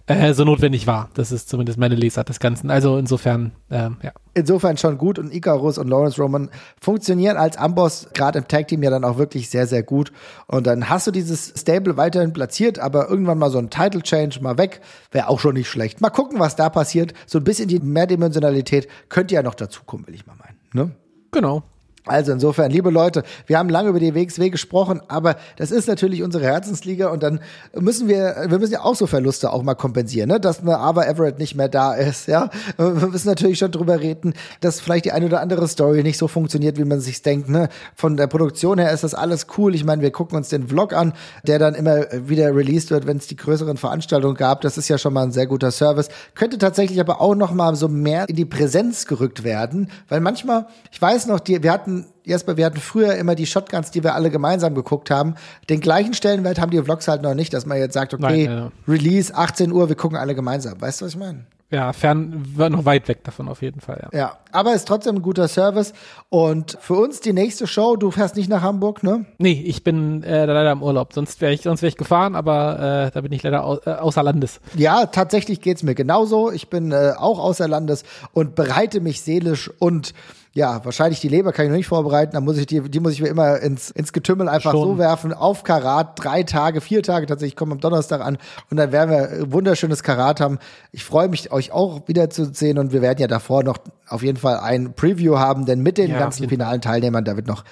äh, 0.08 0.34
so 0.34 0.46
notwendig 0.46 0.88
war. 0.88 1.10
Das 1.14 1.32
ist 1.32 1.48
zumindest 1.48 1.78
meine 1.78 1.94
Lesart 1.94 2.28
des 2.28 2.40
Ganzen. 2.40 2.72
Also 2.72 2.98
insofern, 2.98 3.52
ähm, 3.70 3.98
ja. 4.02 4.12
Insofern 4.34 4.78
schon 4.78 4.98
gut 4.98 5.20
und 5.20 5.32
Icarus 5.32 5.78
und 5.78 5.88
Lawrence 5.90 6.20
Roman 6.20 6.50
funktionieren 6.82 7.38
als 7.38 7.58
Amboss 7.58 8.08
gerade 8.14 8.40
im 8.40 8.48
Tag 8.48 8.68
Team 8.70 8.82
ja 8.82 8.90
dann 8.90 9.04
auch 9.04 9.20
wirklich 9.20 9.50
sehr, 9.50 9.68
sehr 9.68 9.84
gut. 9.84 10.12
Und 10.48 10.66
dann 10.66 10.90
hast 10.90 11.06
du 11.06 11.12
dieses 11.12 11.54
Stable 11.56 11.96
weiterhin 11.96 12.34
platziert, 12.34 12.80
aber 12.80 13.10
irgendwann 13.10 13.38
mal 13.38 13.52
so 13.52 13.60
ein 13.60 13.70
Title 13.70 14.02
Change 14.02 14.40
mal 14.42 14.58
weg, 14.58 14.82
wäre 15.12 15.28
auch 15.28 15.40
schon 15.40 15.54
nicht 15.54 15.70
schlecht. 15.70 16.02
Mal 16.02 16.10
gucken, 16.10 16.40
was 16.40 16.56
da 16.56 16.70
passiert. 16.70 17.14
So 17.28 17.38
ein 17.38 17.44
bisschen 17.44 17.68
die 17.68 17.80
Mehrdimensionalität 17.80 18.88
könnte 19.10 19.36
ja 19.36 19.44
noch 19.44 19.56
dazukommen, 19.56 20.08
will 20.08 20.16
ich 20.16 20.26
mal 20.26 20.36
meinen. 20.36 20.58
Ne? 20.74 20.96
Genau. 21.32 21.64
Also 22.10 22.32
insofern, 22.32 22.72
liebe 22.72 22.90
Leute, 22.90 23.24
wir 23.46 23.60
haben 23.60 23.70
lange 23.70 23.90
über 23.90 24.00
die 24.00 24.16
WXW 24.16 24.50
gesprochen, 24.50 25.02
aber 25.08 25.36
das 25.58 25.70
ist 25.70 25.88
natürlich 25.88 26.24
unsere 26.24 26.44
Herzensliga 26.44 27.10
und 27.10 27.22
dann 27.22 27.40
müssen 27.80 28.08
wir, 28.08 28.48
wir 28.48 28.58
müssen 28.58 28.74
ja 28.74 28.82
auch 28.82 28.96
so 28.96 29.06
Verluste 29.06 29.54
auch 29.54 29.62
mal 29.62 29.76
kompensieren, 29.76 30.30
ne? 30.30 30.40
dass 30.40 30.60
eine 30.60 30.80
Ava 30.80 31.04
Everett 31.04 31.38
nicht 31.38 31.56
mehr 31.56 31.70
da 31.70 31.94
ist, 31.94 32.28
ja. 32.28 32.50
Wir 32.78 33.08
müssen 33.08 33.28
natürlich 33.28 33.60
schon 33.60 33.72
drüber 33.72 34.00
reden, 34.00 34.34
dass 34.62 34.80
vielleicht 34.80 35.06
die 35.06 35.12
eine 35.12 35.28
oder 35.28 35.42
andere 35.42 35.68
Story 35.68 36.02
nicht 36.02 36.18
so 36.18 36.28
funktioniert, 36.28 36.78
wie 36.78 36.84
man 36.84 37.00
sich 37.00 37.22
denkt, 37.22 37.48
ne. 37.50 37.70
Von 37.96 38.18
der 38.18 38.28
Produktion 38.28 38.80
her 38.80 38.92
ist 38.92 39.04
das 39.04 39.14
alles 39.14 39.46
cool. 39.58 39.76
Ich 39.76 39.86
meine, 39.86 40.02
wir 40.02 40.12
gucken 40.12 40.38
uns 40.38 40.50
den 40.50 40.68
Vlog 40.68 40.94
an, 40.94 41.14
der 41.44 41.60
dann 41.60 41.76
immer 41.76 42.08
wieder 42.28 42.56
released 42.56 42.90
wird, 42.90 43.06
wenn 43.06 43.18
es 43.18 43.28
die 43.28 43.36
größeren 43.36 43.78
Veranstaltungen 43.78 44.36
gab. 44.36 44.62
Das 44.62 44.78
ist 44.78 44.88
ja 44.90 44.98
schon 44.98 45.14
mal 45.14 45.24
ein 45.24 45.32
sehr 45.32 45.46
guter 45.46 45.72
Service. 45.72 46.10
Könnte 46.34 46.58
tatsächlich 46.58 47.00
aber 47.00 47.22
auch 47.22 47.36
noch 47.36 47.52
mal 47.54 47.76
so 47.76 47.88
mehr 47.88 48.28
in 48.28 48.36
die 48.36 48.46
Präsenz 48.46 49.06
gerückt 49.06 49.44
werden, 49.44 49.92
weil 50.08 50.22
manchmal, 50.22 50.68
ich 50.92 51.02
weiß 51.02 51.28
noch, 51.28 51.40
die, 51.40 51.62
wir 51.62 51.72
hatten 51.72 51.99
Jesper, 52.24 52.58
wir 52.58 52.66
hatten 52.66 52.80
früher 52.80 53.16
immer 53.16 53.36
die 53.36 53.46
Shotguns, 53.46 53.92
die 53.92 54.04
wir 54.04 54.16
alle 54.16 54.30
gemeinsam 54.30 54.76
geguckt 54.76 55.10
haben. 55.10 55.36
Den 55.70 55.80
gleichen 55.80 56.14
Stellenwert 56.14 56.60
haben 56.60 56.72
die 56.72 56.82
Vlogs 56.82 57.08
halt 57.08 57.22
noch 57.22 57.34
nicht, 57.34 57.54
dass 57.54 57.66
man 57.66 57.78
jetzt 57.78 57.94
sagt, 57.94 58.14
okay, 58.14 58.48
Nein, 58.48 58.58
ja. 58.58 58.72
Release 58.88 59.34
18 59.36 59.72
Uhr, 59.72 59.90
wir 59.90 59.96
gucken 59.96 60.18
alle 60.18 60.36
gemeinsam. 60.36 60.80
Weißt 60.80 61.02
du, 61.02 61.06
was 61.06 61.14
ich 61.14 61.20
meine? 61.20 61.46
Ja, 61.72 61.94
fern, 61.94 62.44
war 62.56 62.72
noch 62.72 62.86
weit 62.86 63.08
weg 63.08 63.24
davon 63.24 63.48
auf 63.48 63.62
jeden 63.62 63.80
Fall, 63.80 64.00
ja. 64.12 64.18
Ja, 64.18 64.38
aber 64.52 64.74
ist 64.74 64.88
trotzdem 64.88 65.18
ein 65.18 65.22
guter 65.22 65.48
Service. 65.48 65.94
Und 66.30 66.78
für 66.82 66.96
uns 66.96 67.20
die 67.20 67.32
nächste 67.32 67.68
Show, 67.68 67.96
du 67.96 68.10
fährst 68.10 68.36
nicht 68.36 68.50
nach 68.50 68.64
Hamburg, 68.64 69.04
ne? 69.04 69.26
Nee, 69.38 69.64
ich 69.66 69.84
bin 69.84 70.24
äh, 70.24 70.46
leider 70.46 70.72
im 70.72 70.82
Urlaub. 70.82 71.14
Sonst 71.14 71.42
wäre 71.42 71.54
ich, 71.54 71.62
sonst 71.62 71.84
wäre 71.84 71.90
ich 71.90 71.98
gefahren, 71.98 72.36
aber 72.36 73.10
äh, 73.10 73.12
da 73.12 73.22
bin 73.22 73.32
ich 73.32 73.44
leider 73.44 73.66
au 73.66 73.78
äh, 73.86 73.92
außer 73.92 74.24
Landes. 74.24 74.62
Ja, 74.76 75.06
tatsächlich 75.06 75.62
geht's 75.62 75.84
mir 75.84 75.94
genauso. 75.94 76.52
Ich 76.52 76.70
bin 76.70 76.92
äh, 76.92 77.14
auch 77.16 77.38
außer 77.38 77.68
Landes 77.68 78.04
und 78.34 78.56
bereite 78.56 79.00
mich 79.00 79.22
seelisch 79.22 79.70
und 79.78 80.16
ja, 80.54 80.84
wahrscheinlich 80.84 81.20
die 81.20 81.28
Leber 81.28 81.52
kann 81.52 81.66
ich 81.66 81.70
noch 81.70 81.78
nicht 81.78 81.88
vorbereiten, 81.88 82.34
da 82.34 82.42
muss 82.42 82.58
ich 82.58 82.66
die, 82.66 82.82
die 82.82 83.00
muss 83.00 83.14
ich 83.14 83.22
mir 83.22 83.28
immer 83.28 83.60
ins, 83.60 83.92
ins 83.92 84.14
Getümmel 84.14 84.50
einfach 84.50 84.72
Schon. 84.72 84.82
so 84.82 84.98
werfen, 84.98 85.34
auf 85.34 85.64
Karat, 85.64 86.24
drei 86.24 86.44
Tage, 86.44 86.82
vier 86.82 87.04
Tage 87.04 87.28
tatsächlich, 87.28 87.54
ich 87.54 87.58
komme 87.58 87.74
am 87.74 87.80
Donnerstag 87.80 88.22
an 88.22 88.38
und 88.72 88.78
dann 88.78 88.92
werden 88.92 89.12
wir 89.12 89.52
wunderschönes 89.52 90.02
Karat 90.02 90.42
haben. 90.42 90.58
Ich 90.92 91.06
freue 91.06 91.28
mich, 91.28 91.52
euch 91.52 91.72
auch 91.72 92.08
wieder 92.08 92.30
zu 92.30 92.46
sehen 92.46 92.80
und 92.80 92.92
wir 92.94 93.02
werden 93.02 93.20
ja 93.20 93.28
davor 93.28 93.64
noch 93.64 93.78
auf 94.08 94.24
jeden 94.24 94.38
Fall 94.38 94.58
ein 94.58 94.94
Preview 94.94 95.38
haben, 95.38 95.66
denn 95.66 95.82
mit 95.82 95.98
den 95.98 96.12
ja, 96.12 96.20
ganzen 96.20 96.50
finalen 96.50 96.82
Teilnehmern, 96.82 97.26
da 97.26 97.36
wird 97.36 97.48
noch 97.48 97.64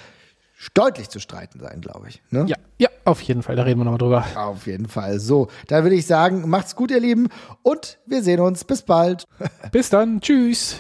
deutlich 0.74 1.10
zu 1.10 1.20
streiten 1.20 1.60
sein, 1.60 1.82
glaube 1.82 2.10
ich. 2.10 2.22
Ne? 2.30 2.46
Ja, 2.48 2.56
ja, 2.78 2.90
auf 3.06 3.22
jeden 3.22 3.44
Fall. 3.44 3.56
Da 3.56 3.64
reden 3.64 3.80
wir 3.80 3.86
nochmal 3.86 4.00
drüber. 4.00 4.26
Auf 4.36 4.68
jeden 4.68 4.88
Fall. 4.88 5.20
So, 5.20 5.48
dann 5.68 5.84
würde 5.84 5.96
ich 5.96 6.06
sagen, 6.06 6.50
macht's 6.50 6.76
gut, 6.76 6.92
ihr 6.92 7.00
Lieben, 7.00 7.30
und 7.64 8.00
wir 8.06 8.24
sehen 8.24 8.40
uns. 8.40 8.64
Bis 8.64 8.82
bald. 8.82 9.26
Bis 9.72 9.90
dann. 9.90 10.22
Tschüss. 10.22 10.78